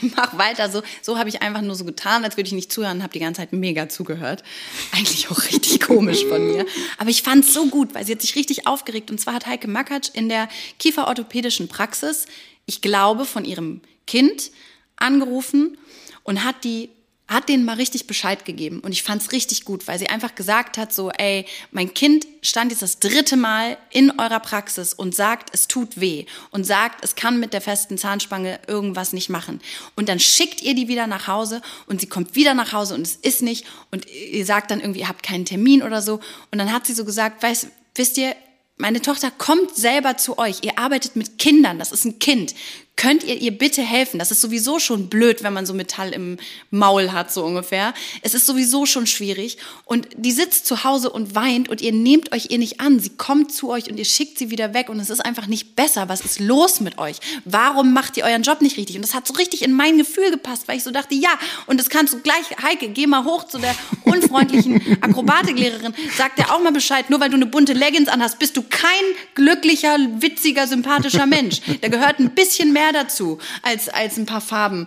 mach 0.16 0.38
weiter 0.38 0.70
so. 0.70 0.82
So 1.02 1.18
habe 1.18 1.28
ich 1.28 1.42
einfach 1.42 1.60
nur 1.60 1.74
so 1.74 1.84
getan, 1.84 2.24
als 2.24 2.36
würde 2.36 2.46
ich 2.46 2.54
nicht 2.54 2.72
zuhören, 2.72 3.02
habe 3.02 3.12
die 3.12 3.18
ganze 3.18 3.42
Zeit 3.42 3.52
mega 3.52 3.88
zugehört. 3.88 4.42
Eigentlich 4.92 5.30
auch 5.30 5.42
richtig 5.44 5.80
komisch 5.80 6.24
von 6.24 6.46
mir. 6.46 6.64
Aber 6.98 7.10
ich 7.10 7.22
fand 7.22 7.44
es 7.44 7.52
so 7.52 7.66
gut, 7.66 7.94
weil 7.94 8.06
sie 8.06 8.12
hat 8.12 8.22
sich 8.22 8.36
richtig 8.36 8.66
aufgeregt. 8.66 9.10
Und 9.10 9.20
zwar 9.20 9.34
hat 9.34 9.46
Heike 9.46 9.68
Makatsch 9.68 10.10
in 10.14 10.28
der 10.28 10.48
kieferorthopädischen 10.78 11.68
Praxis, 11.68 12.26
ich 12.64 12.80
glaube, 12.80 13.26
von 13.26 13.44
ihrem 13.44 13.82
Kind 14.06 14.50
angerufen 14.96 15.76
und 16.22 16.42
hat 16.44 16.64
die 16.64 16.88
hat 17.28 17.48
denen 17.48 17.64
mal 17.64 17.76
richtig 17.76 18.06
Bescheid 18.06 18.44
gegeben 18.44 18.80
und 18.80 18.92
ich 18.92 19.02
fand's 19.02 19.32
richtig 19.32 19.64
gut, 19.64 19.88
weil 19.88 19.98
sie 19.98 20.08
einfach 20.08 20.34
gesagt 20.34 20.78
hat 20.78 20.92
so, 20.94 21.10
ey, 21.10 21.44
mein 21.72 21.92
Kind 21.92 22.26
stand 22.40 22.70
jetzt 22.70 22.82
das 22.82 23.00
dritte 23.00 23.36
Mal 23.36 23.76
in 23.90 24.18
eurer 24.20 24.38
Praxis 24.38 24.94
und 24.94 25.14
sagt, 25.14 25.50
es 25.52 25.66
tut 25.66 26.00
weh 26.00 26.26
und 26.50 26.64
sagt, 26.64 27.04
es 27.04 27.16
kann 27.16 27.40
mit 27.40 27.52
der 27.52 27.60
festen 27.60 27.98
Zahnspange 27.98 28.60
irgendwas 28.68 29.12
nicht 29.12 29.28
machen 29.28 29.60
und 29.96 30.08
dann 30.08 30.20
schickt 30.20 30.62
ihr 30.62 30.74
die 30.74 30.88
wieder 30.88 31.06
nach 31.06 31.26
Hause 31.26 31.62
und 31.86 32.00
sie 32.00 32.08
kommt 32.08 32.36
wieder 32.36 32.54
nach 32.54 32.72
Hause 32.72 32.94
und 32.94 33.02
es 33.02 33.16
ist 33.16 33.42
nicht 33.42 33.66
und 33.90 34.06
ihr 34.06 34.46
sagt 34.46 34.70
dann 34.70 34.80
irgendwie, 34.80 35.00
ihr 35.00 35.08
habt 35.08 35.24
keinen 35.24 35.44
Termin 35.44 35.82
oder 35.82 36.02
so 36.02 36.20
und 36.52 36.58
dann 36.58 36.72
hat 36.72 36.86
sie 36.86 36.94
so 36.94 37.04
gesagt, 37.04 37.42
weißt, 37.42 37.68
wisst 37.96 38.18
ihr, 38.18 38.36
meine 38.78 39.00
Tochter 39.00 39.30
kommt 39.30 39.74
selber 39.74 40.18
zu 40.18 40.38
euch. 40.38 40.58
Ihr 40.62 40.78
arbeitet 40.78 41.16
mit 41.16 41.38
Kindern. 41.38 41.78
Das 41.78 41.92
ist 41.92 42.04
ein 42.04 42.18
Kind. 42.18 42.54
Könnt 42.96 43.24
ihr 43.24 43.36
ihr 43.36 43.56
bitte 43.56 43.82
helfen? 43.82 44.18
Das 44.18 44.30
ist 44.30 44.40
sowieso 44.40 44.78
schon 44.78 45.08
blöd, 45.10 45.42
wenn 45.42 45.52
man 45.52 45.66
so 45.66 45.74
Metall 45.74 46.14
im 46.14 46.38
Maul 46.70 47.12
hat, 47.12 47.30
so 47.30 47.44
ungefähr. 47.44 47.92
Es 48.22 48.32
ist 48.32 48.46
sowieso 48.46 48.86
schon 48.86 49.06
schwierig. 49.06 49.58
Und 49.84 50.08
die 50.16 50.32
sitzt 50.32 50.64
zu 50.64 50.82
Hause 50.82 51.10
und 51.10 51.34
weint 51.34 51.68
und 51.68 51.82
ihr 51.82 51.92
nehmt 51.92 52.32
euch 52.32 52.46
ihr 52.48 52.56
nicht 52.56 52.80
an. 52.80 52.98
Sie 52.98 53.10
kommt 53.10 53.52
zu 53.52 53.68
euch 53.68 53.90
und 53.90 53.98
ihr 53.98 54.06
schickt 54.06 54.38
sie 54.38 54.50
wieder 54.50 54.72
weg 54.72 54.88
und 54.88 54.98
es 54.98 55.10
ist 55.10 55.20
einfach 55.20 55.46
nicht 55.46 55.76
besser. 55.76 56.08
Was 56.08 56.22
ist 56.22 56.40
los 56.40 56.80
mit 56.80 56.96
euch? 56.96 57.18
Warum 57.44 57.92
macht 57.92 58.16
ihr 58.16 58.24
euren 58.24 58.42
Job 58.42 58.62
nicht 58.62 58.78
richtig? 58.78 58.96
Und 58.96 59.02
das 59.02 59.12
hat 59.12 59.26
so 59.28 59.34
richtig 59.34 59.60
in 59.60 59.74
mein 59.74 59.98
Gefühl 59.98 60.30
gepasst, 60.30 60.66
weil 60.66 60.78
ich 60.78 60.82
so 60.82 60.90
dachte, 60.90 61.14
ja, 61.14 61.38
und 61.66 61.78
das 61.78 61.90
kannst 61.90 62.14
du 62.14 62.20
gleich, 62.20 62.44
Heike, 62.62 62.88
geh 62.88 63.06
mal 63.06 63.24
hoch 63.24 63.44
zu 63.44 63.58
der 63.58 63.74
unfreundlichen 64.04 64.80
Akrobatiklehrerin. 65.02 65.92
Sag 66.16 66.36
dir 66.36 66.50
auch 66.50 66.62
mal 66.62 66.72
Bescheid, 66.72 67.10
nur 67.10 67.20
weil 67.20 67.28
du 67.28 67.36
eine 67.36 67.46
bunte 67.46 67.74
Leggings 67.74 68.08
anhast, 68.08 68.38
bist 68.38 68.56
du 68.56 68.62
kein 68.62 68.88
glücklicher, 69.34 69.98
witziger, 70.18 70.66
sympathischer 70.66 71.26
Mensch. 71.26 71.60
Da 71.82 71.88
gehört 71.88 72.20
ein 72.20 72.30
bisschen 72.30 72.72
mehr 72.72 72.85
dazu 72.92 73.38
als, 73.62 73.88
als 73.88 74.16
ein 74.16 74.26
paar 74.26 74.40
Farben. 74.40 74.86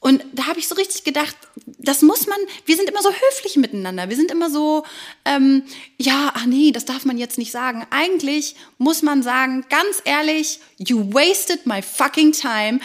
Und 0.00 0.24
da 0.32 0.46
habe 0.46 0.60
ich 0.60 0.68
so 0.68 0.76
richtig 0.76 1.02
gedacht, 1.02 1.36
das 1.78 2.02
muss 2.02 2.26
man, 2.28 2.38
wir 2.66 2.76
sind 2.76 2.88
immer 2.88 3.02
so 3.02 3.10
höflich 3.10 3.56
miteinander. 3.56 4.08
Wir 4.08 4.16
sind 4.16 4.30
immer 4.30 4.48
so, 4.48 4.84
ähm, 5.24 5.64
ja, 5.96 6.32
ach 6.34 6.46
nee, 6.46 6.70
das 6.70 6.84
darf 6.84 7.04
man 7.04 7.18
jetzt 7.18 7.36
nicht 7.36 7.50
sagen. 7.50 7.84
Eigentlich 7.90 8.54
muss 8.78 9.02
man 9.02 9.24
sagen, 9.24 9.64
ganz 9.68 10.00
ehrlich, 10.04 10.60
you 10.78 11.12
wasted 11.12 11.66
my 11.66 11.82
fucking 11.82 12.30
time. 12.32 12.78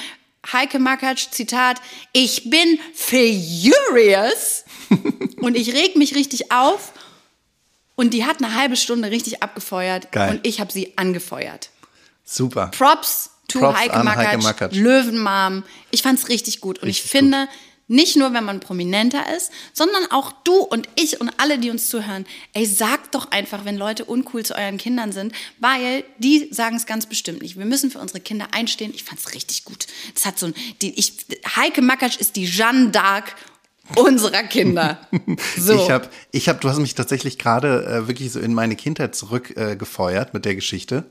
Heike 0.51 0.79
Makatsch, 0.79 1.27
Zitat, 1.31 1.79
ich 2.13 2.49
bin 2.49 2.79
furious 2.93 4.65
und 5.37 5.55
ich 5.55 5.73
reg 5.73 5.95
mich 5.95 6.15
richtig 6.15 6.51
auf. 6.51 6.93
Und 7.95 8.15
die 8.15 8.25
hat 8.25 8.43
eine 8.43 8.55
halbe 8.55 8.75
Stunde 8.75 9.11
richtig 9.11 9.43
abgefeuert 9.43 10.11
Geil. 10.11 10.31
und 10.31 10.47
ich 10.47 10.59
habe 10.59 10.71
sie 10.71 10.97
angefeuert. 10.97 11.69
Super. 12.25 12.71
Props 12.75 13.29
to 13.47 13.59
Props 13.59 13.79
Heike, 13.79 14.03
Makatsch, 14.03 14.27
Heike 14.27 14.43
Makatsch. 14.43 14.75
Löwenmam. 14.75 15.63
Ich 15.91 16.01
fand's 16.01 16.29
richtig 16.29 16.61
gut. 16.61 16.79
Und 16.79 16.87
Richtig 16.87 17.05
ich 17.05 17.11
finde, 17.11 17.47
nicht 17.87 18.15
nur, 18.15 18.33
wenn 18.33 18.45
man 18.45 18.59
prominenter 18.59 19.23
ist, 19.35 19.51
sondern 19.73 20.09
auch 20.09 20.31
du 20.43 20.55
und 20.55 20.87
ich 20.95 21.19
und 21.19 21.31
alle, 21.37 21.59
die 21.59 21.69
uns 21.69 21.89
zuhören, 21.89 22.25
ey, 22.53 22.65
sagt 22.65 23.13
doch 23.13 23.31
einfach, 23.31 23.65
wenn 23.65 23.77
Leute 23.77 24.05
uncool 24.05 24.43
zu 24.43 24.55
euren 24.55 24.77
Kindern 24.77 25.11
sind, 25.11 25.33
weil 25.59 26.03
die 26.17 26.47
sagen 26.51 26.77
es 26.77 26.85
ganz 26.85 27.05
bestimmt 27.05 27.41
nicht. 27.41 27.57
Wir 27.57 27.65
müssen 27.65 27.91
für 27.91 27.99
unsere 27.99 28.21
Kinder 28.21 28.47
einstehen. 28.51 28.93
Ich 28.95 29.03
fand's 29.03 29.33
richtig 29.33 29.65
gut. 29.65 29.87
Das 30.13 30.25
hat 30.25 30.39
so 30.39 30.47
ein, 30.47 30.55
die, 30.81 30.97
ich, 30.97 31.13
Heike 31.55 31.81
Makatsch 31.81 32.17
ist 32.17 32.35
die 32.35 32.45
Jeanne 32.45 32.91
d'Arc 32.91 33.25
unserer 33.95 34.43
Kinder. 34.43 35.07
So. 35.57 35.75
Ich 35.75 35.89
habe, 35.89 36.09
ich 36.31 36.49
hab, 36.49 36.61
du 36.61 36.69
hast 36.69 36.79
mich 36.79 36.95
tatsächlich 36.95 37.37
gerade 37.37 37.85
äh, 37.85 38.07
wirklich 38.07 38.31
so 38.31 38.39
in 38.39 38.53
meine 38.53 38.75
Kindheit 38.75 39.15
zurückgefeuert 39.15 40.29
äh, 40.29 40.31
mit 40.33 40.45
der 40.45 40.55
Geschichte. 40.55 41.05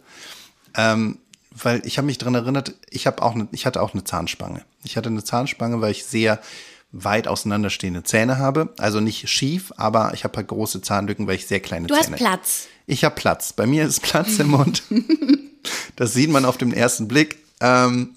Ähm, 0.77 1.19
weil 1.55 1.87
ich 1.87 1.99
habe 1.99 2.07
mich 2.07 2.19
dran 2.19 2.35
erinnert, 2.35 2.75
ich 2.91 3.07
habe 3.07 3.23
auch, 3.23 3.35
ne, 3.35 3.49
ich 3.53 3.67
hatte 3.67 3.83
auch 3.83 3.93
eine 3.93 4.05
Zahnspange. 4.05 4.65
Ich 4.85 4.97
hatte 4.97 5.09
eine 5.09 5.25
Zahnspange, 5.25 5.81
weil 5.81 5.93
ich 5.93 6.05
sehr 6.05 6.41
weit 6.93 7.27
auseinanderstehende 7.27 8.03
Zähne 8.03 8.39
habe. 8.39 8.75
Also 8.79 9.01
nicht 9.01 9.29
schief, 9.29 9.73
aber 9.77 10.13
ich 10.15 10.25
habe 10.25 10.37
halt 10.37 10.49
große 10.49 10.83
Zahnlücken, 10.83 11.27
weil 11.27 11.37
ich 11.37 11.47
sehr 11.47 11.61
kleine 11.61 11.87
du 11.87 11.95
hast 11.95 12.05
Zähne. 12.05 12.17
Platz. 12.17 12.69
Ich 12.87 13.05
habe 13.05 13.15
Platz. 13.15 13.53
Bei 13.53 13.67
mir 13.67 13.87
ist 13.87 14.03
Platz 14.03 14.39
im 14.39 14.49
Mund. 14.49 14.83
das 15.97 16.13
sieht 16.13 16.31
man 16.31 16.45
auf 16.45 16.59
den 16.59 16.73
ersten 16.73 17.09
Blick. 17.09 17.39
Ähm, 17.61 18.15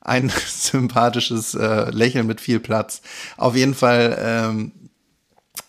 ein 0.00 0.32
sympathisches 0.48 1.54
äh, 1.54 1.90
Lächeln 1.90 2.26
mit 2.26 2.40
viel 2.40 2.60
Platz. 2.60 3.02
Auf 3.36 3.54
jeden 3.54 3.74
Fall 3.74 4.18
ähm, 4.20 4.72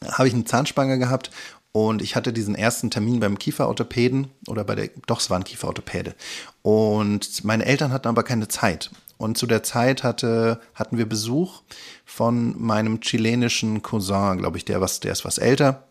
habe 0.08 0.28
ich 0.28 0.34
eine 0.34 0.46
Zahnspange 0.46 0.98
gehabt 0.98 1.30
und 1.74 2.04
ich 2.04 2.16
hatte 2.16 2.32
diesen 2.32 2.54
ersten 2.54 2.92
Termin 2.92 3.20
beim 3.20 3.40
Kieferorthopäden 3.40 4.28
oder 4.48 4.64
bei 4.64 4.76
der, 4.76 4.90
doch, 5.08 5.20
es 5.20 5.32
war 5.32 5.40
ein 5.40 5.44
Kieferorthopäde. 5.44 6.14
Und 6.62 7.44
meine 7.44 7.66
Eltern 7.66 7.92
hatten 7.92 8.08
aber 8.08 8.22
keine 8.22 8.48
Zeit. 8.48 8.92
Und 9.18 9.40
zu 9.40 9.48
der 9.48 9.64
Zeit 9.64 10.04
hatte, 10.04 10.62
hatten 10.76 11.00
wir 11.00 11.10
Besuch 11.10 11.64
von 12.06 12.62
meinem 12.62 13.02
chilenischen 13.02 13.82
Cousin, 13.82 14.38
glaube 14.38 14.58
ich, 14.58 14.66
der, 14.66 14.82
was, 14.82 15.00
der 15.00 15.14
ist 15.14 15.26
was 15.26 15.40
älter. 15.40 15.88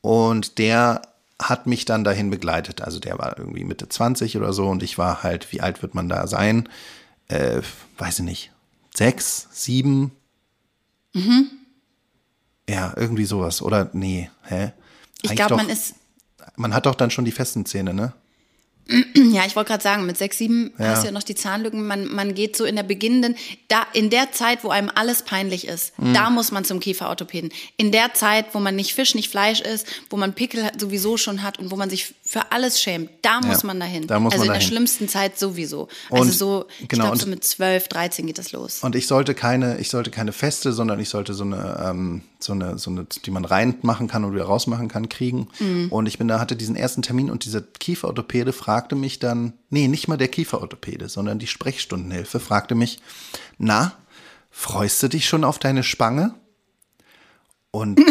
Und 0.00 0.58
der 0.58 1.02
hat 1.40 1.68
mich 1.68 1.84
dann 1.84 2.02
dahin 2.02 2.30
begleitet. 2.30 2.82
Also 2.82 2.98
der 2.98 3.16
war 3.18 3.38
irgendwie 3.38 3.64
Mitte 3.64 3.88
20 3.88 4.36
oder 4.36 4.52
so 4.52 4.68
und 4.68 4.82
ich 4.82 4.98
war 4.98 5.22
halt, 5.22 5.52
wie 5.52 5.60
alt 5.60 5.82
wird 5.82 5.94
man 5.94 6.08
da 6.08 6.26
sein? 6.26 6.68
Äh, 7.28 7.62
weiß 7.98 8.18
ich 8.18 8.24
nicht. 8.24 8.52
Sechs, 8.92 9.46
sieben? 9.52 10.10
Ja, 12.68 12.92
irgendwie 12.96 13.24
sowas. 13.24 13.62
Oder 13.62 13.88
nee, 13.92 14.30
hä? 14.42 14.72
Ich 15.20 15.34
glaube, 15.36 15.56
man 15.56 15.68
ist, 15.68 15.94
Man 16.56 16.74
hat 16.74 16.86
doch 16.86 16.94
dann 16.94 17.10
schon 17.10 17.24
die 17.24 17.32
festen 17.32 17.66
Zähne, 17.66 17.94
ne? 17.94 18.12
Ja, 18.88 19.44
ich 19.46 19.54
wollte 19.56 19.68
gerade 19.70 19.82
sagen, 19.82 20.06
mit 20.06 20.18
sechs, 20.18 20.38
sieben 20.38 20.72
Ja. 20.78 20.86
hast 20.88 21.02
du 21.02 21.06
ja 21.06 21.12
noch 21.12 21.22
die 21.22 21.34
Zahnlücken. 21.34 21.86
Man, 21.86 22.06
man 22.08 22.34
geht 22.34 22.56
so 22.56 22.64
in 22.64 22.76
der 22.76 22.82
beginnenden, 22.82 23.36
da 23.68 23.86
in 23.92 24.10
der 24.10 24.32
Zeit, 24.32 24.64
wo 24.64 24.70
einem 24.70 24.90
alles 24.94 25.22
peinlich 25.22 25.66
ist, 25.66 25.98
Mhm. 25.98 26.14
da 26.14 26.30
muss 26.30 26.50
man 26.52 26.64
zum 26.64 26.80
Kieferorthopäden. 26.80 27.50
In 27.76 27.92
der 27.92 28.12
Zeit, 28.14 28.46
wo 28.54 28.58
man 28.58 28.74
nicht 28.76 28.92
Fisch, 28.94 29.14
nicht 29.14 29.30
Fleisch 29.30 29.60
isst, 29.60 29.86
wo 30.10 30.16
man 30.16 30.34
Pickel 30.34 30.70
sowieso 30.78 31.16
schon 31.16 31.42
hat 31.42 31.58
und 31.58 31.70
wo 31.70 31.76
man 31.76 31.90
sich 31.90 32.14
für 32.24 32.50
alles 32.52 32.80
schämt, 32.80 33.10
da 33.22 33.40
muss 33.40 33.62
man 33.62 33.78
dahin. 33.78 34.06
da 34.06 34.18
muss 34.18 34.32
also 34.32 34.44
man 34.44 34.46
in 34.46 34.52
dahin. 34.54 34.60
der 34.60 34.66
schlimmsten 34.74 35.08
Zeit 35.08 35.38
sowieso. 35.38 35.88
Also 36.10 36.22
Und- 36.24 36.32
so, 36.32 36.64
ich 36.80 36.88
genau, 36.88 37.04
glaube 37.06 37.18
so 37.18 37.26
mit 37.28 37.44
zwölf, 37.44 37.88
dreizehn 37.88 38.26
geht 38.26 38.38
das 38.38 38.52
los. 38.52 38.80
Und 38.82 38.96
ich 38.96 39.06
sollte 39.06 39.34
keine, 39.34 39.78
ich 39.78 39.88
sollte 39.90 40.10
keine 40.10 40.32
feste, 40.32 40.72
sondern 40.72 40.98
ich 41.00 41.08
sollte 41.08 41.34
so 41.34 41.44
eine, 41.44 41.84
ähm, 41.88 42.22
so 42.40 42.52
eine, 42.52 42.76
so 42.78 42.90
eine, 42.90 43.06
die 43.24 43.30
man 43.30 43.44
reinmachen 43.44 44.08
kann 44.08 44.24
und 44.24 44.34
wieder 44.34 44.44
rausmachen 44.44 44.88
kann, 44.88 45.08
kriegen. 45.08 45.48
Und 45.90 46.06
ich 46.06 46.18
bin 46.18 46.26
da, 46.26 46.40
hatte 46.40 46.56
diesen 46.56 46.74
ersten 46.74 47.02
Termin 47.02 47.30
und 47.30 47.44
dieser 47.44 47.60
Kieferorthopäde 47.60 48.52
fragte 48.72 48.96
mich 48.96 49.18
dann, 49.18 49.52
nee, 49.68 49.86
nicht 49.86 50.08
mal 50.08 50.16
der 50.16 50.28
Kieferorthopäde, 50.28 51.10
sondern 51.10 51.38
die 51.38 51.46
Sprechstundenhilfe 51.46 52.40
fragte 52.40 52.74
mich, 52.74 53.00
na, 53.58 53.92
freust 54.50 55.02
du 55.02 55.08
dich 55.08 55.28
schon 55.28 55.44
auf 55.44 55.58
deine 55.58 55.82
Spange? 55.82 56.34
Und, 57.70 58.00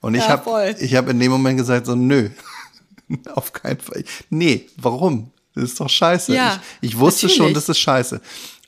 und 0.00 0.16
ich 0.16 0.22
Ja, 0.22 0.30
habe 0.30 0.74
ich 0.80 0.96
hab 0.96 1.08
in 1.08 1.20
dem 1.20 1.30
Moment 1.30 1.56
gesagt, 1.56 1.86
so, 1.86 1.94
nö, 1.94 2.30
auf 3.36 3.52
keinen 3.52 3.78
Fall. 3.78 4.02
Nee, 4.30 4.68
warum? 4.76 5.30
Das 5.54 5.62
ist 5.62 5.78
doch 5.78 5.88
scheiße. 5.88 6.34
Ja, 6.34 6.60
ich, 6.80 6.90
ich 6.90 6.98
wusste 6.98 7.28
schon, 7.28 7.46
natürlich. 7.46 7.54
das 7.54 7.68
ist 7.68 7.78
scheiße. 7.78 8.20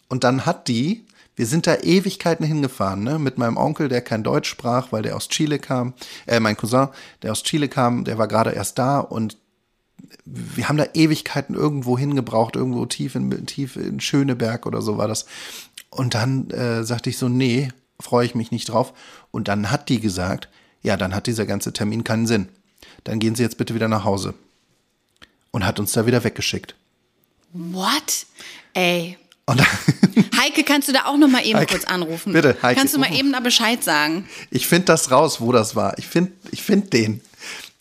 Und 0.09 0.23
dann 0.23 0.47
hat 0.47 0.69
die, 0.69 1.06
wir 1.37 1.47
sind 1.47 1.67
da 1.67 1.77
Ewigkeiten 1.77 2.45
hingefahren, 2.45 3.05
ne, 3.05 3.19
mit 3.19 3.39
meinem 3.39 3.59
Onkel, 3.59 3.89
der 3.89 4.01
kein 4.01 4.25
Deutsch 4.25 4.49
sprach, 4.49 4.91
weil 4.91 5.03
der 5.03 5.17
aus 5.17 5.29
Chile 5.29 5.59
kam, 5.59 5.95
äh, 6.27 6.41
mein 6.41 6.57
Cousin, 6.57 6.89
der 7.23 7.33
aus 7.33 7.43
Chile 7.43 7.69
kam, 7.69 8.05
der 8.05 8.19
war 8.19 8.27
gerade 8.27 8.53
erst 8.53 8.79
da 8.79 8.99
und 8.99 9.37
wir 10.25 10.69
haben 10.69 10.77
da 10.77 10.87
Ewigkeiten 10.95 11.55
irgendwo 11.55 11.97
hingebraucht, 11.99 12.57
irgendwo 12.57 12.87
tief 12.87 13.15
in, 13.15 13.47
tief 13.47 13.77
in 13.77 14.01
Schöneberg 14.01 14.67
oder 14.67 14.83
so 14.83 14.99
war 14.99 15.09
das. 15.09 15.27
Und 15.91 16.15
dann 16.15 16.51
äh, 16.51 16.85
sagte 16.85 17.11
ich 17.11 17.19
so, 17.19 17.29
nee, 17.29 17.71
freue 18.01 18.27
ich 18.27 18.35
mich 18.35 18.51
nicht 18.51 18.67
drauf. 18.67 18.93
Und 19.31 19.49
dann 19.49 19.71
hat 19.71 19.89
die 19.89 20.01
gesagt, 20.01 20.49
ja, 20.83 20.97
dann 20.97 21.15
hat 21.15 21.27
dieser 21.27 21.47
ganze 21.47 21.73
Termin 21.73 22.05
keinen 22.05 22.27
Sinn. 22.27 22.49
dann 23.05 23.19
gehen 23.19 23.35
Sie 23.35 23.43
jetzt 23.43 23.59
bitte 23.59 23.75
wieder 23.75 23.89
nach 23.89 24.05
Hause. 24.05 24.35
Und 25.51 25.65
hat 25.65 25.81
uns 25.81 25.93
da 25.93 26.07
wieder 26.07 26.23
weggeschickt. 26.25 26.75
What? 27.53 28.27
Ey. 28.75 29.17
Heike, 30.41 30.65
kannst 30.65 30.89
du 30.89 30.93
da 30.93 31.05
auch 31.07 31.17
noch 31.17 31.29
mal 31.29 31.45
eben 31.45 31.59
Heike, 31.59 31.75
kurz 31.75 31.85
anrufen? 31.85 32.33
bitte, 32.33 32.57
Heike, 32.63 32.79
Kannst 32.81 32.95
du 32.95 32.99
mal 32.99 33.15
eben 33.15 33.33
da 33.33 33.41
Bescheid 33.41 33.83
sagen? 33.85 34.29
ich 34.51 34.67
finde 34.67 34.87
das 34.87 35.11
raus, 35.11 35.41
wo 35.41 35.53
das 35.53 35.77
war. 35.77 35.97
Ich 35.99 36.07
finde 36.07 36.33
ich 36.51 36.63
find 36.63 36.93
den. 36.93 37.21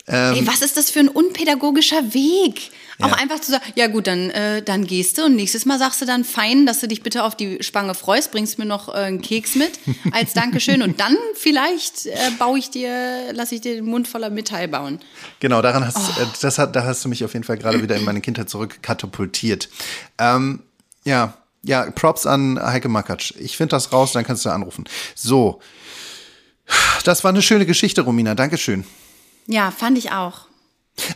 Ähm, 0.07 0.35
Ey, 0.35 0.47
was 0.47 0.61
ist 0.61 0.77
das 0.77 0.91
für 0.91 0.99
ein 0.99 1.09
unpädagogischer 1.09 2.13
Weg? 2.13 2.69
Auch 3.01 3.07
Ja. 3.09 3.13
einfach 3.15 3.39
zu 3.41 3.51
sagen, 3.51 3.63
ja 3.75 3.87
gut, 3.87 4.05
dann, 4.05 4.29
äh, 4.29 4.61
dann 4.61 4.85
gehst 4.85 5.17
du 5.17 5.25
und 5.25 5.35
nächstes 5.35 5.65
Mal 5.65 5.79
sagst 5.79 5.99
du 6.01 6.05
dann 6.05 6.23
fein, 6.23 6.67
dass 6.67 6.79
du 6.79 6.87
dich 6.87 7.01
bitte 7.01 7.23
auf 7.23 7.35
die 7.35 7.61
Spange 7.63 7.95
freust, 7.95 8.31
bringst 8.31 8.59
mir 8.59 8.65
noch 8.65 8.87
äh, 8.89 8.91
einen 8.99 9.21
Keks 9.23 9.55
mit 9.55 9.71
als 10.11 10.33
Dankeschön 10.35 10.83
und 10.83 10.99
dann 10.99 11.17
vielleicht 11.33 12.05
äh, 12.05 12.15
baue 12.37 12.59
ich 12.59 12.69
dir, 12.69 13.33
lasse 13.33 13.55
ich 13.55 13.61
dir 13.61 13.73
den 13.75 13.85
Mund 13.85 14.07
voller 14.07 14.29
Metall 14.29 14.67
bauen. 14.67 14.99
Genau, 15.39 15.61
daran 15.63 15.83
hast, 15.85 15.97
Oh. 15.97 16.21
äh, 16.21 16.25
das 16.39 16.59
hat, 16.59 16.75
da 16.75 16.83
hast 16.85 17.03
du 17.03 17.09
mich 17.09 17.25
auf 17.25 17.33
jeden 17.33 17.43
Fall 17.43 17.57
gerade 17.57 17.81
wieder 17.81 17.95
in 17.95 18.05
meine 18.05 18.21
Kindheit 18.21 18.49
zurückkatapultiert. 18.51 19.67
Ähm, 20.19 20.61
ja, 21.03 21.33
ja, 21.67 21.89
Props 21.91 22.25
an 22.25 22.59
Heike 22.61 22.89
Makatsch. 22.89 23.33
Ich 23.39 23.57
finde 23.57 23.71
das 23.71 23.91
raus, 23.91 24.13
dann 24.13 24.23
kannst 24.23 24.45
du 24.45 24.49
anrufen. 24.49 24.85
So, 25.15 25.59
das 27.03 27.23
war 27.23 27.29
eine 27.29 27.41
schöne 27.41 27.65
Geschichte, 27.65 28.01
Romina. 28.01 28.35
Dankeschön. 28.35 28.85
Ja, 29.47 29.71
fand 29.71 29.97
ich 29.97 30.11
auch. 30.11 30.47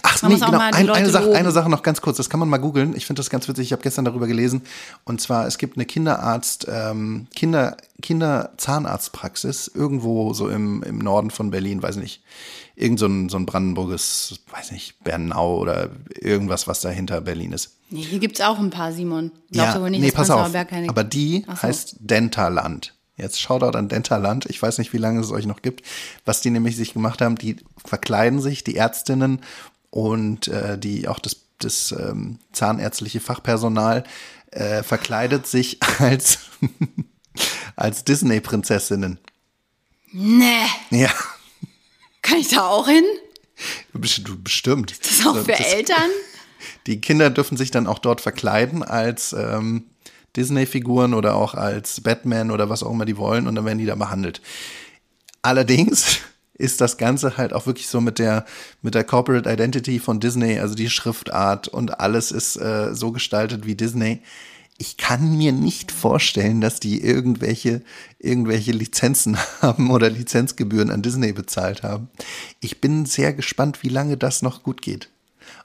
Ach 0.04 0.22
Man 0.22 0.34
nee, 0.34 0.40
genau. 0.40 0.58
Ein, 0.58 0.90
eine, 0.90 1.10
Sache, 1.10 1.34
eine 1.34 1.52
Sache 1.52 1.70
noch 1.70 1.84
ganz 1.84 2.02
kurz, 2.02 2.18
das 2.18 2.30
kann 2.30 2.40
man 2.40 2.50
mal 2.50 2.58
googeln. 2.58 2.96
Ich 2.96 3.06
finde 3.06 3.22
das 3.22 3.30
ganz 3.30 3.48
witzig. 3.48 3.68
Ich 3.68 3.72
habe 3.72 3.82
gestern 3.82 4.06
darüber 4.06 4.28
gelesen. 4.28 4.62
Und 5.06 5.22
zwar, 5.22 5.48
es 5.48 5.58
gibt 5.58 5.78
eine 5.78 5.86
Kinderarzt, 5.86 6.68
ähm, 6.70 7.28
Kinder, 7.36 7.78
Kinderzahnarztpraxis 8.02 9.72
irgendwo 9.74 10.34
so 10.34 10.50
im, 10.50 10.84
im 10.84 11.00
Norden 11.00 11.32
von 11.32 11.52
Berlin, 11.52 11.82
weiß 11.82 11.96
nicht. 11.96 12.24
Irgend 12.76 13.00
so 13.00 13.08
ein, 13.08 13.30
so 13.30 13.38
ein 13.38 13.46
brandenburges, 13.46 14.40
weiß 14.52 14.72
nicht, 14.72 15.04
Bernau 15.04 15.58
oder 15.58 15.90
irgendwas, 16.20 16.68
was 16.68 16.82
da 16.82 16.90
hinter 16.90 17.22
Berlin 17.22 17.52
ist. 17.52 17.78
Nee, 17.90 18.02
hier 18.02 18.20
gibt's 18.20 18.42
auch 18.42 18.60
ein 18.60 18.70
paar, 18.70 18.92
Simon. 18.92 19.32
Glaubst 19.52 19.78
du 19.78 19.82
wohl 19.82 19.90
nicht, 19.90 20.02
nee, 20.02 20.12
pass 20.12 20.30
auf. 20.30 20.54
Aber 20.88 21.04
die 21.04 21.46
so. 21.48 21.64
heißt 21.64 21.96
Dentaland. 22.00 22.94
Jetzt 23.20 23.40
Shoutout 23.42 23.78
an 23.78 23.90
Dentaland. 23.90 24.46
Ich 24.48 24.62
weiß 24.62 24.78
nicht, 24.78 24.94
wie 24.94 24.98
lange 24.98 25.20
es 25.22 25.32
euch 25.32 25.46
noch 25.46 25.62
gibt. 25.62 25.86
Was 26.26 26.42
die 26.42 26.50
nämlich 26.50 26.76
sich 26.76 26.94
gemacht 26.94 27.22
haben, 27.22 27.36
die 27.38 27.58
verkleiden 27.86 28.42
sich, 28.42 28.64
die 28.64 28.76
Ärztinnen 28.76 29.42
und 29.90 30.48
äh, 30.48 30.78
die 30.78 31.08
auch 31.08 31.20
das, 31.20 31.38
das 31.60 31.92
ähm, 31.92 32.40
zahnärztliche 32.54 33.20
Fachpersonal 33.20 34.04
äh, 34.52 34.84
verkleidet 34.84 35.48
sich 35.48 35.80
als, 36.00 36.40
als 37.76 38.04
Disney-Prinzessinnen. 38.06 39.20
Nee, 40.12 40.66
Ja, 40.90 41.12
kann 42.22 42.38
ich 42.40 42.48
da 42.50 42.68
auch 42.68 42.88
hin? 42.88 43.04
bestimmt. 43.94 44.96
Das 45.04 45.12
ist 45.12 45.28
auch 45.28 45.36
für 45.38 45.52
Das- 45.52 45.60
Eltern? 45.74 45.96
Die 46.88 47.00
Kinder 47.00 47.30
dürfen 47.30 47.58
sich 47.58 47.72
dann 47.72 47.88
auch 47.88 48.00
dort 48.00 48.20
verkleiden 48.22 48.84
als 48.84 49.34
ähm, 49.34 49.86
Disney-Figuren 50.36 51.14
oder 51.14 51.36
auch 51.36 51.56
als 51.56 52.02
Batman 52.02 52.52
oder 52.52 52.70
was 52.70 52.84
auch 52.84 52.92
immer 52.92 53.06
die 53.06 53.18
wollen 53.18 53.48
und 53.48 53.56
dann 53.56 53.66
werden 53.66 53.80
die 53.80 53.86
da 53.86 53.96
behandelt. 53.96 54.42
Allerdings 55.42 56.20
ist 56.54 56.82
das 56.82 56.98
Ganze 56.98 57.38
halt 57.38 57.54
auch 57.54 57.66
wirklich 57.66 57.88
so 57.88 58.02
mit 58.02 58.20
der, 58.20 58.46
mit 58.82 58.94
der 58.94 59.04
Corporate 59.04 59.50
Identity 59.50 60.00
von 60.00 60.20
Disney, 60.20 60.60
also 60.60 60.76
die 60.76 60.90
Schriftart 60.90 61.68
und 61.68 62.00
alles 62.00 62.32
ist 62.32 62.58
äh, 62.58 62.94
so 62.94 63.12
gestaltet 63.12 63.66
wie 63.66 63.76
Disney. 63.76 64.22
Ich 64.78 64.96
kann 64.96 65.38
mir 65.38 65.52
nicht 65.52 65.92
vorstellen, 65.92 66.62
dass 66.62 66.80
die 66.80 67.02
irgendwelche, 67.02 67.82
irgendwelche 68.18 68.72
Lizenzen 68.72 69.38
haben 69.62 69.90
oder 69.92 70.10
Lizenzgebühren 70.10 70.90
an 70.90 71.02
Disney 71.02 71.34
bezahlt 71.34 71.84
haben. 71.84 72.10
Ich 72.62 72.82
bin 72.82 73.06
sehr 73.06 73.34
gespannt, 73.34 73.84
wie 73.84 73.90
lange 73.90 74.18
das 74.18 74.42
noch 74.42 74.64
gut 74.64 74.82
geht. 74.82 75.10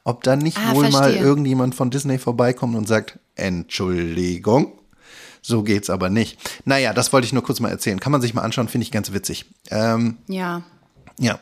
Ob 0.04 0.22
dann 0.22 0.38
nicht 0.40 0.58
Ah, 0.58 0.74
wohl 0.74 0.88
mal 0.90 1.04
verstehe. 1.04 1.22
irgendjemand 1.22 1.74
von 1.74 1.90
Disney 1.90 2.18
vorbeikommt 2.18 2.76
und 2.76 2.86
sagt, 2.86 3.18
Entschuldigung, 3.36 4.72
so 5.42 5.62
geht's 5.62 5.90
aber 5.90 6.10
nicht. 6.10 6.38
Naja, 6.64 6.92
das 6.92 7.12
wollte 7.12 7.26
ich 7.26 7.32
nur 7.32 7.42
kurz 7.42 7.60
mal 7.60 7.70
erzählen. 7.70 7.98
Kann 8.00 8.12
man 8.12 8.20
sich 8.20 8.34
mal 8.34 8.42
anschauen, 8.42 8.68
finde 8.68 8.84
ich 8.84 8.90
ganz 8.92 9.12
witzig. 9.12 9.46
Ähm, 9.70 10.18
Ja. 10.28 10.62
ja. 11.18 11.38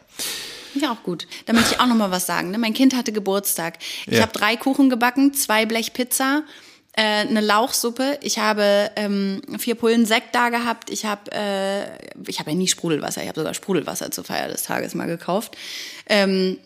Ja, 0.74 0.92
auch 0.92 1.02
gut. 1.02 1.26
Da 1.46 1.52
möchte 1.52 1.74
ich 1.74 1.80
auch 1.80 1.86
noch 1.86 1.96
mal 1.96 2.10
was 2.10 2.24
sagen. 2.26 2.50
Ne? 2.50 2.56
Mein 2.58 2.72
Kind 2.72 2.96
hatte 2.96 3.12
Geburtstag. 3.12 3.78
Ich 4.06 4.14
Ja. 4.16 4.22
habe 4.22 4.32
drei 4.32 4.56
Kuchen 4.56 4.88
gebacken, 4.88 5.34
zwei 5.34 5.66
Blech 5.66 5.92
Pizza, 5.92 6.44
äh, 6.94 7.02
eine 7.02 7.42
Lauchsuppe. 7.42 8.18
Ich 8.22 8.38
habe 8.38 8.90
ähm, 8.96 9.42
vier 9.58 9.74
Pullen 9.74 10.06
Sekt 10.06 10.34
da 10.34 10.48
gehabt. 10.48 10.88
Ich 10.88 11.04
habe 11.04 11.30
äh, 11.32 11.82
ich 12.26 12.38
habe 12.40 12.50
ja 12.52 12.56
nie 12.56 12.68
Sprudelwasser. 12.68 13.20
Ich 13.22 13.28
habe 13.28 13.38
sogar 13.40 13.52
Sprudelwasser 13.54 14.10
zur 14.12 14.24
Feier 14.24 14.48
des 14.48 14.62
Tages 14.62 14.94
mal 14.94 15.06
gekauft. 15.06 15.56
Ähm, 16.06 16.58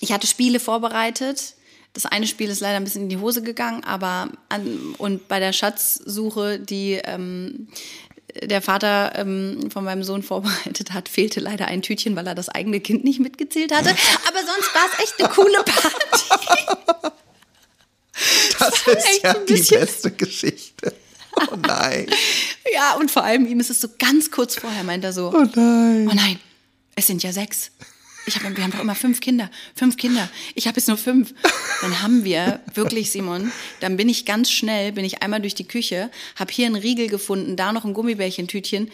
ich 0.00 0.12
hatte 0.12 0.26
Spiele 0.26 0.60
vorbereitet. 0.60 1.54
Das 1.92 2.04
eine 2.06 2.26
Spiel 2.26 2.50
ist 2.50 2.60
leider 2.60 2.76
ein 2.76 2.84
bisschen 2.84 3.02
in 3.04 3.08
die 3.08 3.16
Hose 3.16 3.42
gegangen, 3.42 3.82
aber 3.84 4.28
an, 4.50 4.94
und 4.98 5.28
bei 5.28 5.40
der 5.40 5.52
Schatzsuche, 5.54 6.58
die 6.58 7.00
ähm, 7.04 7.68
der 8.42 8.60
Vater 8.60 9.12
ähm, 9.16 9.70
von 9.70 9.82
meinem 9.84 10.04
Sohn 10.04 10.22
vorbereitet 10.24 10.92
hat, 10.92 11.08
fehlte 11.08 11.40
leider 11.40 11.66
ein 11.68 11.80
Tütchen, 11.82 12.14
weil 12.16 12.26
er 12.26 12.34
das 12.34 12.50
eigene 12.50 12.80
Kind 12.80 13.04
nicht 13.04 13.18
mitgezählt 13.20 13.72
hatte. 13.74 13.90
Aber 14.28 14.38
sonst 14.38 14.74
war 14.74 14.82
es 14.92 15.04
echt 15.04 15.20
eine 15.20 15.28
coole 15.30 15.62
Party. 15.64 17.12
Das 18.58 18.72
ist 18.86 19.06
echt 19.06 19.22
ja 19.24 19.34
die 19.34 19.62
beste 19.62 20.10
Geschichte. 20.10 20.94
Oh 21.52 21.56
nein. 21.56 22.06
Ja, 22.72 22.94
und 22.96 23.10
vor 23.10 23.22
allem 23.24 23.46
ihm 23.46 23.60
ist 23.60 23.70
es 23.70 23.80
so 23.80 23.88
ganz 23.98 24.30
kurz 24.30 24.56
vorher, 24.56 24.82
meint 24.84 25.04
er 25.04 25.12
so, 25.12 25.28
Oh 25.34 25.44
nein. 25.54 26.08
oh 26.10 26.14
nein, 26.14 26.40
es 26.94 27.06
sind 27.06 27.22
ja 27.22 27.32
sechs. 27.32 27.70
Ich 28.26 28.34
hab, 28.34 28.56
wir 28.56 28.64
haben 28.64 28.72
doch 28.72 28.80
immer 28.80 28.96
fünf 28.96 29.20
Kinder. 29.20 29.50
Fünf 29.74 29.96
Kinder. 29.96 30.28
Ich 30.54 30.66
habe 30.66 30.78
jetzt 30.78 30.88
nur 30.88 30.96
fünf. 30.96 31.32
Dann 31.80 32.02
haben 32.02 32.24
wir 32.24 32.60
wirklich, 32.74 33.12
Simon, 33.12 33.52
dann 33.80 33.96
bin 33.96 34.08
ich 34.08 34.24
ganz 34.24 34.50
schnell, 34.50 34.92
bin 34.92 35.04
ich 35.04 35.22
einmal 35.22 35.40
durch 35.40 35.54
die 35.54 35.68
Küche, 35.68 36.10
habe 36.34 36.52
hier 36.52 36.66
einen 36.66 36.74
Riegel 36.74 37.08
gefunden, 37.08 37.56
da 37.56 37.72
noch 37.72 37.84
ein 37.84 37.94
Gummibärchentütchen. 37.94 38.90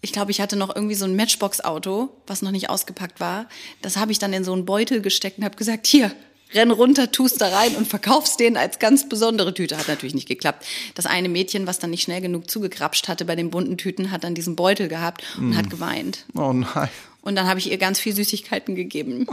Ich 0.00 0.12
glaube, 0.12 0.32
ich 0.32 0.40
hatte 0.40 0.56
noch 0.56 0.74
irgendwie 0.74 0.94
so 0.96 1.04
ein 1.04 1.14
Matchbox-Auto, 1.16 2.10
was 2.26 2.42
noch 2.42 2.50
nicht 2.50 2.68
ausgepackt 2.68 3.20
war. 3.20 3.48
Das 3.82 3.96
habe 3.96 4.12
ich 4.12 4.18
dann 4.18 4.32
in 4.32 4.44
so 4.44 4.52
einen 4.52 4.64
Beutel 4.66 5.00
gesteckt 5.00 5.38
und 5.38 5.44
habe 5.44 5.56
gesagt, 5.56 5.86
hier, 5.86 6.12
renn 6.52 6.70
runter, 6.70 7.12
tust 7.12 7.40
da 7.40 7.48
rein 7.48 7.76
und 7.76 7.86
verkaufst 7.86 8.40
den 8.40 8.56
als 8.56 8.78
ganz 8.78 9.08
besondere 9.08 9.54
Tüte. 9.54 9.78
Hat 9.78 9.88
natürlich 9.88 10.14
nicht 10.14 10.28
geklappt. 10.28 10.66
Das 10.94 11.06
eine 11.06 11.28
Mädchen, 11.28 11.66
was 11.66 11.78
dann 11.78 11.90
nicht 11.90 12.02
schnell 12.02 12.20
genug 12.20 12.50
zugekrapscht 12.50 13.08
hatte 13.08 13.24
bei 13.24 13.36
den 13.36 13.50
bunten 13.50 13.78
Tüten, 13.78 14.10
hat 14.10 14.24
dann 14.24 14.34
diesen 14.34 14.56
Beutel 14.56 14.88
gehabt 14.88 15.22
und 15.38 15.56
hat 15.56 15.70
geweint. 15.70 16.24
Oh 16.34 16.52
nein. 16.52 16.88
Und 17.26 17.34
dann 17.34 17.48
habe 17.48 17.58
ich 17.58 17.68
ihr 17.68 17.76
ganz 17.76 17.98
viel 17.98 18.14
Süßigkeiten 18.14 18.76
gegeben. 18.76 19.26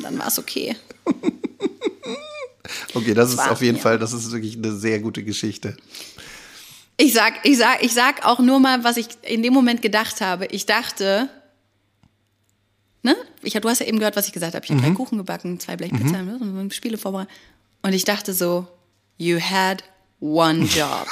Dann 0.00 0.18
war 0.18 0.26
es 0.26 0.38
okay. 0.40 0.76
Okay, 2.92 3.14
das 3.14 3.30
ist 3.30 3.38
war's 3.38 3.48
auf 3.48 3.62
jeden 3.62 3.76
mir. 3.76 3.82
Fall, 3.82 3.98
das 3.98 4.12
ist 4.12 4.30
wirklich 4.30 4.56
eine 4.56 4.74
sehr 4.74 4.98
gute 5.00 5.24
Geschichte. 5.24 5.74
Ich 6.98 7.14
sag, 7.14 7.46
ich 7.46 7.56
sag, 7.56 7.82
ich 7.82 7.94
sag 7.94 8.26
auch 8.26 8.40
nur 8.40 8.60
mal, 8.60 8.84
was 8.84 8.98
ich 8.98 9.06
in 9.22 9.42
dem 9.42 9.54
Moment 9.54 9.80
gedacht 9.80 10.20
habe. 10.20 10.44
Ich 10.46 10.66
dachte, 10.66 11.30
ne? 13.02 13.16
Ich, 13.42 13.54
du 13.54 13.68
hast 13.70 13.78
ja 13.78 13.86
eben 13.86 13.98
gehört, 13.98 14.16
was 14.16 14.26
ich 14.26 14.34
gesagt 14.34 14.54
habe. 14.54 14.66
Ich 14.66 14.70
habe 14.70 14.82
drei 14.82 14.90
Kuchen 14.90 15.16
gebacken, 15.16 15.58
zwei 15.60 15.76
Blech 15.76 15.92
Pizza, 15.92 16.20
ne? 16.20 16.36
und 16.38 16.74
Spiele 16.74 16.98
vorbereitet. 16.98 17.32
Und 17.80 17.94
ich 17.94 18.04
dachte 18.04 18.34
so, 18.34 18.68
you 19.16 19.40
had 19.40 19.82
one 20.20 20.64
job. 20.66 21.06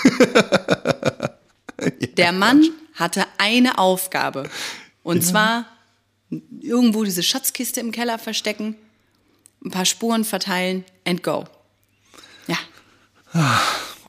Der 2.18 2.32
Mann 2.32 2.68
hatte 2.94 3.24
eine 3.38 3.78
Aufgabe. 3.78 4.50
Und 5.02 5.22
zwar 5.22 5.64
irgendwo 6.30 7.04
diese 7.04 7.22
Schatzkiste 7.22 7.80
im 7.80 7.92
Keller 7.92 8.18
verstecken, 8.18 8.76
ein 9.64 9.70
paar 9.70 9.84
Spuren 9.84 10.24
verteilen 10.24 10.84
and 11.04 11.22
go. 11.22 11.44
Ja. 12.46 12.58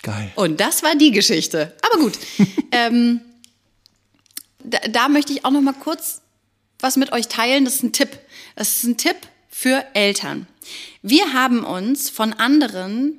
Geil. 0.01 0.31
Und 0.35 0.59
das 0.59 0.83
war 0.83 0.95
die 0.95 1.11
Geschichte. 1.11 1.75
Aber 1.81 2.01
gut. 2.01 2.17
ähm, 2.71 3.21
da, 4.63 4.79
da 4.89 5.09
möchte 5.09 5.33
ich 5.33 5.45
auch 5.45 5.51
noch 5.51 5.61
mal 5.61 5.73
kurz 5.73 6.21
was 6.79 6.95
mit 6.95 7.11
euch 7.11 7.27
teilen. 7.27 7.65
Das 7.65 7.75
ist 7.75 7.83
ein 7.83 7.91
Tipp. 7.91 8.19
Das 8.55 8.77
ist 8.77 8.83
ein 8.83 8.97
Tipp 8.97 9.17
für 9.49 9.83
Eltern. 9.93 10.47
Wir 11.01 11.33
haben 11.33 11.63
uns 11.63 12.09
von 12.09 12.33
anderen 12.33 13.17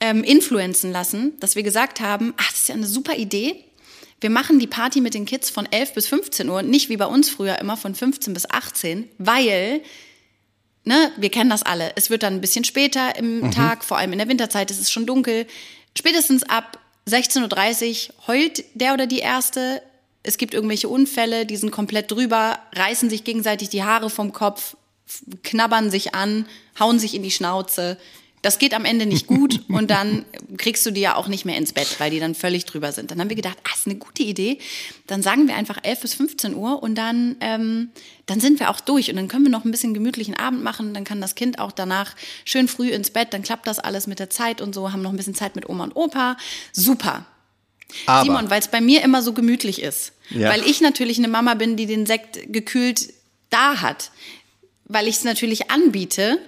ähm, 0.00 0.24
influenzen 0.24 0.90
lassen, 0.90 1.38
dass 1.40 1.54
wir 1.54 1.62
gesagt 1.62 2.00
haben, 2.00 2.34
ach, 2.36 2.50
das 2.50 2.62
ist 2.62 2.68
ja 2.68 2.74
eine 2.74 2.86
super 2.86 3.16
Idee. 3.16 3.64
Wir 4.22 4.30
machen 4.30 4.60
die 4.60 4.68
Party 4.68 5.00
mit 5.00 5.14
den 5.14 5.26
Kids 5.26 5.50
von 5.50 5.66
11 5.70 5.94
bis 5.94 6.06
15 6.06 6.48
Uhr, 6.48 6.62
nicht 6.62 6.88
wie 6.88 6.96
bei 6.96 7.06
uns 7.06 7.28
früher 7.28 7.58
immer 7.58 7.76
von 7.76 7.94
15 7.94 8.32
bis 8.32 8.48
18, 8.48 9.08
weil 9.18 9.82
ne, 10.84 11.10
wir 11.16 11.28
kennen 11.28 11.50
das 11.50 11.64
alle. 11.64 11.92
Es 11.96 12.08
wird 12.08 12.22
dann 12.22 12.34
ein 12.34 12.40
bisschen 12.40 12.64
später 12.64 13.16
im 13.16 13.50
Tag, 13.50 13.84
vor 13.84 13.98
allem 13.98 14.12
in 14.12 14.18
der 14.18 14.28
Winterzeit, 14.28 14.70
es 14.70 14.78
ist 14.78 14.92
schon 14.92 15.06
dunkel. 15.06 15.46
Spätestens 15.98 16.44
ab 16.44 16.78
16.30 17.08 18.10
Uhr 18.10 18.28
heult 18.28 18.64
der 18.74 18.94
oder 18.94 19.08
die 19.08 19.18
Erste. 19.18 19.82
Es 20.22 20.38
gibt 20.38 20.54
irgendwelche 20.54 20.88
Unfälle, 20.88 21.44
die 21.44 21.56
sind 21.56 21.72
komplett 21.72 22.12
drüber, 22.12 22.60
reißen 22.74 23.10
sich 23.10 23.24
gegenseitig 23.24 23.70
die 23.70 23.82
Haare 23.82 24.08
vom 24.08 24.32
Kopf, 24.32 24.76
knabbern 25.42 25.90
sich 25.90 26.14
an, 26.14 26.46
hauen 26.78 27.00
sich 27.00 27.14
in 27.14 27.24
die 27.24 27.32
Schnauze. 27.32 27.98
Das 28.42 28.58
geht 28.58 28.74
am 28.74 28.84
Ende 28.84 29.06
nicht 29.06 29.26
gut 29.26 29.60
und 29.68 29.90
dann 29.90 30.24
kriegst 30.58 30.84
du 30.84 30.90
die 30.90 31.00
ja 31.00 31.14
auch 31.14 31.28
nicht 31.28 31.44
mehr 31.44 31.56
ins 31.56 31.72
Bett, 31.72 31.96
weil 31.98 32.10
die 32.10 32.20
dann 32.20 32.34
völlig 32.34 32.64
drüber 32.64 32.92
sind. 32.92 33.10
Dann 33.10 33.20
haben 33.20 33.28
wir 33.28 33.36
gedacht, 33.36 33.56
ah, 33.64 33.70
ist 33.74 33.86
eine 33.86 33.96
gute 33.96 34.24
Idee. 34.24 34.58
Dann 35.06 35.22
sagen 35.22 35.46
wir 35.46 35.54
einfach 35.54 35.78
11 35.82 36.00
bis 36.00 36.14
15 36.14 36.54
Uhr 36.54 36.82
und 36.82 36.96
dann, 36.96 37.36
ähm, 37.40 37.90
dann 38.26 38.40
sind 38.40 38.60
wir 38.60 38.70
auch 38.70 38.80
durch 38.80 39.10
und 39.10 39.16
dann 39.16 39.28
können 39.28 39.44
wir 39.44 39.50
noch 39.50 39.64
ein 39.64 39.70
bisschen 39.70 39.94
gemütlichen 39.94 40.36
Abend 40.36 40.62
machen. 40.62 40.92
Dann 40.92 41.04
kann 41.04 41.20
das 41.20 41.34
Kind 41.34 41.58
auch 41.58 41.72
danach 41.72 42.14
schön 42.44 42.68
früh 42.68 42.90
ins 42.90 43.10
Bett. 43.10 43.32
Dann 43.32 43.42
klappt 43.42 43.66
das 43.66 43.78
alles 43.78 44.06
mit 44.06 44.18
der 44.18 44.28
Zeit 44.28 44.60
und 44.60 44.74
so, 44.74 44.92
haben 44.92 45.02
noch 45.02 45.10
ein 45.10 45.16
bisschen 45.16 45.34
Zeit 45.34 45.54
mit 45.54 45.68
Oma 45.68 45.84
und 45.84 45.96
Opa. 45.96 46.36
Super. 46.72 47.26
Aber, 48.06 48.24
Simon, 48.24 48.50
weil 48.50 48.60
es 48.60 48.68
bei 48.68 48.80
mir 48.80 49.02
immer 49.02 49.22
so 49.22 49.32
gemütlich 49.32 49.82
ist. 49.82 50.12
Ja. 50.30 50.50
Weil 50.50 50.66
ich 50.66 50.80
natürlich 50.80 51.18
eine 51.18 51.28
Mama 51.28 51.54
bin, 51.54 51.76
die 51.76 51.86
den 51.86 52.06
Sekt 52.06 52.52
gekühlt 52.52 53.12
da 53.50 53.80
hat. 53.80 54.10
Weil 54.84 55.06
ich 55.08 55.16
es 55.16 55.24
natürlich 55.24 55.70
anbiete, 55.70 56.38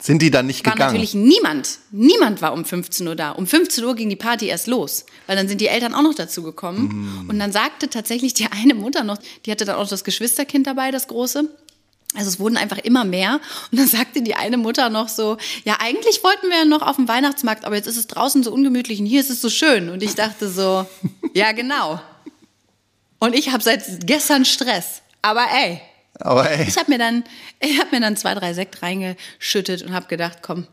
sind 0.00 0.22
die 0.22 0.30
dann 0.30 0.46
nicht 0.46 0.64
war 0.64 0.72
gegangen? 0.72 0.92
natürlich 0.92 1.14
niemand. 1.14 1.78
Niemand 1.90 2.42
war 2.42 2.52
um 2.52 2.64
15 2.64 3.06
Uhr 3.06 3.16
da. 3.16 3.32
Um 3.32 3.46
15 3.46 3.84
Uhr 3.84 3.94
ging 3.94 4.08
die 4.08 4.16
Party 4.16 4.46
erst 4.46 4.66
los, 4.66 5.04
weil 5.26 5.36
dann 5.36 5.48
sind 5.48 5.60
die 5.60 5.68
Eltern 5.68 5.94
auch 5.94 6.02
noch 6.02 6.14
dazu 6.14 6.42
gekommen. 6.42 7.24
Mm. 7.26 7.30
Und 7.30 7.38
dann 7.38 7.52
sagte 7.52 7.88
tatsächlich 7.90 8.34
die 8.34 8.46
eine 8.46 8.74
Mutter 8.74 9.04
noch, 9.04 9.18
die 9.44 9.50
hatte 9.50 9.64
dann 9.64 9.76
auch 9.76 9.88
das 9.88 10.04
Geschwisterkind 10.04 10.66
dabei, 10.66 10.90
das 10.90 11.08
große. 11.08 11.48
Also 12.14 12.28
es 12.28 12.40
wurden 12.40 12.56
einfach 12.56 12.78
immer 12.78 13.04
mehr. 13.04 13.40
Und 13.70 13.78
dann 13.78 13.86
sagte 13.86 14.22
die 14.22 14.34
eine 14.34 14.56
Mutter 14.56 14.90
noch 14.90 15.08
so, 15.08 15.36
ja, 15.64 15.76
eigentlich 15.80 16.24
wollten 16.24 16.48
wir 16.48 16.58
ja 16.58 16.64
noch 16.64 16.82
auf 16.82 16.96
dem 16.96 17.06
Weihnachtsmarkt, 17.06 17.64
aber 17.64 17.76
jetzt 17.76 17.86
ist 17.86 17.96
es 17.96 18.08
draußen 18.08 18.42
so 18.42 18.52
ungemütlich 18.52 19.00
und 19.00 19.06
hier 19.06 19.20
ist 19.20 19.30
es 19.30 19.40
so 19.40 19.50
schön. 19.50 19.90
Und 19.90 20.02
ich 20.02 20.14
dachte 20.14 20.48
so, 20.48 20.86
ja, 21.34 21.52
genau. 21.52 22.00
Und 23.20 23.34
ich 23.34 23.52
habe 23.52 23.62
seit 23.62 24.06
gestern 24.06 24.44
Stress. 24.44 25.02
Aber 25.22 25.44
ey, 25.52 25.80
Aber 26.22 26.50
ey, 26.50 26.66
ich 26.68 26.76
habe 26.78 26.90
mir 26.90 26.98
dann, 26.98 27.24
ich 27.60 27.78
habe 27.80 27.90
mir 27.92 28.00
dann 28.00 28.16
zwei, 28.16 28.34
drei 28.34 28.52
Sekt 28.54 28.82
reingeschüttet 28.82 29.82
und 29.82 29.92
habe 29.92 30.06
gedacht, 30.06 30.38
komm, 30.42 30.66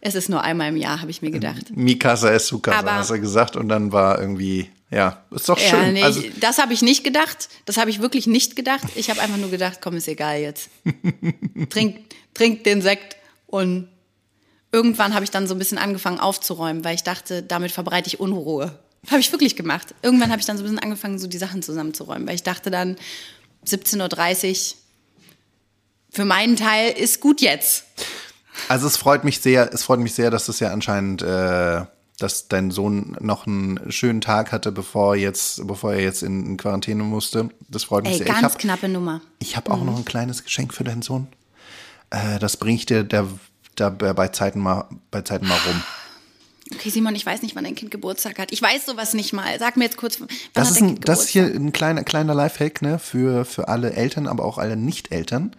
es 0.00 0.14
ist 0.14 0.28
nur 0.28 0.42
einmal 0.42 0.68
im 0.68 0.76
Jahr, 0.76 1.00
habe 1.00 1.10
ich 1.10 1.22
mir 1.22 1.30
gedacht. 1.30 1.74
Mikasa 1.74 2.30
es 2.32 2.46
Sukasa, 2.46 2.78
Aber- 2.78 2.94
hast 2.96 3.10
du 3.10 3.20
gesagt. 3.20 3.56
Und 3.56 3.68
dann 3.68 3.90
war 3.92 4.18
irgendwie, 4.20 4.70
ja, 4.90 5.24
ist 5.30 5.48
doch 5.48 5.58
Ja, 5.58 5.70
schön. 5.70 5.94
nee, 5.94 6.02
also, 6.02 6.22
das 6.40 6.58
habe 6.58 6.72
ich 6.74 6.82
nicht 6.82 7.04
gedacht. 7.04 7.48
Das 7.64 7.76
habe 7.78 7.90
ich 7.90 8.00
wirklich 8.02 8.26
nicht 8.26 8.54
gedacht. 8.56 8.84
Ich 8.96 9.08
habe 9.10 9.20
einfach 9.22 9.38
nur 9.38 9.50
gedacht, 9.50 9.78
komm, 9.82 9.96
ist 9.96 10.08
egal 10.08 10.40
jetzt. 10.40 10.68
trink, 11.70 11.96
trink 12.34 12.64
den 12.64 12.82
Sekt 12.82 13.16
und 13.46 13.88
irgendwann 14.72 15.14
habe 15.14 15.24
ich 15.24 15.30
dann 15.30 15.46
so 15.46 15.54
ein 15.54 15.58
bisschen 15.58 15.78
angefangen 15.78 16.20
aufzuräumen, 16.20 16.84
weil 16.84 16.94
ich 16.96 17.02
dachte, 17.04 17.42
damit 17.42 17.72
verbreite 17.72 18.08
ich 18.08 18.20
Unruhe. 18.20 18.78
Habe 19.10 19.20
ich 19.20 19.30
wirklich 19.32 19.54
gemacht. 19.56 19.94
Irgendwann 20.02 20.30
habe 20.30 20.40
ich 20.40 20.46
dann 20.46 20.56
so 20.56 20.62
ein 20.62 20.66
bisschen 20.66 20.78
angefangen, 20.80 21.18
so 21.18 21.26
die 21.28 21.38
Sachen 21.38 21.62
zusammenzuräumen, 21.62 22.26
weil 22.26 22.34
ich 22.34 22.42
dachte 22.42 22.70
dann, 22.70 22.96
17.30 23.66 24.72
Uhr, 24.72 24.76
für 26.14 26.24
meinen 26.24 26.56
Teil 26.56 26.92
ist 26.92 27.20
gut 27.20 27.40
jetzt. 27.40 27.84
also 28.68 28.86
es 28.86 28.96
freut 28.96 29.24
mich 29.24 29.40
sehr, 29.40 29.72
es 29.72 29.82
freut 29.82 30.00
mich 30.00 30.14
sehr, 30.14 30.30
dass 30.30 30.46
das 30.46 30.60
ja 30.60 30.72
anscheinend, 30.72 31.22
äh, 31.22 31.82
dass 32.18 32.48
dein 32.48 32.70
Sohn 32.70 33.16
noch 33.20 33.46
einen 33.46 33.90
schönen 33.90 34.20
Tag 34.20 34.52
hatte, 34.52 34.70
bevor 34.70 35.16
jetzt, 35.16 35.66
bevor 35.66 35.94
er 35.94 36.00
jetzt 36.00 36.22
in, 36.22 36.56
Quarantäne 36.56 37.02
musste. 37.02 37.50
Das 37.68 37.84
freut 37.84 38.04
mich 38.04 38.12
Ey, 38.12 38.18
sehr. 38.18 38.26
ganz 38.26 38.42
habe 38.42 38.58
knappe 38.58 38.88
Nummer. 38.88 39.20
ich 39.40 39.56
hab 39.56 39.68
auch 39.68 39.82
noch 39.82 39.96
ein 39.96 40.04
kleines 40.04 40.44
Geschenk 40.44 40.72
für 40.72 40.84
deinen 40.84 41.02
Sohn. 41.02 41.26
Äh, 42.10 42.38
das 42.38 42.56
bringe 42.56 42.76
ich 42.76 42.86
dir 42.86 43.02
da, 43.02 43.26
da 43.74 43.90
bei 43.90 44.28
Zeiten 44.28 44.60
mal, 44.60 44.86
bei 45.10 45.22
Zeiten 45.22 45.48
mal 45.48 45.58
rum. 45.66 45.82
Okay, 46.72 46.88
Simon, 46.88 47.14
ich 47.14 47.26
weiß 47.26 47.42
nicht, 47.42 47.56
wann 47.56 47.64
dein 47.64 47.74
Kind 47.74 47.90
Geburtstag 47.90 48.38
hat. 48.38 48.52
Ich 48.52 48.62
weiß 48.62 48.86
sowas 48.86 49.12
nicht 49.12 49.32
mal. 49.32 49.58
Sag 49.58 49.76
mir 49.76 49.84
jetzt 49.84 49.96
kurz, 49.96 50.20
wann 50.20 50.28
Das 50.54 50.68
hat 50.68 50.74
ist, 50.74 50.80
dein 50.80 50.88
ein, 50.88 50.94
Kind 50.94 51.08
das 51.08 51.24
ist 51.24 51.28
hier 51.28 51.44
ein 51.44 51.72
kleiner, 51.72 52.04
kleiner 52.04 52.34
Lifehack 52.34 52.80
ne, 52.80 52.98
für, 52.98 53.44
für 53.44 53.68
alle 53.68 53.92
Eltern, 53.92 54.26
aber 54.26 54.44
auch 54.44 54.58
alle 54.58 54.76
Nicht-Eltern. 54.76 55.54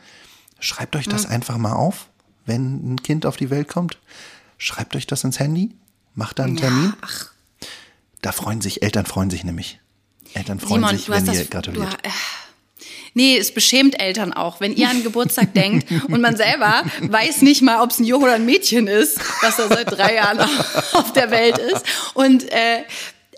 Schreibt 0.65 0.95
euch 0.95 1.05
Mhm. 1.05 1.11
das 1.11 1.25
einfach 1.27 1.57
mal 1.57 1.73
auf, 1.73 2.07
wenn 2.47 2.93
ein 2.95 3.03
Kind 3.03 3.25
auf 3.27 3.37
die 3.37 3.51
Welt 3.51 3.67
kommt. 3.67 3.99
Schreibt 4.57 4.95
euch 4.95 5.05
das 5.05 5.23
ins 5.23 5.37
Handy, 5.39 5.75
macht 6.15 6.39
da 6.39 6.43
einen 6.45 6.57
Termin. 6.57 6.93
ach. 7.01 7.27
Da 8.21 8.31
freuen 8.31 8.61
sich, 8.61 8.81
Eltern 8.81 9.05
freuen 9.05 9.29
sich 9.29 9.43
nämlich. 9.43 9.79
Eltern 10.33 10.59
freuen 10.59 10.81
Simon, 10.81 10.97
sich, 10.97 11.09
wenn 11.09 11.25
das. 11.25 11.37
ihr 11.37 11.45
gratuliert. 11.45 11.93
Du, 11.93 12.09
äh, 12.09 12.11
nee, 13.13 13.37
es 13.37 13.53
beschämt 13.53 14.01
Eltern 14.01 14.33
auch, 14.33 14.59
wenn 14.59 14.75
ihr 14.75 14.89
an 14.89 15.03
Geburtstag 15.03 15.53
denkt 15.53 15.91
und 16.09 16.19
man 16.21 16.35
selber 16.35 16.83
weiß 17.01 17.43
nicht 17.43 17.61
mal, 17.61 17.81
ob 17.83 17.91
es 17.91 17.99
ein 17.99 18.05
Junge 18.05 18.25
oder 18.25 18.33
ein 18.33 18.45
Mädchen 18.45 18.87
ist, 18.87 19.19
was 19.43 19.57
da 19.57 19.67
seit 19.67 19.91
drei 19.91 20.15
Jahren 20.15 20.39
auf 20.93 21.13
der 21.13 21.29
Welt 21.29 21.59
ist. 21.59 21.85
Und 22.15 22.51
äh, 22.51 22.83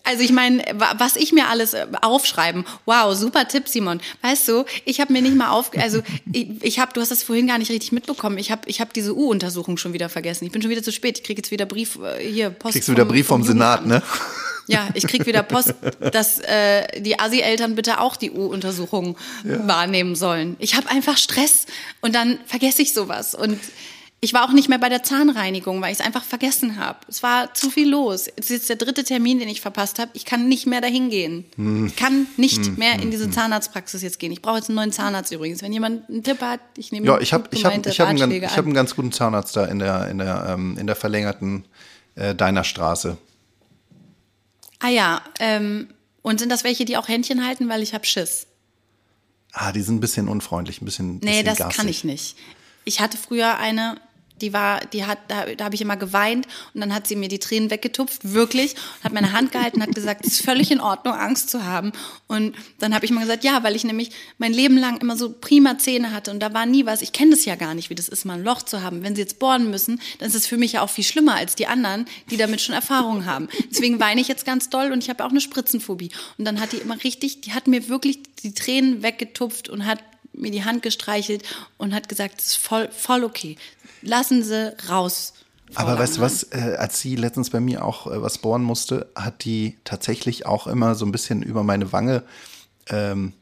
also 0.08 0.24
ich 0.24 0.32
meine, 0.32 0.64
wa- 0.76 0.94
was 0.98 1.16
ich 1.16 1.32
mir 1.34 1.48
alles 1.50 1.74
äh, 1.74 1.86
aufschreiben. 2.02 2.66
Wow, 2.86 3.14
super 3.16 3.48
Tipp, 3.48 3.68
Simon. 3.68 4.00
Weißt 4.22 4.48
du, 4.48 4.66
ich 4.86 5.00
habe 5.00 5.14
mir 5.14 5.22
nicht 5.22 5.36
mal 5.36 5.50
auf, 5.50 5.72
also 5.78 6.02
ich, 6.32 6.48
ich 6.64 6.80
habe, 6.80 6.94
du 6.94 7.02
hast 7.02 7.12
das 7.12 7.24
vorhin 7.24 7.48
gar 7.48 7.58
nicht 7.58 7.70
richtig 7.72 7.92
mitbekommen. 7.92 8.38
Ich 8.38 8.52
habe, 8.52 8.62
ich 8.68 8.80
habe 8.82 8.92
diese 8.96 9.16
U-Untersuchung 9.16 9.78
schon 9.78 9.94
wieder 9.94 10.10
vergessen. 10.10 10.46
Ich 10.46 10.52
bin 10.52 10.62
schon 10.62 10.72
wieder 10.72 10.84
zu 10.84 10.92
spät. 10.92 11.18
Ich 11.20 11.24
kriege 11.24 11.40
jetzt 11.40 11.52
wieder 11.52 11.66
Brief 11.66 11.98
äh, 12.02 12.26
hier 12.26 12.50
Post. 12.50 12.74
Kriegst 12.74 12.88
du 12.90 12.94
wieder 12.94 13.06
Brief 13.06 13.28
vom 13.28 13.44
Senat, 13.44 13.82
Jugendamt. 13.82 14.04
ne? 14.06 14.12
Ja, 14.70 14.90
ich 14.96 15.08
krieg 15.08 15.26
wieder 15.26 15.44
Post, 15.44 15.76
dass 16.12 16.40
äh, 16.40 17.00
die 17.00 17.18
Asi-Eltern 17.18 17.76
bitte 17.76 18.02
auch 18.02 18.18
die 18.18 18.32
U-Untersuchung 18.32 19.16
wahrnehmen 19.46 20.14
sollen. 20.14 20.58
Ich 20.60 20.76
habe 20.76 20.90
einfach 20.90 21.16
Stress 21.18 21.68
und 22.02 22.14
dann 22.14 22.38
vergesse 22.46 22.82
ich 22.82 22.92
sowas. 22.92 23.34
Und 23.34 23.58
ich 24.20 24.34
war 24.34 24.46
auch 24.46 24.52
nicht 24.52 24.68
mehr 24.68 24.80
bei 24.80 24.90
der 24.90 25.04
Zahnreinigung, 25.04 25.80
weil 25.82 25.92
ich 25.92 26.00
es 26.00 26.06
einfach 26.06 26.24
vergessen 26.24 26.78
habe. 26.78 26.98
Es 27.08 27.22
war 27.22 27.54
zu 27.54 27.70
viel 27.70 27.88
los. 27.88 28.28
Es 28.36 28.46
ist 28.46 28.50
jetzt 28.50 28.70
der 28.70 28.76
dritte 28.76 29.04
Termin, 29.04 29.38
den 29.38 29.48
ich 29.48 29.62
verpasst 29.62 30.00
habe. 30.00 30.10
Ich 30.16 30.26
kann 30.26 30.48
nicht 30.48 30.66
mehr 30.66 30.82
dahin 30.82 31.12
gehen. 31.12 31.46
Hm. 31.56 31.86
Ich 31.86 31.96
kann 31.96 32.26
nicht 32.36 32.80
mehr 32.80 32.96
in 32.96 33.12
diese 33.12 33.30
Zahnarztpraxis 33.30 34.02
jetzt 34.02 34.18
gehen. 34.18 34.32
Ich 34.32 34.42
brauche 34.42 34.58
jetzt 34.58 34.70
einen 34.70 34.76
neuen 34.78 34.92
Zahnarzt 34.92 35.32
übrigens. 35.32 35.62
Wenn 35.62 35.72
jemand 35.72 36.10
einen 36.10 36.24
Tipp 36.24 36.42
hat, 36.42 36.62
ich 36.78 36.92
nehme 36.92 37.06
Ja, 37.06 37.20
ich 37.20 37.32
habe 37.32 37.48
ich 37.52 37.64
hab, 37.64 37.86
ich 37.86 38.00
hab 38.00 38.08
einen, 38.08 38.32
ich 38.32 38.44
hab 38.44 38.66
einen 38.66 38.74
ganz 38.74 38.96
guten 38.96 39.12
Zahnarzt 39.12 39.56
da 39.56 39.66
in 39.66 39.78
der, 39.78 40.10
in 40.10 40.18
der, 40.18 40.48
ähm, 40.50 40.78
in 40.80 40.88
der 40.88 40.96
verlängerten 40.96 41.66
äh, 42.16 42.34
Deiner 42.34 42.64
Straße. 42.64 43.18
Ah 44.80 44.90
ja, 44.90 45.22
ähm, 45.40 45.90
und 46.24 46.40
sind 46.40 46.52
das 46.52 46.64
welche, 46.64 46.86
die 46.86 46.98
auch 46.98 47.08
Händchen 47.08 47.46
halten, 47.46 47.70
weil 47.70 47.84
ich 47.84 47.94
habe 47.94 48.06
Schiss? 48.06 48.48
Ah, 49.54 49.72
die 49.72 49.82
sind 49.82 49.98
ein 49.98 50.02
bisschen 50.02 50.28
unfreundlich, 50.28 50.82
ein 50.82 50.86
bisschen. 50.86 51.16
Nee, 51.20 51.20
bisschen 51.20 51.46
das 51.46 51.58
garstig. 51.60 51.78
kann 51.78 51.88
ich 51.88 52.04
nicht. 52.04 52.36
Ich 52.84 53.00
hatte 53.02 53.18
früher 53.18 53.58
eine, 53.58 54.00
die 54.42 54.54
war, 54.54 54.80
die 54.94 55.06
hat, 55.06 55.20
da, 55.28 55.46
da 55.56 55.66
habe 55.66 55.76
ich 55.76 55.82
immer 55.82 55.98
geweint 55.98 56.48
und 56.74 56.82
dann 56.82 56.94
hat 56.94 57.08
sie 57.08 57.16
mir 57.16 57.28
die 57.28 57.40
Tränen 57.40 57.70
weggetupft, 57.70 58.34
wirklich, 58.34 58.76
hat 59.04 59.14
meine 59.14 59.32
Hand 59.32 59.52
gehalten 59.52 59.78
und 59.78 59.84
hat 59.84 59.96
gesagt, 59.96 60.26
es 60.26 60.34
ist 60.34 60.46
völlig 60.46 60.72
in 60.72 60.80
Ordnung, 60.80 61.14
Angst 61.14 61.50
zu 61.50 61.66
haben. 61.66 61.92
Und 62.28 62.56
dann 62.80 62.94
habe 62.94 63.06
ich 63.06 63.12
mal 63.12 63.22
gesagt, 63.22 63.44
ja, 63.44 63.64
weil 63.64 63.76
ich 63.76 63.84
nämlich 63.84 64.12
mein 64.38 64.54
Leben 64.54 64.78
lang 64.78 64.98
immer 65.02 65.18
so 65.18 65.34
prima 65.34 65.78
Zähne 65.78 66.12
hatte 66.12 66.32
und 66.32 66.40
da 66.40 66.54
war 66.54 66.66
nie 66.66 66.86
was. 66.86 67.02
Ich 67.02 67.12
kenne 67.12 67.32
das 67.32 67.46
ja 67.46 67.56
gar 67.56 67.74
nicht, 67.74 67.90
wie 67.90 67.96
das 67.96 68.10
ist, 68.10 68.26
mal 68.26 68.36
ein 68.36 68.44
Loch 68.44 68.62
zu 68.62 68.82
haben. 68.82 69.04
Wenn 69.04 69.16
sie 69.16 69.22
jetzt 69.22 69.40
bohren 69.40 69.70
müssen, 69.70 70.02
dann 70.20 70.28
ist 70.30 70.36
es 70.36 70.48
für 70.48 70.58
mich 70.58 70.74
ja 70.74 70.82
auch 70.82 70.90
viel 70.90 71.04
schlimmer 71.04 71.36
als 71.36 71.56
die 71.56 71.68
anderen, 71.68 72.06
die 72.30 72.38
damit 72.38 72.62
schon 72.62 72.76
Erfahrung 72.76 73.26
haben. 73.26 73.48
Deswegen 73.70 74.00
weine 74.00 74.22
ich 74.22 74.28
jetzt 74.28 74.46
ganz 74.46 74.70
doll 74.70 74.92
und 74.92 75.04
ich 75.04 75.10
habe 75.10 75.24
auch 75.26 75.30
eine 75.30 75.42
Spritzenphobie. 75.42 76.12
Und 76.38 76.46
dann 76.46 76.60
hat 76.60 76.72
die 76.72 76.78
immer 76.78 77.04
richtig, 77.04 77.42
die 77.42 77.54
hat 77.54 77.68
mir 77.68 77.90
wirklich 77.90 78.20
die 78.44 78.54
Tränen 78.54 79.04
weggetupft 79.04 79.70
und 79.70 79.86
hat 79.86 80.00
mir 80.38 80.52
die 80.52 80.64
Hand 80.64 80.84
gestreichelt 80.84 81.44
und 81.78 81.94
hat 81.94 82.10
gesagt, 82.10 82.42
es 82.42 82.48
ist 82.48 82.56
voll, 82.58 82.90
voll 82.92 83.24
okay. 83.24 83.58
Lassen 84.02 84.44
Sie 84.44 84.76
raus. 84.90 85.34
Aber 85.76 86.00
weißt 86.00 86.18
du 86.18 86.22
Langmann. 86.22 86.42
was, 86.42 86.44
äh, 86.52 86.76
als 86.78 87.00
sie 87.02 87.16
letztens 87.16 87.50
bei 87.50 87.60
mir 87.60 87.84
auch 87.84 88.08
äh, 88.08 88.22
was 88.22 88.38
bohren 88.38 88.64
musste, 88.64 89.12
hat 89.16 89.44
die 89.44 89.78
tatsächlich 89.84 90.46
auch 90.46 90.68
immer 90.68 90.96
so 90.96 91.06
ein 91.06 91.12
bisschen 91.12 91.42
über 91.42 91.64
meine 91.64 91.92
Wange 91.92 92.24
ähm, 92.90 93.34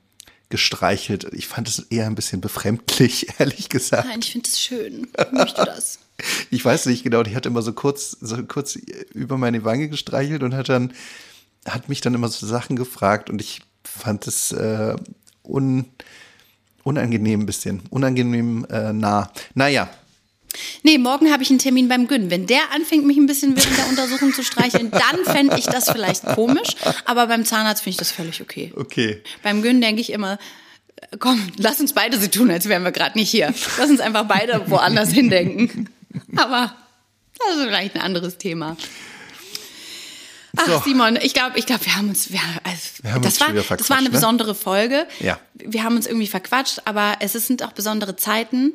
gestreichelt. 0.49 1.27
Ich 1.33 1.47
fand 1.47 1.67
es 1.67 1.79
eher 1.79 2.07
ein 2.07 2.15
bisschen 2.15 2.41
befremdlich, 2.41 3.27
ehrlich 3.39 3.69
gesagt. 3.69 4.07
Nein, 4.07 4.19
ich 4.23 4.31
finde 4.31 4.49
es 4.49 4.59
schön. 4.59 5.07
Ich 5.17 5.31
möchte 5.31 5.65
das. 5.65 5.99
Ich 6.49 6.63
weiß 6.63 6.85
nicht 6.85 7.03
genau, 7.03 7.23
die 7.23 7.35
hat 7.35 7.45
immer 7.45 7.61
so 7.61 7.73
kurz, 7.73 8.11
so 8.21 8.41
kurz 8.45 8.77
über 8.77 9.37
meine 9.37 9.65
Wange 9.65 9.89
gestreichelt 9.89 10.43
und 10.43 10.55
hat 10.55 10.69
dann, 10.69 10.93
hat 11.67 11.89
mich 11.89 11.99
dann 11.99 12.13
immer 12.13 12.29
so 12.29 12.47
Sachen 12.47 12.77
gefragt 12.77 13.29
und 13.29 13.41
ich 13.41 13.59
fand 13.83 14.25
es 14.25 14.53
äh, 14.53 14.95
un, 15.43 15.83
unangenehm 16.85 17.41
ein 17.41 17.45
bisschen, 17.45 17.81
unangenehm 17.89 18.65
äh, 18.69 18.93
nah. 18.93 19.31
Naja, 19.53 19.89
Nee, 20.83 20.97
morgen 20.97 21.33
habe 21.33 21.43
ich 21.43 21.49
einen 21.49 21.59
Termin 21.59 21.89
beim 21.89 22.07
Gyn. 22.07 22.29
Wenn 22.29 22.47
der 22.47 22.71
anfängt, 22.73 23.05
mich 23.05 23.17
ein 23.17 23.25
bisschen 23.25 23.57
während 23.57 23.77
der 23.77 23.89
Untersuchung 23.89 24.33
zu 24.33 24.41
streicheln, 24.41 24.89
dann 24.89 25.25
fände 25.25 25.57
ich 25.57 25.65
das 25.65 25.89
vielleicht 25.89 26.23
komisch. 26.23 26.77
Aber 27.03 27.27
beim 27.27 27.43
Zahnarzt 27.43 27.83
finde 27.83 27.91
ich 27.91 27.97
das 27.97 28.11
völlig 28.11 28.41
okay. 28.41 28.71
okay. 28.73 29.21
Beim 29.43 29.61
Gyn 29.61 29.81
denke 29.81 29.99
ich 29.99 30.13
immer, 30.13 30.39
äh, 30.95 31.17
komm, 31.19 31.45
lass 31.57 31.81
uns 31.81 31.91
beide 31.91 32.17
so 32.17 32.27
tun, 32.27 32.49
als 32.51 32.69
wären 32.69 32.83
wir 32.83 32.93
gerade 32.93 33.17
nicht 33.17 33.29
hier. 33.29 33.53
Lass 33.77 33.89
uns 33.89 33.99
einfach 33.99 34.25
beide 34.27 34.69
woanders 34.69 35.11
hindenken. 35.11 35.89
Aber 36.37 36.73
das 37.37 37.57
ist 37.57 37.63
vielleicht 37.65 37.95
ein 37.95 38.01
anderes 38.01 38.37
Thema. 38.37 38.77
Ach, 40.57 40.67
So. 40.67 40.81
Simon, 40.83 41.17
ich 41.21 41.33
glaube, 41.33 41.57
ich 41.57 41.65
glaube, 41.65 41.85
wir 41.85 41.95
haben 41.95 42.09
uns, 42.09 42.31
wir, 42.31 42.39
also, 42.63 42.81
Wir 43.03 43.13
haben 43.13 43.21
das, 43.21 43.33
uns 43.33 43.41
war, 43.41 43.49
wieder 43.53 43.61
das 43.61 43.67
war 43.67 43.75
eine 43.75 43.83
verquatscht, 43.83 44.03
ne? 44.03 44.09
besondere 44.09 44.55
Folge. 44.55 45.07
Ja. 45.19 45.39
Wir 45.53 45.83
haben 45.83 45.95
uns 45.95 46.07
irgendwie 46.07 46.27
verquatscht, 46.27 46.81
aber 46.85 47.17
es 47.19 47.33
sind 47.33 47.63
auch 47.63 47.71
besondere 47.73 48.15
Zeiten. 48.15 48.73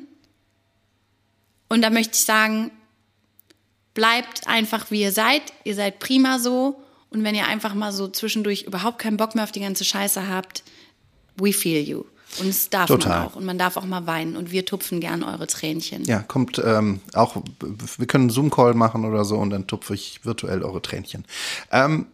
Und 1.69 1.83
da 1.83 1.91
möchte 1.91 2.15
ich 2.15 2.25
sagen, 2.25 2.71
bleibt 3.95 4.47
einfach 4.47 4.91
wie 4.91 5.03
ihr 5.03 5.13
seid. 5.13 5.43
Ihr 5.65 5.75
seid 5.75 5.99
prima 5.99 6.39
so. 6.39 6.83
Und 7.11 7.25
wenn 7.25 7.35
ihr 7.35 7.47
einfach 7.47 7.75
mal 7.75 7.93
so 7.93 8.09
zwischendurch 8.09 8.63
überhaupt 8.63 8.99
keinen 8.99 9.17
Bock 9.17 9.35
mehr 9.35 9.45
auf 9.45 9.53
die 9.53 9.61
ganze 9.61 9.85
Scheiße 9.85 10.29
habt, 10.29 10.63
we 11.37 11.53
feel 11.53 11.83
you. 11.87 12.05
Und 12.39 12.47
es 12.49 12.71
darf 12.71 12.87
Total. 12.87 13.19
man 13.21 13.29
auch. 13.29 13.37
Und 13.37 13.45
man 13.45 13.59
darf 13.59 13.77
auch 13.77 13.85
mal 13.85 14.07
weinen. 14.07 14.37
Und 14.37 14.53
wir 14.53 14.65
tupfen 14.65 15.01
gern 15.01 15.23
eure 15.25 15.47
Tränchen. 15.49 16.05
Ja, 16.05 16.21
kommt 16.21 16.61
ähm, 16.65 17.01
auch, 17.15 17.37
wir 17.99 18.07
können 18.07 18.25
einen 18.25 18.31
Zoom-Call 18.31 18.75
machen 18.75 19.05
oder 19.05 19.25
so 19.25 19.37
und 19.37 19.51
dann 19.51 19.67
tupfe 19.67 19.95
ich 19.95 20.25
virtuell 20.25 20.63
eure 20.63 20.81
Tränchen. 20.81 21.25
Ähm, 21.73 22.07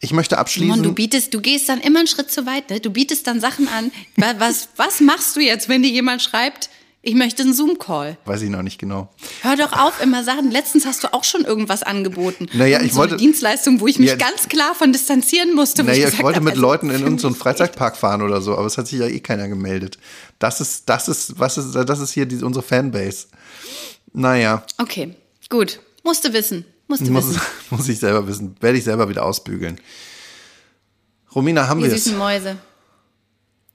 ich 0.00 0.12
möchte 0.12 0.36
abschließen. 0.38 0.74
Simon, 0.74 0.82
du 0.82 0.92
bietest, 0.94 1.32
du 1.32 1.40
gehst 1.40 1.68
dann 1.68 1.80
immer 1.80 2.00
einen 2.00 2.08
Schritt 2.08 2.30
zu 2.30 2.44
weit, 2.46 2.68
ne? 2.68 2.80
Du 2.80 2.90
bietest 2.90 3.26
dann 3.26 3.40
Sachen 3.40 3.68
an. 3.68 3.90
Wa- 4.16 4.34
Was, 4.38 4.68
was 4.76 5.00
machst 5.00 5.36
du 5.36 5.40
jetzt, 5.40 5.68
wenn 5.68 5.82
dir 5.82 5.90
jemand 5.90 6.20
schreibt, 6.20 6.68
ich 7.04 7.14
möchte 7.14 7.42
einen 7.42 7.52
Zoom-Call? 7.52 8.16
Weiß 8.24 8.42
ich 8.42 8.50
noch 8.50 8.62
nicht 8.62 8.78
genau. 8.78 9.08
Hör 9.42 9.56
doch 9.56 9.72
auf, 9.72 10.00
immer 10.02 10.24
Sachen. 10.24 10.50
Letztens 10.50 10.86
hast 10.86 11.04
du 11.04 11.12
auch 11.12 11.24
schon 11.24 11.44
irgendwas 11.44 11.82
angeboten. 11.82 12.46
Naja, 12.52 12.80
ich 12.80 12.92
so 12.92 13.00
eine 13.02 13.10
wollte- 13.12 13.22
Dienstleistung, 13.22 13.80
wo 13.80 13.86
ich 13.86 13.98
mich 13.98 14.10
Ja. 14.10 14.16
ganz 14.16 14.48
klar 14.48 14.74
von 14.74 14.92
distanzieren 14.92 15.54
musste. 15.54 15.84
Naja, 15.84 15.98
ich 15.98 16.04
gesagt 16.06 16.22
wollte 16.22 16.36
habe, 16.36 16.44
mit 16.46 16.54
also, 16.54 16.62
Leuten 16.62 16.90
in 16.90 17.00
irgendeinen 17.02 17.32
mich 17.32 17.38
Freizeitpark 17.38 17.96
fahren 17.96 18.22
oder 18.22 18.40
so, 18.40 18.56
aber 18.56 18.66
es 18.66 18.78
hat 18.78 18.88
sich 18.88 18.98
ja 18.98 19.06
eh 19.06 19.20
keiner 19.20 19.48
gemeldet. 19.48 19.98
Das 20.38 20.60
ist, 20.60 20.88
das 20.88 21.08
ist, 21.08 21.38
was 21.38 21.58
ist, 21.58 21.74
das 21.74 21.98
ist 22.00 22.12
hier 22.12 22.26
die, 22.26 22.42
unsere 22.42 22.62
Fanbase. 22.64 23.26
Naja. 24.12 24.64
Okay, 24.78 25.14
gut. 25.50 25.80
Musste 26.02 26.32
wissen. 26.32 26.64
Musste 26.88 27.10
muss, 27.10 27.28
wissen. 27.28 27.40
muss 27.70 27.88
ich 27.88 27.98
selber 27.98 28.26
wissen. 28.26 28.56
Werde 28.60 28.78
ich 28.78 28.84
selber 28.84 29.08
wieder 29.08 29.24
ausbügeln. 29.24 29.80
Romina, 31.34 31.66
haben 31.68 31.82
wir 31.82 31.92
es? 31.92 32.04
süßen 32.04 32.18
Mäuse. 32.18 32.56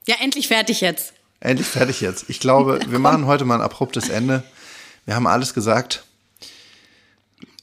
Ja, 0.06 0.16
endlich 0.20 0.48
fertig 0.48 0.80
jetzt. 0.80 1.12
Endlich 1.40 1.66
fertig 1.66 2.00
jetzt. 2.00 2.28
Ich 2.28 2.38
glaube, 2.40 2.80
wir 2.88 2.98
machen 2.98 3.26
heute 3.26 3.44
mal 3.44 3.56
ein 3.56 3.60
abruptes 3.62 4.08
Ende. 4.08 4.42
Wir 5.06 5.14
haben 5.16 5.26
alles 5.26 5.54
gesagt. 5.54 6.04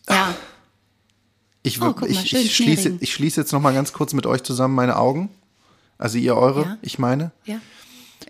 Ja. 0.09 0.33
Ich, 1.63 1.81
Oh, 1.81 1.85
mal, 1.85 1.95
ich, 2.07 2.33
ich, 2.33 2.55
schließe, 2.55 2.97
ich 3.01 3.13
schließe 3.13 3.41
jetzt 3.41 3.51
noch 3.51 3.59
mal 3.61 3.73
ganz 3.73 3.91
kurz 3.93 4.13
mit 4.13 4.25
euch 4.25 4.41
zusammen 4.43 4.73
meine 4.75 4.95
Augen. 4.97 5.29
Also 5.97 6.17
ihr 6.17 6.35
eure, 6.35 6.61
Ja. 6.63 6.77
ich 6.81 6.97
meine. 6.99 7.31
Ja. 7.45 7.59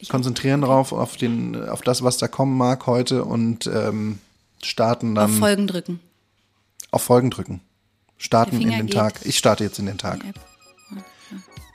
Konzentrieren 0.10 0.62
drauf, 0.62 0.92
auf, 0.92 1.18
den, 1.18 1.70
auf 1.70 1.82
das, 1.82 2.04
was 2.04 2.18
da 2.18 2.28
kommen 2.28 2.58
mag 2.58 2.86
heute 2.88 3.24
und 3.26 3.68
ähm, 3.68 4.20
starten 4.62 5.18
Auf 5.18 5.30
dann 5.32 5.40
Folgen 5.40 5.68
drücken. 5.68 6.00
auf 6.92 7.04
Folgen 7.04 7.30
drücken. 7.32 7.62
Starten 8.18 8.62
in 8.62 8.70
den 8.70 8.88
geht. 8.88 8.96
Tag. 8.96 9.20
Ich 9.24 9.38
starte 9.38 9.64
jetzt 9.64 9.80
in 9.80 9.86
den 9.86 9.98
Tag. 9.98 10.24
Ja. 10.24 10.32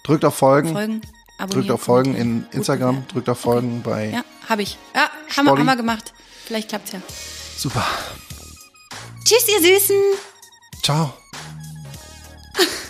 Drückt 0.04 0.24
auf 0.24 0.34
Folgen. 0.36 0.72
Folgen. 0.72 1.00
Abonniert. 1.42 1.68
Drückt 1.68 1.70
auf 1.72 1.82
Folgen 1.82 2.14
in 2.14 2.46
Instagram, 2.52 3.04
drückt 3.08 3.28
auf 3.28 3.40
Folgen 3.40 3.80
okay. 3.80 3.90
bei. 3.90 4.10
Ja, 4.10 4.24
habe 4.48 4.62
ich. 4.62 4.78
Ja, 4.94 5.10
haben 5.36 5.46
wir, 5.46 5.58
haben 5.58 5.64
wir 5.64 5.74
gemacht. 5.74 6.12
Vielleicht 6.46 6.68
klappt's 6.68 6.92
ja. 6.92 7.00
Super. 7.56 7.84
Tschüss, 9.24 9.48
ihr 9.48 9.60
Süßen. 9.60 9.96
Ciao. 10.84 11.12